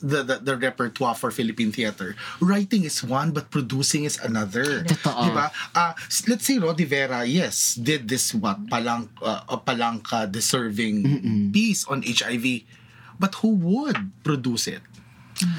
the, 0.00 0.22
the 0.22 0.36
the 0.42 0.54
repertoire 0.56 1.14
for 1.14 1.30
Philippine 1.30 1.72
theater. 1.72 2.16
Writing 2.40 2.84
is 2.84 3.02
one, 3.04 3.30
but 3.32 3.50
producing 3.50 4.04
is 4.04 4.18
another. 4.18 4.84
Totoo. 4.84 5.12
Diba? 5.32 5.50
Uh, 5.74 5.92
let's 6.28 6.44
say 6.46 6.56
Rodi 6.58 6.84
Vera, 6.86 7.24
yes, 7.24 7.74
did 7.74 8.08
this 8.08 8.34
what 8.34 8.60
palang 8.68 9.08
uh, 9.22 9.42
a 9.48 9.56
palangka 9.58 10.30
deserving 10.30 11.50
piece 11.52 11.86
on 11.88 12.02
HIV, 12.04 12.62
but 13.18 13.34
who 13.40 13.54
would 13.56 13.96
produce 14.24 14.66
it? 14.68 14.82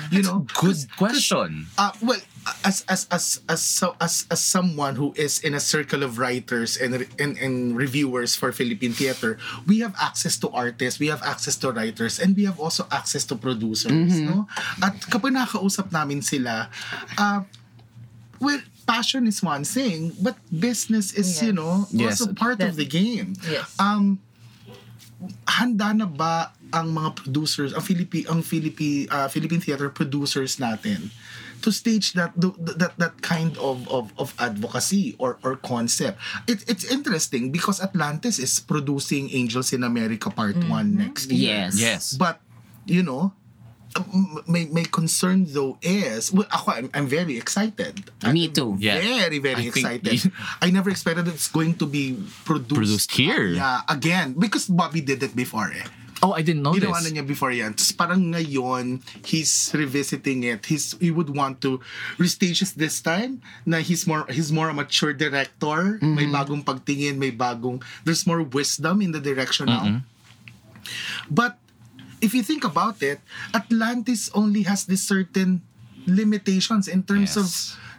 You 0.10 0.24
know, 0.26 0.46
Good 0.58 0.90
question. 0.98 1.68
uh, 1.78 1.92
well, 2.02 2.18
as 2.64 2.84
as 2.88 3.08
as 3.12 3.40
as 3.50 3.62
so 3.62 3.96
as 4.00 4.26
as 4.32 4.40
someone 4.40 4.96
who 4.96 5.14
is 5.16 5.40
in 5.44 5.54
a 5.54 5.60
circle 5.60 6.04
of 6.04 6.18
writers 6.20 6.78
and 6.78 7.08
and, 7.20 7.38
and 7.38 7.76
reviewers 7.76 8.36
for 8.36 8.52
Philippine 8.52 8.94
theater, 8.94 9.38
we 9.66 9.80
have 9.80 9.96
access 10.00 10.38
to 10.40 10.50
artists, 10.52 11.00
we 11.00 11.08
have 11.08 11.22
access 11.24 11.56
to 11.60 11.72
writers, 11.72 12.20
and 12.20 12.36
we 12.36 12.46
have 12.46 12.60
also 12.60 12.88
access 12.92 13.26
to 13.28 13.36
producers, 13.36 14.20
no? 14.20 14.48
At 14.82 15.00
kapag 15.12 15.34
nakausap 15.36 15.92
namin 15.92 16.22
sila, 16.22 16.70
uh, 17.18 17.42
well, 18.40 18.62
passion 18.88 19.28
is 19.28 19.44
one 19.44 19.64
thing, 19.68 20.14
but 20.22 20.38
business 20.48 21.12
is, 21.14 21.42
you 21.42 21.52
Yes. 21.52 21.58
know, 21.58 21.74
Yes. 21.92 22.22
also 22.22 22.34
part 22.34 22.62
of 22.64 22.76
the 22.80 22.86
game. 22.88 23.36
Yes. 23.44 23.76
Um, 23.76 24.20
handa 25.50 25.92
na 25.98 26.06
ba 26.06 26.54
ang 26.72 26.94
mga 26.94 27.16
producers, 27.16 27.74
ang 27.74 27.82
Philippi, 27.82 28.24
ang 28.30 28.44
Philippi, 28.44 29.08
uh, 29.10 29.28
Philippine 29.28 29.60
theater 29.64 29.90
producers 29.90 30.60
natin 30.62 31.10
to 31.62 31.72
stage 31.72 32.14
that 32.14 32.32
that 32.80 32.94
that 32.98 33.22
kind 33.22 33.58
of 33.58 33.88
of, 33.90 34.12
of 34.18 34.34
advocacy 34.40 35.16
or 35.18 35.38
or 35.44 35.56
concept. 35.58 36.20
It, 36.48 36.64
it's 36.70 36.86
interesting 36.86 37.52
because 37.52 37.82
Atlantis 37.82 38.40
is 38.40 38.60
producing 38.60 39.30
Angels 39.32 39.74
in 39.74 39.84
America 39.84 40.30
Part 40.30 40.58
1 40.58 40.68
next 40.96 41.32
year. 41.32 41.68
yes 41.70 41.74
Yes. 41.80 42.14
But, 42.14 42.40
you 42.86 43.04
know, 43.04 43.34
um, 43.96 44.44
my, 44.48 44.68
my 44.72 44.84
concern 44.92 45.46
though 45.48 45.78
is, 45.82 46.32
well, 46.32 46.46
ako, 46.52 46.72
I'm, 46.72 46.90
I'm 46.94 47.08
very 47.08 47.38
excited. 47.38 48.12
Me 48.28 48.48
too. 48.50 48.76
Yeah. 48.80 49.00
Very, 49.00 49.40
very 49.40 49.68
I 49.68 49.72
think- 49.72 50.04
excited. 50.04 50.32
I 50.62 50.70
never 50.72 50.90
expected 50.90 51.28
it's 51.28 51.48
going 51.48 51.76
to 51.82 51.86
be 51.88 52.20
produced. 52.46 52.76
Produced 52.76 53.12
here. 53.12 53.48
Yeah, 53.48 53.82
again. 53.90 54.34
Because 54.38 54.68
Bobby 54.68 55.02
did 55.02 55.24
it 55.24 55.36
before 55.36 55.72
eh. 55.72 55.88
Oh, 56.18 56.34
I 56.34 56.42
didn't 56.42 56.66
know 56.66 56.74
Ginawa 56.74 56.98
this. 56.98 57.14
na 57.14 57.22
niya 57.22 57.26
before 57.28 57.54
yan. 57.54 57.78
Tapos 57.78 57.94
parang 57.94 58.34
ngayon, 58.34 59.06
he's 59.22 59.70
revisiting 59.70 60.50
it. 60.50 60.66
He's, 60.66 60.98
he 60.98 61.14
would 61.14 61.30
want 61.30 61.62
to 61.62 61.78
restage 62.18 62.66
it 62.66 62.74
this 62.74 63.02
time 63.06 63.38
na 63.70 63.78
he's 63.86 64.10
more 64.10 64.26
he's 64.34 64.50
more 64.50 64.70
a 64.70 64.74
mature 64.74 65.14
director. 65.14 66.02
May 66.02 66.26
bagong 66.26 66.66
pagtingin, 66.66 67.22
may 67.22 67.30
bagong, 67.30 67.86
there's 68.02 68.26
more 68.26 68.42
wisdom 68.42 69.06
in 69.06 69.14
the 69.14 69.22
direction 69.22 69.70
now. 69.70 70.02
But 71.30 71.62
if 72.22 72.34
you 72.34 72.42
think 72.42 72.64
about 72.66 73.04
it, 73.06 73.22
Atlantis 73.54 74.32
only 74.34 74.64
has 74.66 74.86
this 74.90 75.04
certain 75.06 75.62
limitations 76.08 76.88
in 76.88 77.04
terms 77.04 77.36
Yes. 77.36 77.38
of 77.38 77.48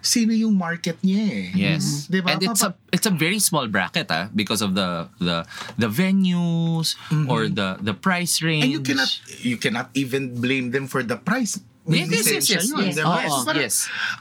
sino 0.00 0.32
yung 0.32 0.54
market 0.54 0.96
niya 1.02 1.22
eh. 1.26 1.44
Yes. 1.54 2.06
Diba? 2.06 2.30
And 2.32 2.42
it's 2.42 2.62
a 2.62 2.74
it's 2.92 3.06
a 3.06 3.14
very 3.14 3.38
small 3.38 3.66
bracket 3.66 4.08
ah 4.10 4.28
because 4.32 4.62
of 4.62 4.74
the 4.74 5.08
the 5.18 5.42
the 5.76 5.88
venues 5.90 6.94
or 7.28 7.48
the 7.48 7.76
the 7.82 7.92
price 7.94 8.40
range. 8.40 8.64
And 8.64 8.72
you 8.72 8.82
cannot 8.82 9.10
you 9.42 9.56
cannot 9.56 9.88
even 9.94 10.38
blame 10.40 10.70
them 10.70 10.86
for 10.86 11.02
the 11.02 11.16
price. 11.16 11.58
Yes, 11.88 12.12
yes, 12.12 12.26
yes, 12.28 12.44
yes, 12.52 12.62
yun, 12.68 12.84
yes. 12.84 13.00
diba? 13.00 13.16
So 13.32 13.44
parang, 13.48 13.64
yes. 13.64 13.76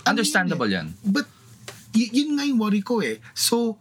Understandable 0.07 0.71
yan. 0.71 0.95
eh. 0.95 1.03
But 1.03 1.27
y- 1.91 2.11
yun 2.15 2.39
nga 2.39 2.47
yung 2.47 2.63
worry 2.63 2.79
ko 2.79 3.03
eh. 3.03 3.19
So 3.35 3.75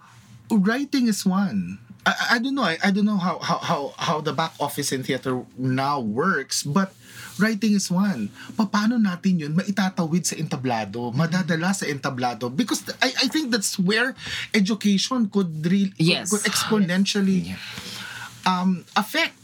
writing 0.51 1.07
is 1.07 1.23
one. 1.23 1.79
I, 2.03 2.11
I- 2.11 2.29
I 2.35 2.37
don't 2.43 2.55
know. 2.55 2.67
I, 2.67 2.79
I 2.83 2.91
don't 2.91 3.07
know 3.07 3.19
how, 3.19 3.39
how 3.39 3.59
how 3.63 3.81
how 3.95 4.17
the 4.19 4.35
back 4.35 4.55
office 4.59 4.91
in 4.91 5.03
theater 5.07 5.43
now 5.55 5.99
works, 6.03 6.63
but 6.67 6.95
writing 7.39 7.77
is 7.77 7.89
one. 7.89 8.29
Paano 8.57 8.97
natin 8.97 9.41
yun 9.41 9.53
maitatawid 9.53 10.25
sa 10.25 10.35
entablado, 10.37 11.13
madadala 11.13 11.73
sa 11.73 11.85
entablado? 11.85 12.49
Because 12.49 12.85
I, 13.01 13.13
I 13.25 13.27
think 13.29 13.51
that's 13.51 13.79
where 13.79 14.15
education 14.53 15.29
could 15.29 15.51
really 15.65 15.93
Yes. 15.97 16.31
could 16.33 16.45
exponentially 16.45 17.53
um, 18.45 18.85
affect. 18.97 19.37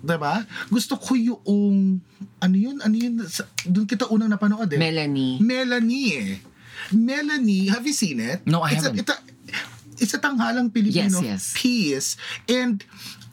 Diba? 0.00 0.48
Gusto 0.72 0.96
ko 0.96 1.12
yung, 1.12 2.00
ano 2.40 2.56
yun, 2.56 2.80
ano 2.80 2.96
yun, 2.96 3.20
doon 3.68 3.84
kita 3.84 4.08
unang 4.08 4.32
napanood 4.32 4.72
eh. 4.72 4.80
Melanie 4.80 5.36
Melanie 5.44 6.08
eh. 6.16 6.32
Melanie, 6.96 7.68
have 7.68 7.84
you 7.84 7.92
seen 7.92 8.16
it? 8.24 8.40
No, 8.48 8.64
I 8.64 8.72
it's 8.72 8.88
haven't. 8.88 8.96
A, 8.96 9.02
it's, 9.04 9.12
a, 9.12 9.18
it's 10.00 10.14
a 10.16 10.20
tanghalang 10.24 10.72
Pilipino 10.72 11.20
Yes, 11.20 11.20
yes. 11.20 11.42
piece. 11.52 12.10
And, 12.48 12.80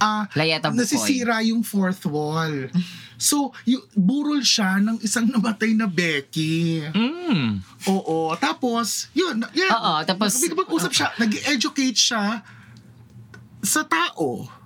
uh, 0.03 0.27
Layeta 0.35 0.67
Bukoy. 0.67 0.83
nasisira 0.83 1.39
yung 1.47 1.63
fourth 1.63 2.03
wall. 2.05 2.67
So, 3.17 3.49
yung, 3.65 3.81
burol 3.93 4.45
siya 4.45 4.77
ng 4.77 5.01
isang 5.01 5.25
namatay 5.25 5.73
na 5.73 5.89
Becky. 5.89 6.85
Mm. 6.85 7.59
Oo. 7.89 8.37
Tapos, 8.37 9.09
yun. 9.11 9.41
Yeah, 9.51 9.73
Oo, 9.73 9.93
tapos- 10.05 10.37
Nag-usap 10.37 10.93
siya. 10.93 11.09
Nag-educate 11.17 11.97
siya 11.97 12.45
sa 13.59 13.81
tao. 13.83 14.56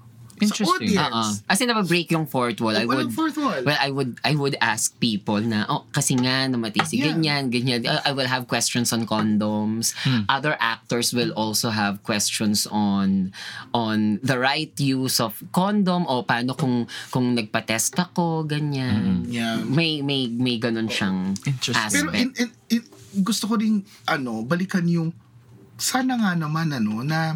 Interesting. 0.42 0.98
Sa 0.98 1.08
audience. 1.08 1.44
As 1.48 1.62
in, 1.62 1.70
break 1.86 2.12
yung 2.12 2.26
fourth 2.26 2.60
wall. 2.60 2.76
I 2.76 2.86
would, 2.86 3.14
fourth 3.14 3.38
wall. 3.38 3.62
well, 3.64 3.78
I 3.80 3.90
would, 3.94 4.18
I 4.26 4.34
would 4.36 4.58
ask 4.60 4.98
people 5.00 5.40
na, 5.40 5.66
oh, 5.70 5.86
kasi 5.94 6.18
nga, 6.18 6.50
namatay 6.50 6.84
si 6.86 6.98
Yeah. 6.98 7.14
ganyan, 7.14 7.54
ganyan. 7.54 7.86
I 7.86 8.12
will 8.12 8.28
have 8.28 8.50
questions 8.50 8.90
on 8.94 9.06
condoms. 9.06 9.94
Hmm. 10.02 10.26
Other 10.28 10.58
actors 10.60 11.14
will 11.14 11.32
also 11.38 11.70
have 11.70 12.02
questions 12.02 12.66
on 12.70 13.32
on 13.72 14.20
the 14.26 14.38
right 14.42 14.74
use 14.78 15.22
of 15.22 15.38
condom 15.54 16.06
o 16.10 16.26
paano 16.26 16.58
kung 16.58 16.90
kung 17.14 17.38
nagpa-test 17.38 17.98
ako, 18.02 18.50
ganyan. 18.50 19.30
Yeah. 19.30 19.62
May, 19.62 20.02
may, 20.02 20.28
may 20.28 20.58
ganun 20.58 20.90
siyang 20.90 21.38
Interesting. 21.46 22.08
Pero 22.08 22.10
aspect. 22.10 22.18
in, 22.18 22.30
in, 22.42 22.50
in, 22.80 22.82
gusto 23.24 23.46
ko 23.48 23.60
rin, 23.60 23.84
ano, 24.08 24.42
balikan 24.48 24.88
yung, 24.88 25.12
sana 25.76 26.16
nga 26.16 26.32
naman, 26.38 26.72
ano, 26.72 27.04
na 27.04 27.36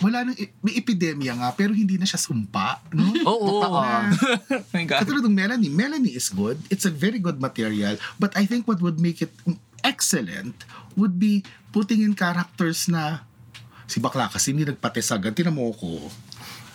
wala 0.00 0.24
nang, 0.24 0.36
may 0.60 0.74
epidemya 0.74 1.36
nga, 1.36 1.48
pero 1.52 1.70
hindi 1.70 1.96
na 1.96 2.04
siya 2.04 2.16
sumpa, 2.16 2.80
no? 2.92 3.04
Oo. 3.30 3.60
My 4.72 4.84
God. 4.88 5.04
Katulad 5.04 5.22
ng 5.22 5.36
Melanie. 5.36 5.68
Melanie 5.68 6.12
is 6.12 6.28
good. 6.28 6.56
It's 6.68 6.84
a 6.84 6.92
very 6.92 7.20
good 7.20 7.38
material. 7.38 7.96
But 8.16 8.32
I 8.34 8.44
think 8.44 8.64
what 8.64 8.80
would 8.80 8.98
make 8.98 9.20
it 9.20 9.32
excellent 9.80 10.56
would 10.96 11.16
be 11.16 11.40
putting 11.70 12.02
in 12.02 12.12
characters 12.12 12.88
na 12.88 13.24
si 13.86 14.00
bakla 14.00 14.28
kasi 14.28 14.52
hindi 14.52 14.66
nagpatesagan. 14.66 15.32
Tinan 15.32 15.54
mo 15.54 15.72
ko. 15.72 16.08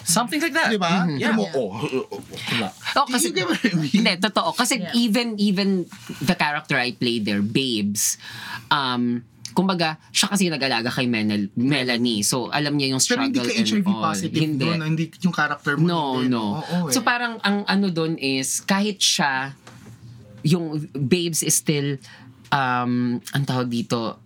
Something 0.05 0.37
like 0.37 0.53
that. 0.53 0.69
Di 0.69 0.77
ba? 0.77 1.09
Yeah. 1.09 1.33
Tinan 1.33 1.41
mo, 1.41 1.45
oh, 1.57 1.69
oh, 1.81 2.05
oh, 2.13 2.21
wala. 2.53 2.69
Oh, 2.93 3.09
kasi, 3.09 3.33
You 3.33 3.41
get 3.41 3.49
what 3.49 3.57
I 3.57 3.73
mean? 3.73 3.89
hindi, 3.89 4.13
totoo. 4.21 4.53
Kasi 4.53 4.77
Yeah. 4.77 4.93
even, 4.93 5.27
even 5.41 5.69
the 6.21 6.37
character 6.37 6.77
I 6.77 6.93
played 6.93 7.25
there, 7.25 7.41
Babes, 7.41 8.21
um, 8.69 9.25
kumbaga, 9.55 9.95
siya 10.11 10.27
kasi 10.27 10.51
nag-alaga 10.51 10.91
kay 10.91 11.07
Menel, 11.07 11.47
Melanie. 11.55 12.21
So, 12.21 12.51
alam 12.51 12.75
niya 12.75 12.91
yung 12.91 12.99
Pero 12.99 13.23
hindi 13.23 13.39
struggle 13.39 13.47
ka 13.47 13.63
HIV 13.63 13.87
all. 13.87 14.03
positive 14.11 14.43
Hindi. 14.43 14.61
doon. 14.61 14.79
Hindi 14.83 15.03
yung 15.23 15.31
character 15.31 15.73
mo. 15.79 15.85
No, 15.87 15.99
hindi. 16.19 16.29
no. 16.29 16.59
Oo, 16.59 16.77
eh. 16.85 16.93
So, 16.93 16.99
parang 17.01 17.39
ang 17.39 17.63
ano 17.63 17.87
doon 17.87 18.19
is, 18.19 18.59
kahit 18.61 18.99
siya, 18.99 19.55
yung 20.43 20.83
Babes 20.91 21.39
is 21.41 21.55
still, 21.55 21.95
um, 22.51 23.17
ang 23.31 23.43
tawag 23.47 23.71
dito, 23.71 24.19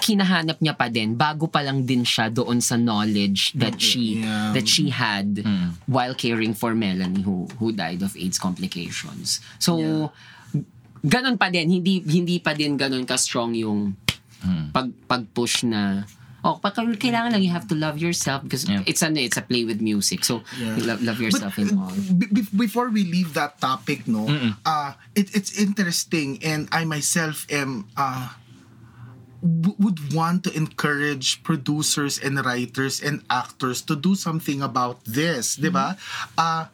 kinahanap 0.00 0.64
niya 0.64 0.72
pa 0.72 0.88
din 0.88 1.12
bago 1.12 1.44
pa 1.44 1.60
lang 1.60 1.84
din 1.84 2.08
siya 2.08 2.32
doon 2.32 2.64
sa 2.64 2.80
knowledge 2.80 3.52
that 3.52 3.76
she 3.76 4.24
Yeah. 4.24 4.56
that 4.56 4.64
she 4.64 4.88
had 4.88 5.44
while 5.84 6.16
caring 6.16 6.56
for 6.56 6.72
Melanie 6.72 7.20
who 7.20 7.44
who 7.60 7.68
died 7.68 8.00
of 8.00 8.16
AIDS 8.16 8.40
complications. 8.40 9.44
So 9.60 10.08
ganon 11.04 11.36
pa 11.36 11.52
din 11.52 11.68
hindi 11.68 12.00
hindi 12.00 12.40
pa 12.40 12.56
din 12.56 12.80
ganon 12.80 13.04
ka 13.04 13.20
strong 13.20 13.52
yung 13.52 13.92
pag 14.72 14.90
pag-push 15.06 15.64
na 15.64 16.04
Oh, 16.40 16.56
pag 16.56 16.72
kailangan 16.72 17.36
lang 17.36 17.44
you 17.44 17.52
have 17.52 17.68
to 17.68 17.76
love 17.76 18.00
yourself 18.00 18.40
because 18.40 18.64
Yeah. 18.64 18.80
it's 18.88 19.04
ano 19.04 19.20
it's 19.20 19.36
a 19.36 19.44
play 19.44 19.68
with 19.68 19.84
music. 19.84 20.24
So 20.24 20.40
Yeah. 20.56 20.72
love, 20.88 21.04
love 21.04 21.20
yourself 21.20 21.60
But, 21.60 21.68
in 21.68 21.76
all. 21.76 21.92
be- 22.16 22.48
before 22.56 22.88
we 22.88 23.04
leave 23.04 23.36
that 23.36 23.60
topic, 23.60 24.08
no, 24.08 24.24
uh, 24.64 24.96
it, 25.12 25.28
it's 25.36 25.52
interesting, 25.60 26.40
and 26.40 26.64
I 26.72 26.88
myself 26.88 27.44
am 27.52 27.92
uh, 27.92 28.32
w- 29.44 29.76
would 29.76 30.16
want 30.16 30.44
to 30.48 30.50
encourage 30.56 31.44
producers 31.44 32.16
and 32.16 32.40
writers 32.40 33.04
and 33.04 33.20
actors 33.28 33.84
to 33.88 33.96
do 33.96 34.16
something 34.16 34.64
about 34.64 35.04
this, 35.04 35.56
di 35.60 35.68
ba? 35.68 36.00
Uh, 36.40 36.72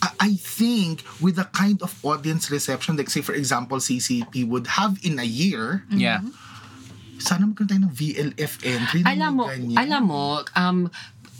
I, 0.00 0.32
think 0.38 1.02
with 1.20 1.36
the 1.36 1.44
kind 1.50 1.82
of 1.82 1.92
audience 2.06 2.48
reception, 2.48 2.96
like 2.96 3.10
say 3.10 3.20
for 3.20 3.34
example, 3.34 3.76
CCP 3.78 4.46
would 4.48 4.78
have 4.78 4.96
in 5.02 5.18
a 5.18 5.26
year, 5.26 5.84
Yeah. 5.90 6.22
Sana 7.20 7.46
magkaroon 7.46 7.70
tayo 7.70 7.82
ng 7.86 7.94
VLF 7.94 8.52
entry. 8.64 9.00
alam 9.04 9.30
mo, 9.36 9.44
ganyan. 9.46 9.76
alam 9.76 10.02
mo, 10.02 10.40
um, 10.56 10.78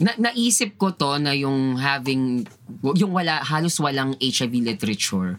na, 0.01 0.11
naisip 0.17 0.77
ko 0.81 0.93
to 0.93 1.17
na 1.21 1.33
yung 1.33 1.77
having, 1.77 2.45
yung 2.95 3.11
wala, 3.11 3.43
halos 3.43 3.75
walang 3.79 4.15
HIV 4.19 4.63
literature 4.63 5.35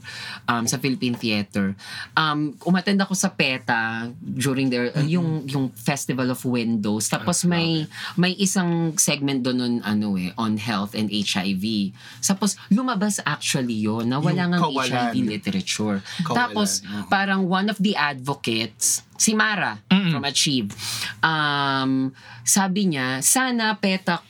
um, 0.49 0.65
sa 0.69 0.77
Philippine 0.77 1.17
Theater. 1.17 1.75
Um, 2.13 2.55
umattend 2.69 3.01
ako 3.01 3.17
sa 3.17 3.33
PETA 3.33 4.13
during 4.21 4.69
their, 4.69 4.93
yung, 5.09 5.49
yung 5.49 5.73
Festival 5.73 6.29
of 6.31 6.41
Windows. 6.45 7.09
Tapos 7.09 7.45
may, 7.49 7.89
may 8.17 8.37
isang 8.37 8.97
segment 9.01 9.41
doon 9.43 9.59
nun, 9.63 9.75
ano 9.85 10.19
eh, 10.19 10.35
on 10.37 10.59
health 10.59 10.93
and 10.99 11.09
HIV. 11.09 11.95
Tapos 12.21 12.59
lumabas 12.69 13.23
actually 13.25 13.79
yun 13.79 14.11
na 14.11 14.19
wala 14.19 14.49
kawalan. 14.59 15.13
HIV 15.13 15.17
literature. 15.27 15.97
Kawalan, 16.25 16.37
Tapos 16.37 16.83
oo. 16.83 17.07
parang 17.09 17.47
one 17.47 17.71
of 17.71 17.79
the 17.79 17.95
advocates, 17.95 19.03
si 19.17 19.33
Mara 19.39 19.79
from 19.89 20.25
Achieve, 20.27 20.75
um, 21.23 22.11
sabi 22.43 22.91
niya, 22.91 23.23
sana 23.23 23.79
PETA 23.79 24.23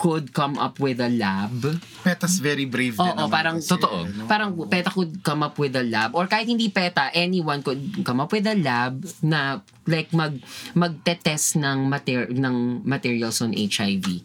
could 0.00 0.32
come 0.32 0.56
up 0.56 0.80
with 0.80 0.96
a 0.96 1.12
lab. 1.12 1.60
Petas 2.00 2.40
very 2.40 2.64
brave 2.64 2.96
din 2.96 3.04
Oo, 3.04 3.28
naman 3.28 3.28
parang 3.28 3.56
kasi, 3.60 3.68
totoo. 3.68 4.08
ano? 4.08 4.24
Parang 4.24 4.50
PETA 4.56 4.90
could 4.90 5.20
come 5.20 5.44
up 5.44 5.60
with 5.60 5.76
a 5.76 5.84
lab 5.84 6.16
or 6.16 6.24
kahit 6.24 6.48
hindi 6.48 6.72
PETA, 6.72 7.12
anyone 7.12 7.60
could 7.60 8.00
come 8.00 8.16
up 8.16 8.32
with 8.32 8.48
a 8.48 8.56
lab 8.56 9.04
na 9.20 9.60
like 9.84 10.08
mag 10.16 10.40
magte-test 10.72 11.60
ng 11.60 11.84
mater 11.84 12.32
ng 12.32 12.80
materials 12.80 13.44
on 13.44 13.52
HIV. 13.52 14.24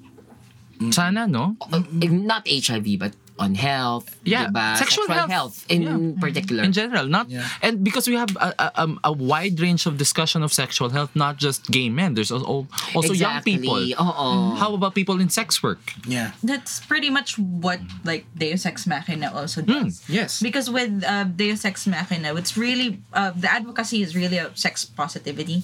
Sana, 0.96 1.28
no? 1.28 1.60
Eh, 2.00 2.08
Not 2.08 2.48
HIV 2.48 2.96
but 2.96 3.12
on 3.38 3.52
health, 3.56 4.08
Yeah, 4.24 4.48
diba? 4.48 4.78
sexual 4.80 5.08
health. 5.12 5.66
in 5.68 6.16
particular. 6.20 6.64
in 6.64 6.72
general 6.72 7.06
not 7.06 7.28
Yeah. 7.30 7.44
and 7.62 7.84
because 7.84 8.08
we 8.08 8.16
have 8.16 8.32
a, 8.40 8.50
a, 8.60 8.68
um, 8.84 9.00
a 9.04 9.12
wide 9.12 9.60
range 9.60 9.86
of 9.86 9.98
discussion 9.98 10.40
of 10.42 10.54
sexual 10.54 10.90
health 10.90 11.12
not 11.16 11.36
just 11.38 11.68
gay 11.70 11.90
men 11.90 12.14
there's 12.16 12.32
also, 12.32 12.68
also 12.96 13.12
young 13.14 13.44
Exactly. 13.44 13.58
people 13.60 13.76
Oo. 14.00 14.56
how 14.56 14.72
about 14.74 14.96
people 14.96 15.20
in 15.20 15.28
sex 15.30 15.62
work 15.62 15.84
Yeah. 16.08 16.32
That's 16.44 16.80
pretty 16.80 17.10
much 17.10 17.36
what 17.38 17.80
like 18.08 18.24
Deus 18.38 18.64
Ex 18.66 18.88
Machina 18.88 19.28
also 19.36 19.60
does. 19.62 20.04
yes 20.08 20.40
Because 20.42 20.70
with 20.72 21.04
uh, 21.04 21.26
Deus 21.26 21.66
Ex 21.66 21.86
Machina, 21.88 22.32
it's 22.40 22.56
really 22.56 23.02
uh, 23.14 23.32
the 23.36 23.52
advocacy 23.52 24.00
is 24.06 24.16
really 24.16 24.38
a 24.38 24.48
sex 24.56 24.86
positivity. 24.86 25.64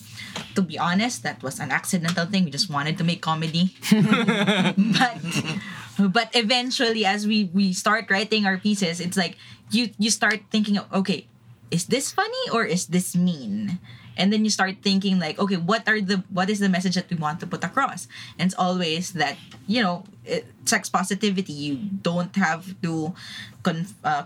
To 0.56 0.62
be 0.62 0.76
honest, 0.78 1.24
that 1.24 1.40
was 1.44 1.60
an 1.64 1.72
accidental 1.72 2.26
thing. 2.28 2.44
We 2.46 2.52
just 2.52 2.70
wanted 2.70 2.98
to 3.00 3.04
make 3.08 3.22
comedy, 3.22 3.76
but 5.00 5.18
but 6.00 6.30
eventually, 6.34 7.06
as 7.06 7.28
we 7.28 7.50
we 7.54 7.74
start 7.74 8.10
writing 8.10 8.46
our 8.46 8.58
pieces, 8.58 9.00
it's 9.00 9.18
like 9.18 9.38
you 9.72 9.92
you 9.98 10.10
start 10.10 10.42
thinking, 10.52 10.80
okay, 10.94 11.28
is 11.72 11.88
this 11.88 12.12
funny 12.12 12.46
or 12.52 12.64
is 12.64 12.88
this 12.88 13.16
mean? 13.16 13.80
And 14.18 14.32
then 14.32 14.44
you 14.44 14.52
start 14.52 14.84
thinking 14.84 15.20
like, 15.20 15.40
okay, 15.40 15.56
what 15.56 15.88
are 15.88 16.00
the 16.00 16.24
what 16.30 16.50
is 16.50 16.60
the 16.60 16.70
message 16.70 16.96
that 16.96 17.10
we 17.10 17.16
want 17.18 17.40
to 17.42 17.48
put 17.48 17.64
across? 17.64 18.08
And 18.38 18.52
it's 18.52 18.58
always 18.60 19.14
that 19.14 19.38
you 19.68 19.82
know, 19.82 20.04
it, 20.26 20.46
sex 20.66 20.90
positivity. 20.90 21.54
You 21.54 21.76
don't 22.04 22.36
have 22.36 22.76
to 22.84 23.16
con, 23.64 23.88
uh, 24.04 24.26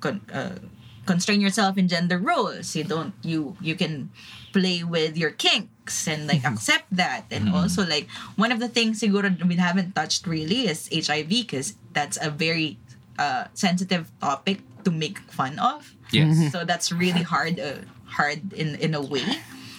con, 0.00 0.22
uh, 0.32 0.62
constrain 1.06 1.40
yourself 1.40 1.76
in 1.78 1.88
gender 1.88 2.18
roles. 2.18 2.74
You 2.76 2.84
don't 2.84 3.14
you 3.22 3.56
you 3.60 3.74
can 3.76 4.10
play 4.52 4.82
with 4.84 5.16
your 5.18 5.30
kinks 5.34 6.06
and 6.06 6.26
like 6.26 6.44
accept 6.46 6.86
that. 6.94 7.26
And 7.30 7.50
also 7.50 7.84
like 7.86 8.06
one 8.36 8.52
of 8.52 8.60
the 8.60 8.68
things 8.68 9.00
siguro 9.02 9.26
that 9.32 9.46
we 9.46 9.56
haven't 9.56 9.94
touched 9.94 10.26
really 10.26 10.66
is 10.68 10.88
HIV 10.92 11.28
because 11.50 11.74
that's 11.92 12.16
a 12.22 12.30
very 12.30 12.78
uh, 13.18 13.46
sensitive 13.54 14.10
topic 14.20 14.62
to 14.84 14.90
make 14.90 15.18
fun 15.32 15.58
of. 15.58 15.94
yes 16.14 16.52
So 16.52 16.62
that's 16.64 16.92
really 16.92 17.22
hard 17.26 17.58
uh, 17.58 17.82
hard 18.06 18.52
in 18.54 18.76
in 18.78 18.94
a 18.94 19.02
way. 19.02 19.26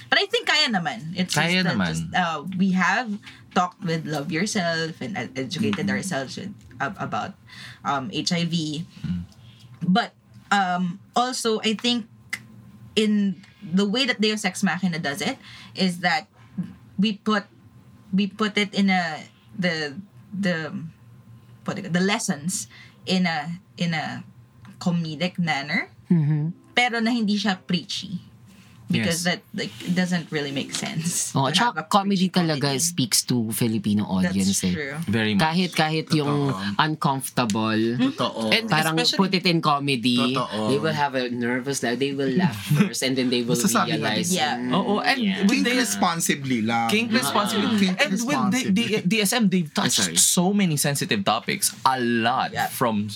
But 0.05 0.21
I 0.21 0.29
think 0.29 0.45
kaya 0.45 0.69
naman. 0.69 1.17
It's 1.17 1.33
Kaya 1.33 1.65
just, 1.65 1.65
naman. 1.65 1.87
just 1.89 2.05
uh, 2.13 2.45
we 2.61 2.77
have 2.77 3.09
talked 3.57 3.81
with 3.81 4.05
Love 4.05 4.29
Yourself 4.31 5.01
and 5.01 5.17
ed- 5.17 5.33
educated 5.35 5.89
ourselves 5.89 6.37
with, 6.37 6.53
ab- 6.77 6.95
about 7.01 7.33
um, 7.83 8.13
HIV. 8.13 8.85
But 9.81 10.13
um, 10.55 10.99
also, 11.15 11.59
I 11.59 11.75
think 11.75 12.07
in 12.95 13.43
the 13.59 13.83
way 13.83 14.05
that 14.07 14.21
Deus 14.21 14.45
Ex 14.45 14.63
Machina 14.63 14.99
does 14.99 15.19
it 15.19 15.37
is 15.75 15.99
that 15.99 16.27
we 16.97 17.19
put 17.19 17.43
we 18.13 18.27
put 18.27 18.55
it 18.57 18.71
in 18.71 18.87
a 18.89 19.27
the 19.57 19.99
the 20.31 20.71
what 21.67 21.81
the 21.83 21.99
lessons 21.99 22.67
in 23.05 23.27
a 23.27 23.59
in 23.75 23.91
a 23.93 24.23
comedic 24.79 25.35
manner 25.35 25.91
pero 26.77 27.01
na 27.03 27.11
hindi 27.11 27.35
siya 27.35 27.59
preachy 27.59 28.21
because 28.85 29.25
Yes. 29.25 29.27
that 29.27 29.39
like 29.57 29.73
it 29.81 29.97
doesn't 29.97 30.29
really 30.29 30.53
make 30.53 30.69
sense 30.69 31.33
Oh, 31.33 31.49
to 31.49 31.55
tsaka 31.57 31.65
have 31.73 31.77
a 31.81 31.87
comedy 31.89 32.29
talaga 32.29 32.69
comedy. 32.73 32.79
speaks 32.79 33.25
to 33.25 33.49
Filipino 33.51 34.05
audience 34.05 34.61
that's 34.61 34.69
eh. 34.69 34.73
true 34.77 34.93
very 35.09 35.33
much 35.33 35.41
Kahit 35.41 35.71
kahit 35.73 36.07
yung 36.13 36.53
uncomfortable, 36.77 37.75
Totoo. 37.97 38.53
And- 38.53 38.69
parang 38.69 38.95
Especially- 39.01 39.17
put 39.19 39.31
it 39.33 39.45
in 39.45 39.57
comedy, 39.59 40.37
Totoo. 40.37 40.69
they 40.69 40.77
will 40.77 40.93
have 40.93 41.13
a 41.15 41.29
nervous 41.29 41.81
laugh, 41.81 41.97
they 41.97 42.13
will 42.13 42.29
laugh 42.33 42.55
first 42.77 43.01
and 43.01 43.17
then 43.17 43.29
they 43.29 43.41
will 43.41 43.57
Masasabi 43.57 43.97
realize. 43.97 44.29
Yeah. 44.29 44.57
mm, 44.61 44.73
Oo, 44.73 45.01
and 45.01 45.17
yeah. 45.17 45.41
with 45.43 45.49
Think 45.49 45.65
the- 45.65 45.77
responsibly 45.81 46.61
lang. 46.61 46.89
King 46.89 47.09
responsibility. 47.09 47.89
Think 47.89 48.01
and 48.01 48.11
with 48.21 48.41
the, 48.53 48.61
the 48.69 48.85
DSM, 49.01 49.49
they've 49.49 49.71
touched 49.73 50.01
sorry. 50.03 50.17
so 50.17 50.53
many 50.53 50.77
sensitive 50.77 51.25
topics. 51.25 51.73
A 51.85 51.99
lot. 51.99 52.53
Yeah. 52.53 52.67
From 52.69 53.09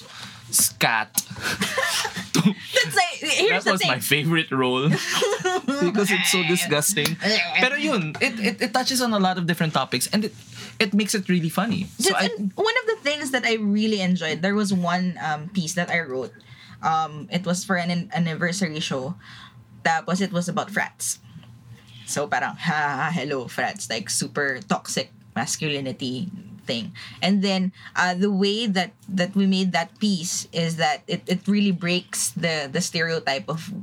scat. 0.49 1.13
that's 2.41 2.95
like 2.95 3.19
here's 3.19 3.63
that 3.63 3.65
the 3.65 3.71
was 3.71 3.81
thing 3.81 3.91
my 3.91 3.99
favorite 3.99 4.51
role. 4.51 4.89
because 5.83 6.11
it's 6.11 6.31
so 6.31 6.43
disgusting. 6.43 7.15
Pero 7.59 7.75
yun, 7.75 8.15
it, 8.21 8.39
it, 8.39 8.61
it 8.61 8.73
touches 8.73 9.01
on 9.01 9.13
a 9.13 9.19
lot 9.19 9.37
of 9.37 9.45
different 9.45 9.73
topics 9.73 10.07
and 10.11 10.25
it, 10.25 10.33
it 10.79 10.93
makes 10.93 11.15
it 11.15 11.27
really 11.29 11.49
funny. 11.49 11.87
So 11.99 12.15
I, 12.15 12.29
one 12.55 12.75
of 12.83 12.85
the 12.87 12.97
things 13.01 13.31
that 13.31 13.45
I 13.45 13.55
really 13.55 14.01
enjoyed, 14.01 14.41
there 14.41 14.55
was 14.55 14.73
one 14.73 15.17
um, 15.21 15.49
piece 15.49 15.73
that 15.73 15.89
I 15.89 15.99
wrote. 16.01 16.33
Um, 16.81 17.27
it 17.31 17.45
was 17.45 17.63
for 17.63 17.75
an 17.75 17.91
an- 17.91 18.09
anniversary 18.13 18.79
show. 18.79 19.15
Tapos 19.83 20.21
it 20.21 20.31
was 20.31 20.47
about 20.47 20.71
frats. 20.71 21.19
So 22.05 22.27
parang, 22.27 22.55
ha, 22.55 23.07
ha, 23.07 23.11
hello, 23.13 23.47
frats. 23.47 23.89
Like 23.89 24.09
super 24.09 24.59
toxic 24.67 25.11
masculinity 25.35 26.31
thing. 26.69 26.93
And 27.25 27.41
then 27.41 27.73
uh, 27.97 28.13
the 28.13 28.29
way 28.29 28.69
that 28.69 28.93
that 29.09 29.33
we 29.33 29.49
made 29.49 29.73
that 29.73 29.97
piece 29.97 30.45
is 30.53 30.77
that 30.77 31.01
it, 31.09 31.25
it 31.25 31.49
really 31.49 31.73
breaks 31.73 32.29
the 32.37 32.69
the 32.69 32.85
stereotype 32.85 33.49
of 33.49 33.73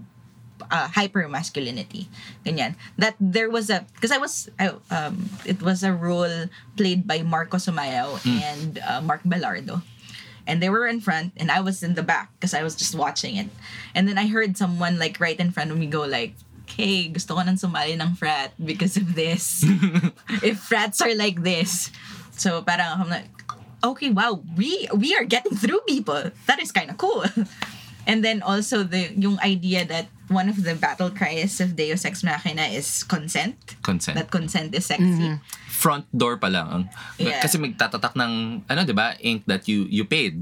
uh, 0.71 0.89
hyper 0.89 1.29
masculinity. 1.29 2.09
Ganyan. 2.45 2.77
That 2.99 3.15
there 3.21 3.51
was 3.51 3.71
a 3.71 3.87
because 3.95 4.13
I 4.13 4.19
was 4.19 4.49
I, 4.59 4.75
um 4.91 5.29
it 5.45 5.63
was 5.63 5.83
a 5.83 5.93
role 5.93 6.49
played 6.77 7.07
by 7.07 7.23
Marco 7.23 7.57
Sumayaw 7.57 8.23
and 8.25 8.79
uh, 8.79 9.01
Mark 9.01 9.23
Belardo. 9.25 9.83
And 10.47 10.63
they 10.63 10.71
were 10.71 10.87
in 10.87 11.03
front 11.03 11.35
and 11.37 11.51
I 11.51 11.59
was 11.59 11.83
in 11.83 11.99
the 11.99 12.07
back 12.07 12.31
because 12.39 12.55
I 12.55 12.63
was 12.63 12.79
just 12.79 12.95
watching 12.95 13.35
it. 13.35 13.51
And 13.95 14.07
then 14.07 14.17
I 14.17 14.31
heard 14.31 14.57
someone 14.57 14.99
like 14.99 15.19
right 15.19 15.39
in 15.39 15.51
front 15.51 15.75
of 15.75 15.79
me 15.79 15.91
go 15.91 16.07
like, 16.07 16.39
"Hey, 16.71 17.11
gusto 17.11 17.35
ko 17.35 17.43
nang 17.43 17.59
sumali 17.59 17.99
ng 17.99 18.15
frat 18.15 18.55
because 18.55 18.95
of 18.95 19.19
this. 19.19 19.67
if 20.47 20.63
frats 20.63 21.03
are 21.03 21.15
like 21.19 21.43
this." 21.43 21.91
So 22.37 22.63
parang 22.63 23.01
I'm 23.01 23.09
like, 23.09 23.29
"Okay, 23.83 24.11
wow, 24.13 24.41
we 24.57 24.89
we 24.93 25.17
are 25.17 25.25
getting 25.25 25.57
through 25.57 25.81
people. 25.89 26.31
That 26.47 26.61
is 26.61 26.73
kind 26.73 26.91
of 26.91 26.97
cool." 26.99 27.25
And 28.07 28.23
then 28.23 28.41
also 28.41 28.83
the 28.83 29.11
yung 29.13 29.37
idea 29.43 29.83
that 29.85 30.07
one 30.27 30.47
of 30.49 30.63
the 30.63 30.75
battle 30.75 31.11
cries 31.11 31.59
of 31.61 31.75
Deus 31.75 32.03
Ex 32.03 32.23
Machina 32.23 32.67
is 32.71 33.03
consent. 33.03 33.79
consent. 33.83 34.15
That 34.19 34.31
consent 34.31 34.75
is 34.75 34.87
sexy. 34.87 35.39
front 35.77 36.09
door 36.09 36.41
pa 36.41 36.49
lang. 36.49 36.89
Yeah. 37.21 37.37
Kasi 37.45 37.61
magtatatak 37.61 38.17
ng 38.17 38.65
ano 38.65 38.81
'di 38.81 38.97
ba, 38.97 39.13
ink 39.21 39.45
that 39.45 39.69
you 39.69 39.85
you 39.93 40.09
paid. 40.09 40.33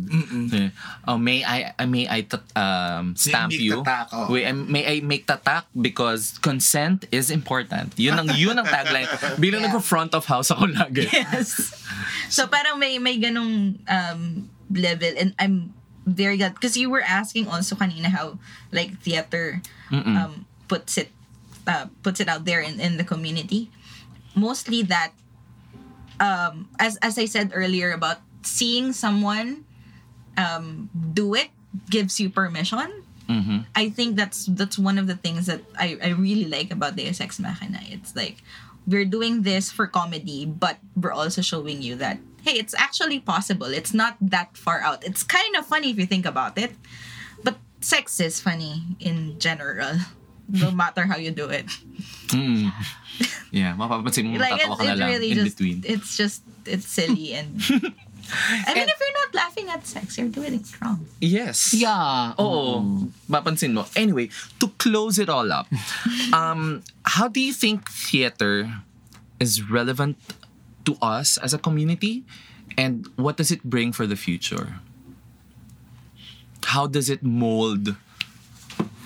Eh, 0.55 0.71
Oh, 1.11 1.19
may 1.19 1.43
I 1.43 1.75
uh, 1.75 1.91
may 1.91 2.07
I 2.07 2.23
tat- 2.23 2.47
um 2.55 3.19
stamp 3.19 3.51
make 3.51 3.59
you. 3.59 3.83
tatak, 3.83 4.15
oh. 4.15 4.31
Wait, 4.31 4.47
um, 4.47 4.71
may 4.71 4.87
I 4.87 5.03
make 5.03 5.27
tatak 5.27 5.67
because 5.75 6.39
consent 6.39 7.11
is 7.11 7.35
important. 7.35 7.93
Yun 7.99 8.15
ang 8.15 8.31
yun 8.39 8.55
ang 8.55 8.69
tagline. 8.69 9.11
Bilang 9.43 9.67
Yeah. 9.67 9.75
nagpo-front 9.75 10.15
of 10.15 10.23
house 10.25 10.55
ako 10.55 10.71
lagi. 10.71 11.11
Yes. 11.11 11.75
So 12.31 12.47
parang 12.47 12.79
may 12.79 13.03
may 13.03 13.19
ganong 13.19 13.83
um, 13.91 14.21
level 14.71 15.12
and 15.19 15.35
I'm 15.37 15.75
very 16.07 16.36
good 16.36 16.55
because 16.55 16.76
you 16.76 16.90
were 16.90 17.02
asking 17.02 17.48
also 17.48 17.74
kanina 17.74 18.07
how 18.12 18.38
like 18.72 18.98
theater 19.00 19.61
um, 20.16 20.46
puts 20.68 20.98
it 20.98 21.11
uh, 21.66 21.86
puts 22.02 22.20
it 22.20 22.28
out 22.28 22.44
there 22.44 22.61
in, 22.61 22.80
in 22.80 22.96
the 22.96 23.05
community. 23.05 23.70
Mostly 24.34 24.82
that 24.82 25.12
um, 26.20 26.68
as 26.78 26.96
as 27.00 27.18
I 27.18 27.24
said 27.24 27.52
earlier 27.55 27.92
about 27.92 28.18
seeing 28.42 28.92
someone 28.92 29.64
um, 30.36 30.90
do 30.92 31.34
it 31.34 31.48
gives 31.90 32.20
you 32.20 32.28
permission. 32.30 33.02
I 33.74 33.88
think 33.88 34.16
that's 34.16 34.44
that's 34.46 34.76
one 34.78 34.98
of 34.98 35.07
the 35.07 35.16
things 35.16 35.46
that 35.46 35.64
I, 35.78 35.96
I 36.02 36.09
really 36.12 36.44
like 36.44 36.70
about 36.70 36.96
Deus 36.96 37.20
Ex 37.20 37.40
Machina. 37.40 37.80
It's 37.88 38.14
like 38.14 38.44
we're 38.86 39.09
doing 39.09 39.42
this 39.42 39.72
for 39.72 39.86
comedy, 39.86 40.44
but 40.44 40.76
we're 40.94 41.12
also 41.16 41.40
showing 41.40 41.80
you 41.80 41.96
that 41.96 42.18
hey, 42.45 42.61
it's 42.61 42.76
actually 42.76 43.18
possible. 43.18 43.66
It's 43.72 43.97
not 43.97 44.20
that 44.20 44.57
far 44.57 44.80
out. 44.84 45.03
It's 45.03 45.24
kind 45.24 45.57
of 45.57 45.64
funny 45.64 45.90
if 45.90 45.99
you 45.99 46.07
think 46.07 46.26
about 46.28 46.59
it. 46.61 46.76
But 47.42 47.57
sex 47.80 48.20
is 48.20 48.40
funny 48.40 48.84
in 49.01 49.40
general. 49.40 50.05
No 50.49 50.70
matter 50.76 51.09
how 51.09 51.16
you 51.16 51.32
do 51.32 51.49
it. 51.49 51.66
Mm. 52.28 52.68
Yeah, 53.51 53.72
mapapansin 53.74 54.28
mo 54.28 54.38
Like, 54.38 54.61
tatawa 54.61 54.76
it's, 54.76 54.78
ka 54.78 54.84
na 54.84 54.95
lang 54.95 55.09
really 55.09 55.30
in 55.32 55.38
just, 55.40 55.57
between. 55.57 55.78
it's 55.86 56.16
just, 56.16 56.42
it's 56.68 56.86
silly 56.86 57.32
and... 57.32 57.57
I 58.32 58.72
mean, 58.72 58.88
if 58.88 58.97
you're 58.97 59.18
not 59.20 59.34
laughing 59.34 59.68
at 59.68 59.86
sex, 59.86 60.16
you're 60.16 60.32
doing 60.32 60.55
it 60.55 60.64
wrong. 60.80 61.05
Yes. 61.20 61.74
Yeah. 61.76 62.32
Oo. 62.40 63.12
Mapansin 63.28 63.76
mo. 63.76 63.84
Anyway, 63.95 64.30
to 64.61 64.68
close 64.80 65.18
it 65.20 65.28
all 65.28 65.53
up, 65.53 65.68
um, 66.32 66.82
how 67.05 67.28
do 67.28 67.40
you 67.40 67.53
think 67.53 67.90
theater 67.92 68.80
is 69.40 69.61
relevant 69.68 70.16
to 70.85 70.97
us 71.03 71.39
as 71.39 71.55
a 71.55 71.59
community? 71.59 72.24
And 72.76 73.09
what 73.16 73.37
does 73.37 73.51
it 73.51 73.62
bring 73.64 73.93
for 73.93 74.07
the 74.07 74.16
future? 74.16 74.80
How 76.64 76.87
does 76.87 77.11
it 77.11 77.22
mold 77.22 77.95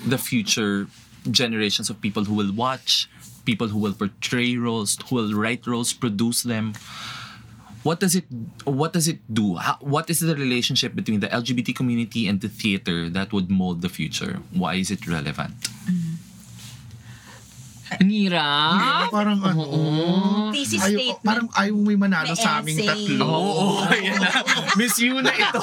the 0.06 0.18
future 0.18 0.86
generations 1.30 1.90
of 1.90 2.00
people 2.00 2.24
who 2.24 2.34
will 2.34 2.52
watch, 2.52 3.10
people 3.44 3.68
who 3.68 3.78
will 3.78 3.92
portray 3.92 4.56
roles, 4.56 4.96
who 5.08 5.16
will 5.16 5.34
write 5.34 5.66
roles, 5.66 5.92
produce 5.92 6.42
them? 6.42 6.74
what 7.82 8.00
does 8.00 8.14
it 8.14 8.24
what 8.64 8.92
does 8.92 9.06
it 9.08 9.20
do 9.32 9.56
How, 9.56 9.76
what 9.80 10.10
is 10.10 10.20
the 10.20 10.34
relationship 10.34 10.94
between 10.94 11.20
the 11.20 11.28
lgbt 11.28 11.74
community 11.76 12.26
and 12.26 12.40
the 12.40 12.48
theater 12.48 13.08
that 13.08 13.32
would 13.32 13.50
mold 13.50 13.82
the 13.82 13.88
future 13.88 14.40
why 14.52 14.74
is 14.74 14.90
it 14.90 15.06
relevant 15.06 15.54
mm-hmm. 15.86 16.07
Nira? 18.00 18.48
Parang 19.08 19.40
ano, 19.40 19.64
Thesis 20.52 20.80
ayaw, 20.80 20.98
statement. 20.98 21.24
parang 21.24 21.46
ayaw 21.52 21.72
mo 21.72 21.82
may 21.84 21.96
manalo 21.96 22.32
May 22.32 22.40
sa 22.40 22.60
aming 22.60 22.78
essay. 22.78 22.88
tatlo. 22.88 23.24
oo 23.24 23.64
ayan 23.84 24.16
na 24.16 24.30
miss 24.74 24.96
you 24.98 25.16
na 25.18 25.32
ito 25.32 25.60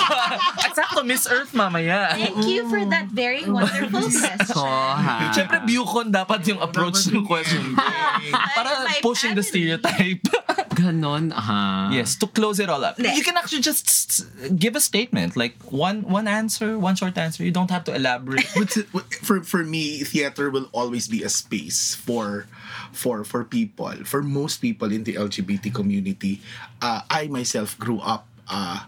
at 0.58 0.72
sakto 0.74 1.02
miss 1.02 1.26
earth 1.26 1.54
mamaya 1.54 2.14
Thank 2.16 2.46
you 2.48 2.66
for 2.66 2.82
that 2.88 3.10
very 3.12 3.46
wonderful 3.46 4.10
question. 4.10 4.54
Ko, 4.54 4.66
ha? 4.66 5.30
Siyempre, 5.32 5.62
Bucon 5.64 6.10
dapat 6.10 6.42
yung 6.48 6.60
approach 6.62 7.06
ng 7.10 7.22
question. 7.24 7.76
Para 8.58 8.72
pushing 9.00 9.34
the 9.34 9.44
stereotype. 9.44 10.22
Ganon, 10.76 11.32
ha? 11.32 11.90
yes, 11.92 12.16
to 12.20 12.28
close 12.28 12.60
it 12.60 12.70
all 12.70 12.84
up. 12.84 12.98
Hindi. 12.98 13.16
You 13.16 13.24
can 13.24 13.38
actually 13.38 13.62
just 13.62 14.28
give 14.60 14.76
a 14.76 14.84
statement. 14.84 15.36
Like, 15.36 15.56
one 15.72 16.04
one 16.04 16.28
answer, 16.28 16.78
one 16.78 16.96
short 16.96 17.18
answer. 17.18 17.44
You 17.44 17.52
don't 17.52 17.72
have 17.72 17.84
to 17.88 17.96
elaborate. 17.96 18.46
What's 18.56 18.78
for 19.24 19.42
for 19.42 19.64
me, 19.64 20.04
theater 20.04 20.50
will 20.50 20.68
always 20.72 21.08
be 21.08 21.24
a 21.24 21.30
space 21.30 21.96
for 21.96 22.46
for 22.92 23.24
for 23.24 23.44
people, 23.44 24.04
for 24.04 24.22
most 24.22 24.60
people 24.60 24.92
in 24.92 25.04
the 25.04 25.16
LGBT 25.16 25.74
community. 25.74 26.42
Uh, 26.82 27.02
I 27.10 27.28
myself 27.28 27.80
grew 27.80 28.00
up 28.00 28.28
uh, 28.48 28.86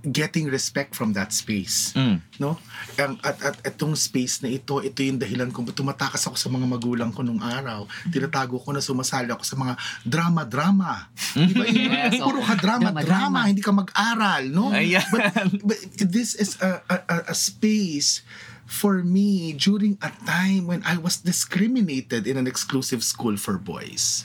getting 0.00 0.48
respect 0.48 0.96
from 0.96 1.12
that 1.12 1.28
space. 1.30 1.92
No? 2.40 2.56
Ang, 2.96 3.20
at, 3.20 3.36
at 3.44 3.56
itong 3.64 3.92
space 3.92 4.40
na 4.40 4.48
ito, 4.48 4.80
ito 4.80 5.00
yung 5.00 5.20
dahilan 5.20 5.52
kung 5.52 5.68
tumatakas 5.68 6.24
ako 6.24 6.40
sa 6.40 6.48
mga 6.48 6.64
magulang 6.64 7.12
ko 7.12 7.20
nung 7.20 7.36
araw. 7.38 7.84
Tinatago 8.08 8.56
ko 8.56 8.72
na 8.72 8.80
sumasali 8.80 9.28
ako 9.28 9.44
sa 9.44 9.56
mga 9.56 9.74
drama-drama. 10.04 11.12
Di 11.36 11.52
ba? 11.52 11.64
Yes, 11.68 12.16
Puro 12.16 12.40
ka 12.40 12.56
drama-drama, 12.56 13.48
hindi 13.48 13.60
ka 13.60 13.72
mag-aral, 13.72 14.48
no? 14.48 14.72
Ayan. 14.72 15.04
But, 15.12 15.32
but 15.64 15.78
this 16.00 16.32
is 16.32 16.56
a, 16.60 16.80
a, 16.88 16.96
a- 17.08 17.26
a 17.30 17.36
space 17.36 18.24
for 18.70 19.02
me 19.02 19.50
during 19.52 19.98
a 19.98 20.14
time 20.22 20.64
when 20.64 20.78
I 20.86 20.94
was 20.94 21.18
discriminated 21.18 22.22
in 22.24 22.38
an 22.38 22.46
exclusive 22.46 23.02
school 23.02 23.34
for 23.36 23.58
boys. 23.58 24.22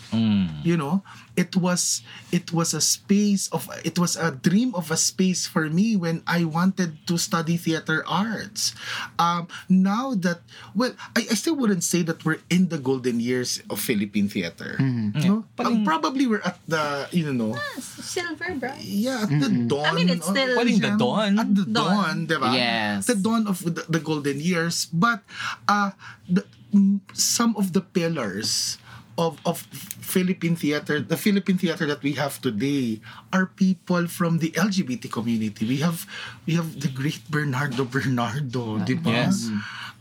You 0.62 0.78
know, 0.78 1.02
it 1.36 1.56
was 1.56 2.02
it 2.32 2.52
was 2.56 2.74
a 2.74 2.80
space 2.82 3.48
of 3.52 3.68
it 3.84 4.00
was 4.00 4.16
a 4.16 4.32
dream 4.32 4.74
of 4.76 4.90
a 4.92 4.98
space 4.98 5.46
for 5.46 5.68
me 5.70 5.96
when 5.96 6.24
I 6.26 6.44
wanted 6.48 7.06
to 7.08 7.18
study 7.18 7.58
theater 7.58 8.04
arts. 8.08 8.74
Um, 9.20 9.48
now 9.70 10.16
that 10.24 10.42
well, 10.76 10.96
I, 11.16 11.28
I 11.30 11.36
still 11.36 11.56
wouldn't 11.56 11.84
say 11.84 12.02
that 12.08 12.24
we're 12.24 12.40
in 12.50 12.70
the 12.70 12.78
golden 12.80 13.20
years 13.20 13.60
of 13.70 13.80
Philippine 13.80 14.30
theater. 14.30 14.80
No, 14.80 15.44
Um, 15.60 15.84
probably 15.84 16.26
we're 16.28 16.44
at 16.46 16.60
the 16.68 17.08
you 17.12 17.32
know 17.34 17.56
Silver, 17.80 18.56
bro. 18.56 18.72
yeah, 18.80 19.24
at 19.28 19.32
the 19.32 19.50
dawn. 19.68 19.86
I 19.86 19.92
mean, 19.94 20.10
it's 20.10 20.28
of- 20.28 20.36
still- 20.36 20.56
Pwedeng 20.56 20.80
the 20.82 20.96
dawn. 20.96 21.32
At 21.40 21.50
the 21.56 21.66
Dawn. 21.68 21.92
dawn, 21.92 22.18
di 22.32 22.36
ba? 22.40 22.50
Yes. 22.56 23.08
The 23.12 23.16
dawn 23.20 23.48
of 23.48 23.60
the, 23.64 23.84
the 23.90 24.00
golden 24.00 24.40
years. 24.40 24.88
But 24.94 25.20
uh, 25.68 25.92
the, 26.30 26.46
mm, 26.74 27.00
some 27.14 27.56
of 27.58 27.74
the 27.74 27.82
pillars 27.82 28.78
of, 29.18 29.40
of 29.46 29.60
Philippine 30.04 30.56
theater, 30.56 31.00
the 31.00 31.18
Philippine 31.18 31.58
theater 31.58 31.86
that 31.88 32.04
we 32.04 32.14
have 32.14 32.40
today 32.42 33.00
are 33.32 33.48
people 33.48 34.08
from 34.08 34.40
the 34.40 34.52
LGBT 34.52 35.12
community. 35.12 35.66
We 35.66 35.80
have 35.80 36.06
we 36.46 36.56
have 36.56 36.80
the 36.80 36.92
great 36.92 37.24
Bernardo 37.32 37.88
Bernardo, 37.88 38.80
di 38.84 38.96
ba? 38.96 39.28
Yes. 39.28 39.50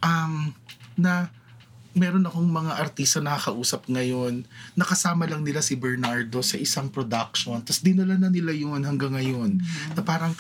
Um, 0.03 0.55
na 0.99 1.31
meron 1.95 2.27
akong 2.27 2.51
mga 2.51 2.73
artista 2.75 3.23
na 3.23 3.39
nakausap 3.39 3.87
ngayon, 3.87 4.43
nakasama 4.75 5.31
lang 5.31 5.47
nila 5.47 5.63
si 5.63 5.79
Bernardo 5.79 6.43
sa 6.43 6.59
isang 6.59 6.91
production, 6.91 7.63
tapos 7.63 7.87
dinala 7.87 8.19
na 8.19 8.27
nila 8.27 8.51
yun 8.51 8.83
hanggang 8.83 9.15
ngayon. 9.15 9.63
Na 9.95 10.03
parang, 10.03 10.35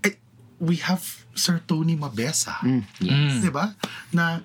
eh, 0.00 0.16
we 0.56 0.80
have 0.80 1.04
Sir 1.36 1.60
Tony 1.68 2.00
Mabesa. 2.00 2.56
Yes. 2.96 3.44
Di 3.44 3.52
ba? 3.52 3.76
Na 4.08 4.40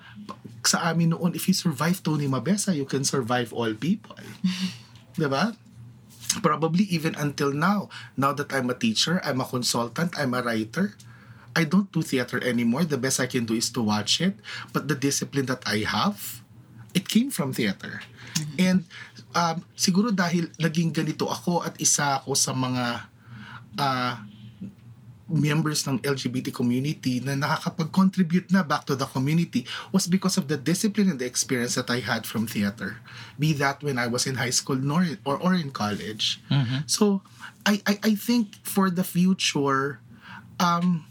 sa 0.66 0.90
amin 0.90 1.14
noon, 1.14 1.34
if 1.34 1.48
you 1.48 1.54
survive 1.54 2.02
Tony 2.02 2.26
Mabesa, 2.26 2.74
you 2.74 2.86
can 2.86 3.02
survive 3.02 3.52
all 3.52 3.72
people. 3.74 4.16
Di 5.18 5.26
ba? 5.26 5.56
Probably 6.40 6.88
even 6.88 7.14
until 7.18 7.52
now. 7.52 7.92
Now 8.16 8.32
that 8.32 8.54
I'm 8.54 8.70
a 8.70 8.76
teacher, 8.78 9.20
I'm 9.20 9.42
a 9.42 9.48
consultant, 9.48 10.16
I'm 10.16 10.32
a 10.32 10.40
writer, 10.40 10.96
I 11.52 11.64
don't 11.64 11.90
do 11.92 12.00
theater 12.00 12.40
anymore. 12.40 12.84
The 12.84 12.96
best 12.96 13.20
I 13.20 13.28
can 13.28 13.44
do 13.44 13.52
is 13.52 13.68
to 13.76 13.84
watch 13.84 14.20
it. 14.20 14.40
But 14.72 14.88
the 14.88 14.96
discipline 14.96 15.46
that 15.52 15.60
I 15.68 15.84
have, 15.84 16.40
it 16.96 17.08
came 17.08 17.28
from 17.28 17.52
theater. 17.52 18.00
And 18.56 18.88
um, 19.36 19.64
siguro 19.76 20.08
dahil 20.08 20.48
naging 20.56 20.96
ganito 20.96 21.28
ako 21.28 21.60
at 21.60 21.76
isa 21.76 22.24
ako 22.24 22.32
sa 22.32 22.56
mga 22.56 22.84
uh, 23.76 24.14
members 25.32 25.88
ng 25.88 25.96
LGBT 26.04 26.52
community 26.52 27.18
na 27.24 27.32
nakakapag-contribute 27.32 28.52
na 28.52 28.60
back 28.62 28.84
to 28.84 28.92
the 28.94 29.08
community 29.08 29.64
was 29.90 30.04
because 30.06 30.36
of 30.36 30.46
the 30.46 30.60
discipline 30.60 31.08
and 31.08 31.18
the 31.18 31.24
experience 31.24 31.74
that 31.74 31.88
I 31.88 32.04
had 32.04 32.28
from 32.28 32.44
theater. 32.46 33.00
Be 33.40 33.56
that 33.56 33.80
when 33.80 33.96
I 33.96 34.06
was 34.06 34.28
in 34.28 34.36
high 34.36 34.52
school 34.52 34.76
nor 34.76 35.08
or, 35.24 35.40
or 35.40 35.54
in 35.56 35.72
college. 35.72 36.38
So 36.84 37.24
I, 37.64 37.80
I 37.88 37.94
I 38.02 38.14
think 38.14 38.60
for 38.62 38.92
the 38.92 39.02
future, 39.02 39.98
um, 40.60 41.08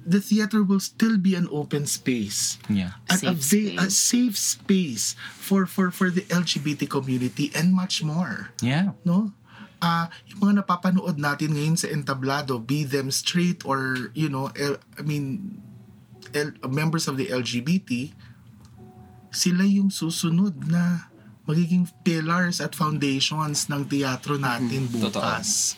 the 0.00 0.20
theater 0.20 0.64
will 0.64 0.80
still 0.80 1.20
be 1.20 1.36
an 1.36 1.44
open 1.52 1.84
space. 1.84 2.56
Yeah. 2.72 2.96
And 3.12 3.20
a, 3.22 3.36
Safe 3.36 3.76
va- 3.76 3.84
a 3.84 3.90
safe 3.92 4.36
space 4.40 5.14
for, 5.36 5.66
for, 5.66 5.90
for 5.92 6.08
the 6.08 6.22
LGBT 6.32 6.88
community 6.88 7.52
and 7.54 7.74
much 7.76 8.02
more 8.02 8.50
Yeah. 8.64 8.96
no? 9.04 9.32
Ah, 9.80 10.12
yung 10.28 10.44
mga 10.44 10.54
napapanood 10.60 11.16
natin 11.16 11.56
ngayon 11.56 11.76
sa 11.80 11.88
entablado, 11.88 12.60
be 12.60 12.84
them 12.84 13.08
straight 13.08 13.64
or, 13.64 14.12
you 14.12 14.28
know, 14.28 14.52
L- 14.52 14.80
I 15.00 15.02
mean, 15.02 15.56
L- 16.36 16.56
members 16.68 17.08
of 17.08 17.16
the 17.16 17.32
LGBT, 17.32 18.12
sila 19.32 19.64
yung 19.64 19.88
susunod 19.88 20.68
na 20.68 21.08
magiging 21.48 21.88
pillars 22.04 22.60
at 22.60 22.76
foundations 22.76 23.66
ng 23.72 23.88
teatro 23.88 24.36
natin 24.36 24.86
bukas. 24.86 25.74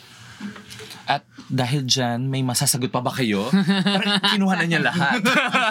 At 1.07 1.23
dahil 1.47 1.87
dyan, 1.87 2.27
may 2.27 2.43
masasagot 2.43 2.91
pa 2.91 2.99
ba 2.99 3.15
kayo? 3.15 3.47
Parang 3.97 4.23
kinuha 4.35 4.55
na 4.59 4.67
niya 4.67 4.81
lahat. 4.83 5.23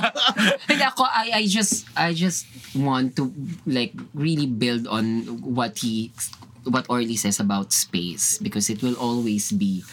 Hindi 0.69 0.83
ako, 0.85 1.03
I, 1.03 1.41
I 1.41 1.43
just, 1.47 1.87
I 1.93 2.15
just 2.15 2.47
want 2.71 3.17
to, 3.19 3.33
like, 3.67 3.91
really 4.15 4.47
build 4.47 4.87
on 4.87 5.27
what 5.43 5.79
he, 5.81 6.15
what 6.63 6.85
Orly 6.89 7.15
says 7.15 7.39
about 7.39 7.73
space. 7.73 8.37
Because 8.37 8.69
it 8.69 8.81
will 8.81 8.95
always 8.95 9.51
be, 9.51 9.83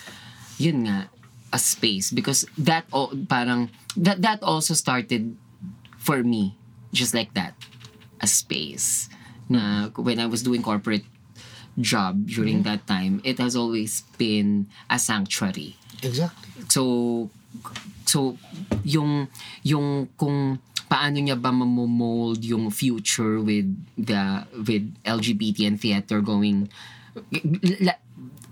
yun 0.58 0.84
nga, 0.84 1.10
a 1.52 1.58
space. 1.58 2.10
Because 2.10 2.44
that, 2.56 2.84
o- 2.92 3.12
parang, 3.28 3.70
that, 3.96 4.22
that 4.22 4.42
also 4.42 4.74
started 4.74 5.36
for 5.96 6.22
me, 6.22 6.56
just 6.92 7.14
like 7.14 7.34
that, 7.34 7.54
a 8.20 8.26
space. 8.26 9.08
Na, 9.48 9.88
when 9.96 10.20
I 10.20 10.26
was 10.26 10.42
doing 10.42 10.62
corporate 10.62 11.04
job 11.80 12.26
during 12.26 12.62
that 12.64 12.86
time, 12.86 13.20
it 13.24 13.38
has 13.38 13.56
always 13.56 14.02
been 14.18 14.66
a 14.90 14.98
sanctuary. 14.98 15.76
Exactly. 16.02 16.64
So, 16.68 17.30
so 18.04 18.36
yung 18.84 19.28
yung 19.62 20.08
kung 20.18 20.58
paano 20.88 21.20
niya 21.20 21.36
ba 21.36 21.52
mamomold 21.52 22.40
yung 22.42 22.72
future 22.72 23.38
with 23.44 23.68
the 23.94 24.48
with 24.56 24.88
LGBT 25.04 25.68
and 25.68 25.78
theater 25.78 26.24
going 26.24 26.66
la, 27.80 27.94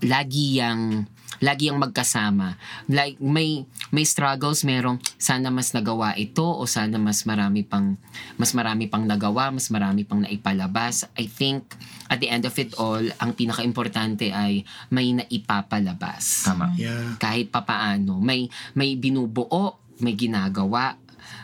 lagi 0.05 0.61
yang 0.61 1.09
lagi 1.37 1.69
ang 1.69 1.77
magkasama. 1.77 2.57
Like 2.89 3.21
may 3.21 3.65
may 3.93 4.05
struggles, 4.07 4.65
merong 4.65 4.97
sana 5.21 5.53
mas 5.53 5.69
nagawa 5.73 6.17
ito 6.17 6.45
o 6.45 6.65
sana 6.65 6.97
mas 6.97 7.25
marami 7.29 7.61
pang 7.61 7.93
mas 8.39 8.57
marami 8.57 8.89
pang 8.89 9.05
nagawa, 9.05 9.53
mas 9.53 9.69
marami 9.69 10.01
pang 10.01 10.21
naipalabas. 10.21 11.05
I 11.13 11.29
think 11.29 11.77
at 12.09 12.17
the 12.23 12.29
end 12.31 12.47
of 12.49 12.55
it 12.57 12.73
all, 12.79 13.03
ang 13.21 13.37
pinaka-importante 13.37 14.33
ay 14.33 14.65
may 14.89 15.13
naipapalabas. 15.13 16.47
Tama. 16.47 16.73
Yeah. 16.73 17.19
Kahit 17.21 17.53
papaano, 17.53 18.17
may 18.17 18.49
may 18.73 18.97
binubuo, 18.97 19.77
may 20.01 20.17
ginagawa, 20.17 20.97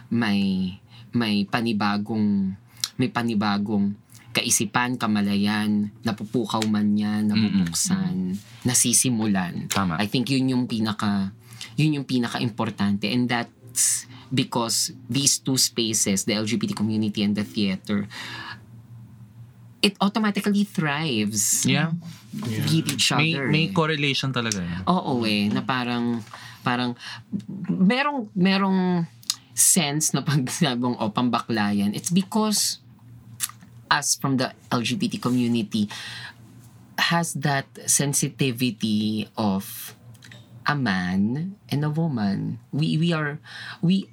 may 0.09 0.73
may 1.13 1.45
panibagong 1.45 2.53
may 2.97 3.09
panibagong 3.09 3.93
kaisipan, 4.33 4.97
kamalayan, 4.97 5.93
napupukaw 6.01 6.65
man 6.65 6.97
yan, 6.97 7.29
nabubuksan, 7.29 8.33
nasisimulan. 8.65 9.69
Tama. 9.69 10.01
I 10.01 10.09
think 10.09 10.29
yun 10.29 10.49
yung 10.49 10.65
pinaka 10.65 11.29
yun 11.77 12.01
yung 12.01 12.05
pinaka-importante 12.05 13.09
and 13.09 13.29
that's 13.29 14.05
because 14.33 14.89
these 15.05 15.37
two 15.37 15.57
spaces, 15.57 16.25
the 16.25 16.33
LGBT 16.33 16.73
community 16.73 17.21
and 17.21 17.37
the 17.37 17.45
theater, 17.45 18.09
it 19.77 19.93
automatically 20.01 20.63
thrives 20.65 21.65
Yeah. 21.69 21.93
with 22.33 22.65
each 22.73 23.13
May, 23.13 23.37
other. 23.37 23.47
may 23.49 23.69
eh. 23.69 23.73
correlation 23.73 24.33
talaga. 24.33 24.65
eh. 24.65 24.89
Oo 24.89 25.21
eh, 25.23 25.51
na 25.53 25.61
parang, 25.61 26.23
parang, 26.65 26.97
merong, 27.69 28.33
merong 28.33 29.05
sense 29.53 30.13
na 30.13 30.21
pag 30.21 30.49
sinabong, 30.53 30.97
o, 30.99 31.09
pambaklayan, 31.09 31.95
it's 31.95 32.09
because 32.11 32.79
us 33.89 34.15
from 34.17 34.37
the 34.37 34.51
LGBT 34.71 35.21
community 35.21 35.89
has 36.97 37.33
that 37.33 37.65
sensitivity 37.85 39.29
of 39.37 39.93
a 40.65 40.75
man 40.75 41.55
and 41.69 41.85
a 41.85 41.89
woman. 41.89 42.59
We, 42.71 42.97
we 42.97 43.13
are, 43.13 43.39
we, 43.81 44.09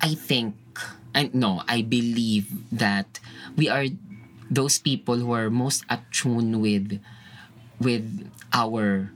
I 0.00 0.14
think, 0.14 0.56
I, 1.14 1.30
no, 1.32 1.62
I 1.68 1.82
believe 1.82 2.48
that 2.72 3.20
we 3.56 3.68
are 3.68 3.84
those 4.50 4.78
people 4.78 5.16
who 5.16 5.32
are 5.32 5.50
most 5.50 5.84
attuned 5.88 6.60
with 6.60 7.00
with 7.80 8.04
our 8.52 9.10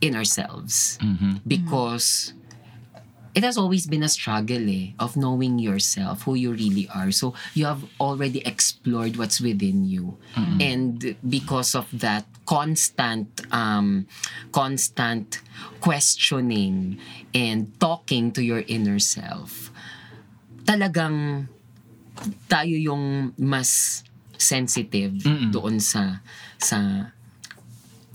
inner 0.00 0.24
selves 0.24 0.98
because 1.46 2.32
it 3.34 3.44
has 3.44 3.56
always 3.58 3.86
been 3.86 4.02
a 4.02 4.08
struggle 4.08 4.68
eh, 4.68 4.92
of 4.98 5.16
knowing 5.16 5.58
yourself 5.58 6.22
who 6.22 6.34
you 6.34 6.52
really 6.52 6.88
are. 6.94 7.10
So 7.10 7.34
you 7.54 7.66
have 7.66 7.84
already 8.00 8.40
explored 8.46 9.16
what's 9.16 9.40
within 9.40 9.84
you. 9.84 10.16
And 10.60 11.16
because 11.28 11.74
of 11.74 11.86
that 12.00 12.24
constant 12.48 13.28
um 13.52 14.08
constant 14.52 15.44
questioning 15.84 16.96
and 17.36 17.68
talking 17.78 18.32
to 18.32 18.40
your 18.40 18.64
inner 18.64 18.96
self 18.98 19.68
talagang 20.64 21.48
tayo 22.48 22.72
yung 22.72 23.36
mas 23.36 24.00
sensitive 24.40 25.12
doon 25.52 25.76
sa 25.76 26.24
sa 26.56 27.12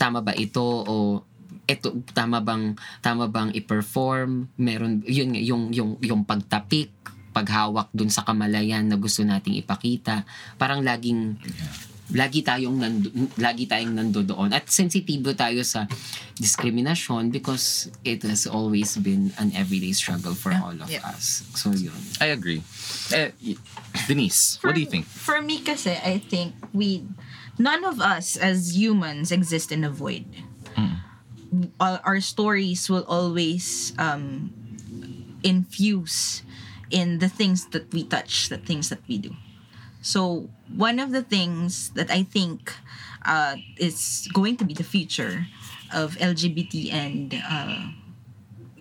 tama 0.01 0.25
ba 0.25 0.33
ito 0.33 0.65
o 0.65 1.21
ito 1.63 2.03
tama 2.11 2.43
bang 2.43 2.75
tama 2.99 3.31
bang 3.31 3.49
i-perform 3.55 4.51
meron 4.59 4.99
yun 5.07 5.31
yung 5.35 5.71
yung 5.71 5.95
yung 6.03 6.21
pagtapik 6.27 6.91
paghawak 7.31 7.87
dun 7.95 8.11
sa 8.11 8.21
kamalayan 8.21 8.85
na 8.85 8.99
gusto 8.99 9.23
nating 9.23 9.57
ipakita 9.57 10.27
parang 10.59 10.83
laging 10.83 11.39
lagi 12.13 12.43
tayong 12.43 12.77
nando, 12.77 13.09
lagi 13.39 13.65
tayong 13.65 13.95
nando 13.95 14.21
doon 14.21 14.51
at 14.53 14.67
sensitibo 14.69 15.31
tayo 15.33 15.63
sa 15.63 15.87
discrimination 16.37 17.31
because 17.31 17.89
it 18.03 18.21
has 18.21 18.45
always 18.45 18.99
been 18.99 19.31
an 19.39 19.49
everyday 19.55 19.95
struggle 19.95 20.35
for 20.35 20.51
all 20.53 20.75
of 20.77 20.91
Yeah. 20.91 21.01
us 21.09 21.47
so 21.55 21.71
yun 21.73 21.95
I 22.19 22.35
agree. 22.35 22.61
Eh, 23.09 23.31
Denise, 24.05 24.59
what 24.61 24.75
do 24.75 24.81
you 24.83 24.89
think? 24.89 25.07
For 25.07 25.41
me 25.41 25.63
kasi, 25.63 25.95
I 25.95 26.19
think 26.19 26.53
we, 26.73 27.03
none 27.57 27.83
of 27.83 27.99
us 27.99 28.35
as 28.37 28.75
humans 28.77 29.31
exist 29.31 29.71
in 29.71 29.83
a 29.83 29.89
void. 29.91 30.25
All, 31.79 31.99
our 32.03 32.19
stories 32.21 32.89
will 32.89 33.05
always 33.07 33.93
um, 33.97 34.53
infuse 35.43 36.43
in 36.89 37.19
the 37.19 37.29
things 37.29 37.67
that 37.73 37.91
we 37.93 38.03
touch, 38.03 38.49
the 38.49 38.57
things 38.57 38.89
that 38.89 39.01
we 39.07 39.17
do. 39.17 39.35
So 40.01 40.49
one 40.67 40.99
of 40.99 41.11
the 41.11 41.23
things 41.23 41.89
that 41.95 42.11
I 42.11 42.23
think 42.23 42.73
uh, 43.25 43.55
is 43.77 44.27
going 44.33 44.57
to 44.57 44.65
be 44.65 44.73
the 44.73 44.83
future 44.83 45.47
of 45.93 46.15
LGBT 46.17 46.91
and 46.91 47.33
uh, 47.33 47.87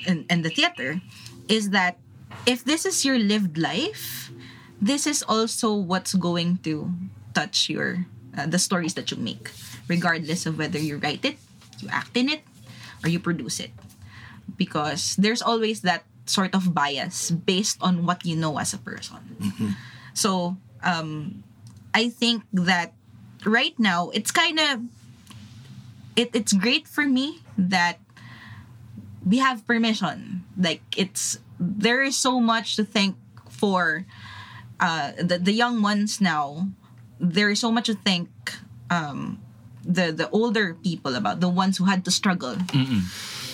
and, 0.07 0.27
and 0.29 0.45
the 0.45 0.51
theater 0.51 1.01
is 1.49 1.71
that 1.71 1.99
if 2.47 2.65
this 2.65 2.85
is 2.85 3.05
your 3.05 3.19
lived 3.19 3.57
life, 3.57 4.33
this 4.81 5.07
is 5.07 5.23
also 5.23 5.75
what's 5.75 6.15
going 6.15 6.59
to 6.67 6.91
touch 7.35 7.71
your 7.71 8.07
uh, 8.37 8.47
the 8.47 8.59
stories 8.59 8.95
that 8.95 9.11
you 9.11 9.17
make, 9.17 9.51
regardless 9.87 10.47
of 10.47 10.59
whether 10.59 10.79
you 10.79 10.97
write 10.99 11.25
it, 11.25 11.39
you 11.79 11.89
act 11.93 12.17
in 12.17 12.29
it, 12.29 12.43
or 13.05 13.09
you 13.09 13.19
produce 13.19 13.61
it, 13.61 13.71
because 14.57 15.17
there's 15.17 15.43
always 15.43 15.83
that 15.83 16.05
sort 16.27 16.55
of 16.55 16.73
bias 16.73 17.31
based 17.31 17.79
on 17.83 18.07
what 18.07 18.25
you 18.25 18.37
know 18.37 18.59
as 18.59 18.73
a 18.73 18.79
person. 18.79 19.19
So 20.15 20.57
um, 20.83 21.43
I 21.95 22.09
think 22.09 22.45
that 22.53 22.95
right 23.45 23.75
now 23.79 24.11
it's 24.15 24.31
kind 24.31 24.59
of 24.59 24.83
it, 26.15 26.31
it's 26.33 26.53
great 26.53 26.87
for 26.87 27.05
me 27.05 27.41
that 27.59 27.99
we 29.27 29.39
have 29.39 29.67
permission. 29.67 30.45
Like 30.59 30.83
it's 30.97 31.39
there 31.59 32.03
is 32.03 32.17
so 32.17 32.41
much 32.41 32.77
to 32.77 32.85
thank 32.85 33.17
for 33.51 34.07
uh, 34.81 35.13
the 35.19 35.39
the 35.39 35.53
young 35.53 35.83
ones 35.83 36.21
now. 36.21 36.69
There 37.19 37.51
is 37.51 37.61
so 37.61 37.71
much 37.71 37.87
to 37.87 37.95
thank 37.95 38.29
um, 38.91 39.39
the 39.85 40.13
the 40.13 40.31
older 40.31 40.75
people 40.75 41.15
about 41.15 41.41
the 41.41 41.49
ones 41.49 41.79
who 41.79 41.85
had 41.85 42.05
to 42.05 42.11
struggle. 42.11 42.57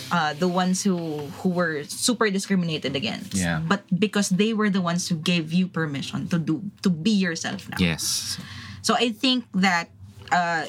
Uh, 0.08 0.32
the 0.40 0.48
ones 0.48 0.80
who 0.80 1.28
who 1.44 1.52
were 1.52 1.84
super 1.84 2.30
discriminated 2.32 2.96
against. 2.96 3.36
Yeah. 3.36 3.60
But 3.60 3.84
because 3.92 4.32
they 4.32 4.56
were 4.56 4.72
the 4.72 4.80
ones 4.80 5.04
who 5.08 5.20
gave 5.20 5.52
you 5.52 5.68
permission 5.68 6.28
to 6.32 6.40
do 6.40 6.64
to 6.80 6.88
be 6.88 7.12
yourself 7.12 7.68
now. 7.68 7.76
Yes. 7.76 8.40
So 8.80 8.96
I 8.96 9.12
think 9.12 9.44
that 9.52 9.92
uh, 10.32 10.64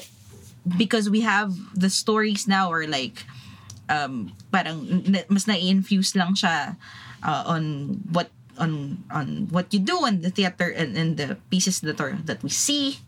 because 0.76 1.08
we 1.08 1.24
have 1.24 1.56
the 1.72 1.88
stories 1.88 2.44
now 2.44 2.68
are 2.68 2.84
like 2.84 3.24
um, 3.88 4.36
parang 4.52 5.08
mas 5.32 5.48
na-infuse 5.48 6.14
lang 6.14 6.36
siya 6.36 6.76
uh, 7.24 7.42
on 7.48 7.96
what 8.12 8.28
on 8.60 9.00
on 9.08 9.48
what 9.48 9.72
you 9.72 9.80
do 9.80 10.04
in 10.04 10.20
the 10.20 10.28
theater 10.28 10.68
and, 10.68 10.96
and 10.96 11.16
the 11.16 11.40
pieces 11.48 11.80
that 11.80 11.96
are 11.96 12.20
that 12.28 12.44
we 12.44 12.52
see 12.52 13.00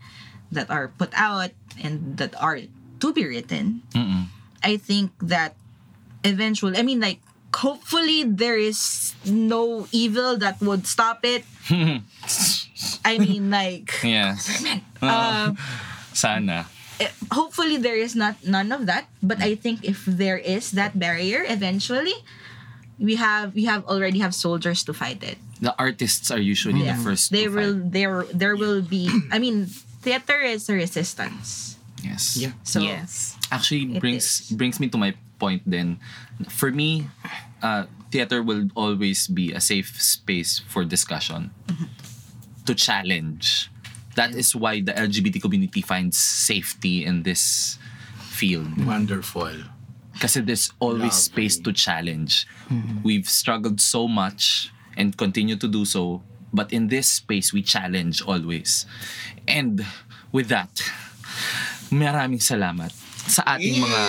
that 0.53 0.71
are 0.71 0.89
put 1.01 1.11
out 1.17 1.51
and 1.83 2.17
that 2.21 2.37
are 2.41 2.61
to 3.01 3.13
be 3.13 3.25
written. 3.27 3.83
I 4.63 4.77
think 4.77 5.11
that 5.21 5.57
eventually, 6.23 6.79
I 6.79 6.83
mean, 6.87 7.01
like 7.01 7.19
hopefully 7.57 8.23
there 8.25 8.57
is 8.57 9.13
no 9.27 9.89
evil 9.91 10.37
that 10.39 10.61
would 10.61 10.87
stop 10.87 11.25
it. 11.25 11.45
I 13.05 13.19
mean, 13.19 13.51
like. 13.51 13.93
Yes. 14.05 14.65
Uh, 15.03 15.51
Sana. 16.15 16.71
eh, 17.03 17.11
hopefully 17.35 17.75
there 17.77 17.99
is 17.99 18.15
not 18.15 18.39
none 18.47 18.71
of 18.71 18.87
that 18.87 19.11
but 19.19 19.43
i 19.43 19.59
think 19.59 19.83
if 19.83 20.07
there 20.07 20.39
is 20.39 20.71
that 20.79 20.95
barrier 20.95 21.43
eventually 21.43 22.15
we 23.03 23.19
have 23.19 23.51
we 23.51 23.65
have 23.67 23.83
already 23.91 24.23
have 24.23 24.31
soldiers 24.31 24.87
to 24.87 24.95
fight 24.95 25.19
it 25.27 25.43
The 25.59 25.75
artists 25.75 26.31
are 26.31 26.39
usually 26.39 26.87
the 26.87 26.95
first 26.95 27.35
to 27.35 27.51
will 27.51 27.83
fight. 27.83 27.91
there 27.91 28.23
there 28.31 28.55
will 28.55 28.79
be 28.79 29.11
i 29.35 29.43
mean 29.43 29.75
theater 30.03 30.39
is 30.43 30.69
a 30.69 30.75
resistance 30.75 31.79
Yes. 32.03 32.35
Yeah. 32.37 32.53
so 32.67 32.81
yes 32.83 33.39
Actually 33.55 33.95
It 33.97 34.01
brings 34.03 34.25
is. 34.25 34.51
brings 34.51 34.81
me 34.81 34.89
to 34.91 34.99
my 34.99 35.15
point 35.39 35.63
then. 35.67 36.01
For 36.49 36.71
me, 36.73 37.07
uh, 37.63 37.85
theater 38.11 38.43
will 38.43 38.71
always 38.75 39.27
be 39.29 39.53
a 39.53 39.61
safe 39.61 40.01
space 40.01 40.59
for 40.59 40.83
discussion. 40.89 41.51
To 42.65 42.75
challenge. 42.75 43.69
That 44.15 44.35
is 44.35 44.55
why 44.57 44.81
the 44.81 44.95
LGBT 44.95 45.43
community 45.43 45.83
finds 45.83 46.17
safety 46.17 47.05
in 47.05 47.23
this 47.29 47.77
field. 48.33 48.73
Wonderful. 48.87 49.67
Kasi 50.19 50.41
there's 50.41 50.71
always 50.81 51.13
Lovely. 51.13 51.29
space 51.51 51.57
to 51.61 51.73
challenge. 51.77 52.47
We've 53.05 53.29
struggled 53.29 53.81
so 53.85 54.07
much 54.09 54.71
and 54.97 55.13
continue 55.17 55.57
to 55.61 55.69
do 55.69 55.85
so. 55.85 56.23
But 56.53 56.73
in 56.73 56.89
this 56.89 57.09
space, 57.09 57.53
we 57.53 57.63
challenge 57.63 58.21
always. 58.23 58.85
And 59.49 59.85
with 60.31 60.49
that, 60.49 60.69
maraming 61.91 62.41
salamat 62.41 62.93
sa 63.23 63.47
ating 63.55 63.79
mga 63.79 64.01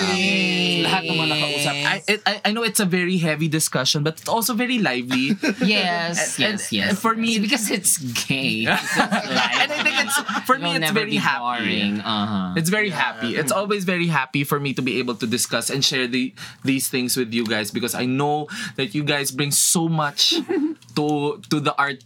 lahat 0.90 1.02
ng 1.06 1.18
mga 1.22 1.30
nakausap. 1.38 1.74
I, 1.86 1.98
I, 2.26 2.34
I 2.46 2.52
know 2.52 2.66
it's 2.66 2.82
a 2.82 2.90
very 2.90 3.22
heavy 3.22 3.46
discussion 3.46 4.02
but 4.02 4.18
it's 4.18 4.28
also 4.28 4.58
very 4.58 4.80
lively. 4.82 5.38
Yes, 5.62 6.42
And- 6.42 6.58
yes, 6.58 6.74
and 6.74 6.74
yes. 6.74 7.00
for 7.00 7.14
me- 7.14 7.38
It's 7.38 7.46
because 7.46 7.68
it's 7.70 7.94
gay. 8.26 8.66
and 8.68 9.70
I 9.70 9.78
think 9.86 9.96
it's 10.02 10.18
for 10.50 10.58
me 10.58 10.74
It'll 10.74 10.82
it's 10.82 10.90
never 10.90 11.06
very 11.06 11.22
happy. 11.22 12.02
Uh-huh. 12.02 12.58
It's 12.58 12.74
very 12.74 12.90
happy. 12.90 13.38
It's 13.38 13.54
always 13.54 13.86
very 13.86 14.08
happy 14.10 14.44
for 14.44 14.58
me 14.60 14.74
to 14.74 14.82
be 14.82 14.98
able 14.98 15.14
to 15.22 15.28
discuss 15.30 15.70
and 15.70 15.86
share 15.86 16.10
the 16.10 16.34
these 16.66 16.90
things 16.90 17.14
with 17.14 17.30
you 17.38 17.46
guys 17.46 17.70
because 17.70 17.94
I 17.94 18.10
know 18.10 18.50
that 18.82 18.98
you 18.98 19.06
guys 19.06 19.30
bring 19.30 19.54
so 19.54 19.86
much 19.86 20.34
to 20.98 21.38
to 21.54 21.58
the 21.62 21.78
art 21.78 22.02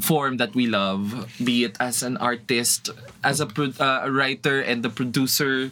form 0.00 0.36
that 0.38 0.54
we 0.54 0.66
love 0.66 1.28
be 1.42 1.64
it 1.64 1.76
as 1.80 2.02
an 2.02 2.16
artist 2.18 2.90
as 3.22 3.40
a, 3.40 3.46
pro- 3.46 3.76
uh, 3.78 4.02
a 4.04 4.10
writer 4.10 4.60
and 4.60 4.82
the 4.82 4.88
producer 4.90 5.70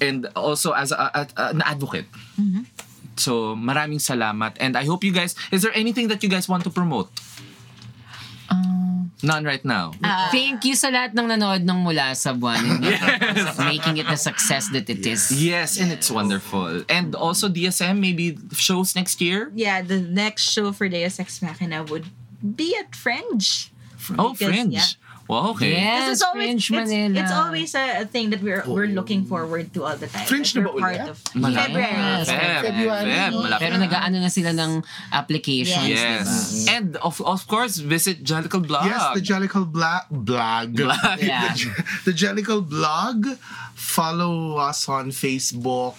and 0.00 0.26
also 0.34 0.72
as 0.72 0.90
a, 0.92 0.98
a- 1.14 1.26
a- 1.36 1.50
an 1.54 1.62
advocate 1.62 2.06
so 3.16 3.54
maraming 3.54 4.00
salamat 4.00 4.56
and 4.58 4.76
I 4.76 4.84
hope 4.84 5.04
you 5.04 5.12
guys 5.12 5.34
is 5.52 5.62
there 5.62 5.72
anything 5.74 6.08
that 6.08 6.22
you 6.22 6.28
guys 6.28 6.48
want 6.48 6.64
to 6.64 6.70
promote 6.70 7.08
none 9.22 9.44
right 9.44 9.64
now 9.64 9.92
Thank 10.32 10.64
you 10.64 10.72
sa 10.74 10.88
lahat 10.88 11.12
ng 11.12 11.28
nanood 11.28 11.60
ng 11.68 11.78
mula 11.84 12.16
sa 12.16 12.32
buwan. 12.32 12.80
Making 13.68 14.00
it 14.00 14.08
the 14.08 14.16
success 14.16 14.70
that 14.72 14.88
it 14.88 15.04
is. 15.04 15.28
Yes, 15.28 15.76
and 15.76 15.92
it's 15.92 16.08
wonderful. 16.08 16.86
And 16.88 17.12
also 17.18 17.50
DSM, 17.52 17.98
maybe 18.00 18.38
shows 18.56 18.94
next 18.96 19.20
year. 19.20 19.50
Yeah, 19.52 19.82
the 19.82 20.00
next 20.00 20.48
show 20.48 20.72
for 20.72 20.88
Deus 20.88 21.20
Ex 21.20 21.42
Machina 21.42 21.84
would 21.84 22.06
be 22.42 22.74
at 22.76 22.94
Fringe. 22.96 23.70
Oh, 24.18 24.32
Because, 24.32 24.48
Fringe. 24.48 24.72
yeah. 24.74 24.88
Wow, 25.30 25.54
okay. 25.54 25.70
Yes, 25.78 26.08
This 26.10 26.16
is 26.18 26.22
always 26.26 26.42
Fringe 26.42 26.58
it's, 26.58 26.90
Manila. 26.90 27.20
it's 27.22 27.30
always 27.30 27.70
a, 27.78 28.02
a 28.02 28.04
thing 28.04 28.34
that 28.34 28.42
we're 28.42 28.66
we're 28.66 28.90
looking 28.90 29.22
forward 29.30 29.70
to 29.78 29.86
all 29.86 29.94
the 29.94 30.10
time. 30.10 30.26
Fringe 30.26 30.50
na 30.58 30.66
ba 30.66 30.74
part 30.74 30.98
ulit? 30.98 31.06
of 31.06 31.16
Malapit. 31.38 31.70
February. 31.70 31.94
Yes. 32.02 32.26
Feb, 32.26 32.60
February. 32.66 33.10
Feb, 33.14 33.58
Pero 33.62 33.74
na. 33.78 33.86
nag-aano 33.86 34.16
na 34.18 34.26
sila 34.26 34.50
ng 34.50 34.82
applications, 35.14 35.86
Yes. 35.86 36.26
diba? 36.26 36.74
And 36.74 36.88
of 36.98 37.22
of 37.22 37.46
course, 37.46 37.78
visit 37.78 38.26
Jellicle 38.26 38.66
Blog. 38.66 38.90
Yes, 38.90 39.02
the 39.14 39.22
Jellicle 39.22 39.70
Bla- 39.70 40.10
blog. 40.10 40.74
Blog. 40.74 41.22
Yeah. 41.22 41.54
the 42.08 42.10
Jellicle 42.10 42.66
blog. 42.66 43.38
Follow 43.78 44.58
us 44.58 44.88
on 44.90 45.14
Facebook. 45.14 45.94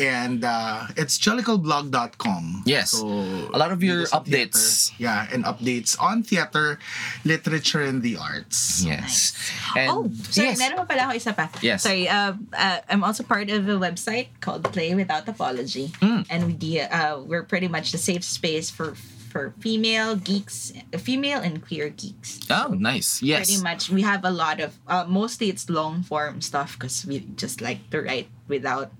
And 0.00 0.42
uh, 0.44 0.88
it's 0.96 1.18
jellicleblog.com. 1.18 2.62
Yes. 2.64 2.90
So, 2.92 3.06
A 3.52 3.58
lot 3.58 3.70
of 3.72 3.82
your 3.82 4.06
updates. 4.06 4.88
theater. 4.90 4.96
Yeah, 4.98 5.28
and 5.32 5.44
updates 5.44 5.96
on 6.00 6.22
theater, 6.22 6.78
literature, 7.24 7.82
and 7.82 8.02
the 8.02 8.16
arts. 8.16 8.82
Yes. 8.84 9.36
And 9.76 9.90
Oh, 9.90 10.10
sorry, 10.30 10.48
yes. 10.48 10.58
meron 10.58 10.76
pa 10.80 10.84
pala 10.88 11.02
ako 11.08 11.14
isa 11.16 11.32
pa. 11.32 11.48
Yes. 11.60 11.82
Sorry, 11.84 12.08
uh, 12.08 12.32
uh, 12.52 12.78
I'm 12.88 13.04
also 13.04 13.22
part 13.22 13.50
of 13.50 13.68
a 13.68 13.76
website 13.76 14.28
called 14.40 14.64
Play 14.72 14.94
Without 14.94 15.28
Apology. 15.28 15.92
Hmm. 16.00 16.22
And 16.30 16.46
we 16.46 16.52
de- 16.54 16.88
uh, 16.88 17.20
we're 17.20 17.44
pretty 17.44 17.68
much 17.68 17.92
the 17.92 17.98
safe 18.00 18.24
space 18.24 18.70
for 18.70 18.96
for 19.30 19.54
female 19.62 20.16
geeks, 20.18 20.74
female 21.06 21.38
and 21.38 21.62
queer 21.62 21.86
geeks. 21.94 22.42
Oh, 22.50 22.74
nice. 22.74 23.22
Yes. 23.22 23.46
Pretty 23.46 23.62
much, 23.62 23.86
we 23.86 24.02
have 24.02 24.24
a 24.26 24.30
lot 24.34 24.58
of, 24.58 24.74
uh, 24.90 25.06
mostly 25.06 25.46
it's 25.46 25.70
long 25.70 26.02
form 26.02 26.42
stuff 26.42 26.74
because 26.74 27.06
we 27.06 27.22
just 27.38 27.62
like 27.62 27.78
to 27.94 28.02
write 28.02 28.26
without, 28.50 28.90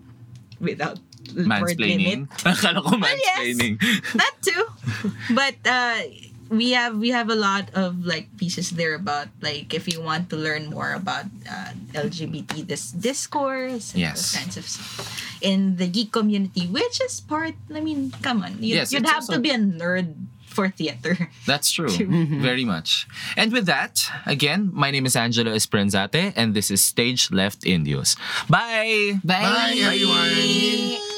without. 0.60 0.98
Mansplaining. 1.30 2.26
Akala 2.48 2.82
ko 2.82 2.96
yes. 2.98 3.06
mansplaining. 3.06 3.74
that 4.18 4.34
too 4.42 4.64
but 5.30 5.54
uh 5.62 6.02
we 6.50 6.74
have 6.74 6.98
we 6.98 7.14
have 7.14 7.30
a 7.30 7.38
lot 7.38 7.70
of 7.78 8.02
like 8.04 8.26
pieces 8.36 8.74
there 8.74 8.98
about 8.98 9.28
like 9.38 9.70
if 9.70 9.86
you 9.86 10.02
want 10.02 10.26
to 10.30 10.34
learn 10.34 10.66
more 10.74 10.90
about 10.90 11.30
uh, 11.46 11.70
lgbt 11.94 12.66
this 12.66 12.90
discourse 12.90 13.94
and 13.94 14.02
Yes. 14.02 14.18
those 14.18 14.34
kinds 14.42 14.56
of 14.58 14.66
stuff 14.66 15.06
in 15.38 15.76
the 15.78 15.86
geek 15.86 16.10
community 16.10 16.66
which 16.66 16.98
is 16.98 17.22
part 17.22 17.54
i 17.70 17.78
mean 17.78 18.10
come 18.26 18.42
on 18.42 18.58
you, 18.58 18.82
Yes, 18.82 18.90
you'd 18.90 19.06
have 19.06 19.22
also- 19.22 19.38
to 19.38 19.38
be 19.38 19.54
a 19.54 19.60
nerd 19.60 20.10
for 20.50 20.68
theater 20.68 21.30
That's 21.46 21.70
true. 21.70 21.88
Very 22.42 22.64
much. 22.64 23.06
And 23.36 23.52
with 23.52 23.66
that, 23.66 24.10
again, 24.26 24.70
my 24.72 24.90
name 24.90 25.06
is 25.06 25.16
Angelo 25.16 25.52
Esperanzate, 25.54 26.32
and 26.36 26.54
this 26.54 26.70
is 26.70 26.82
Stage 26.82 27.30
Left 27.30 27.64
Indios. 27.64 28.16
Bye! 28.48 29.20
Bye! 29.24 29.42
Bye, 29.42 29.76
everyone. 29.80 31.09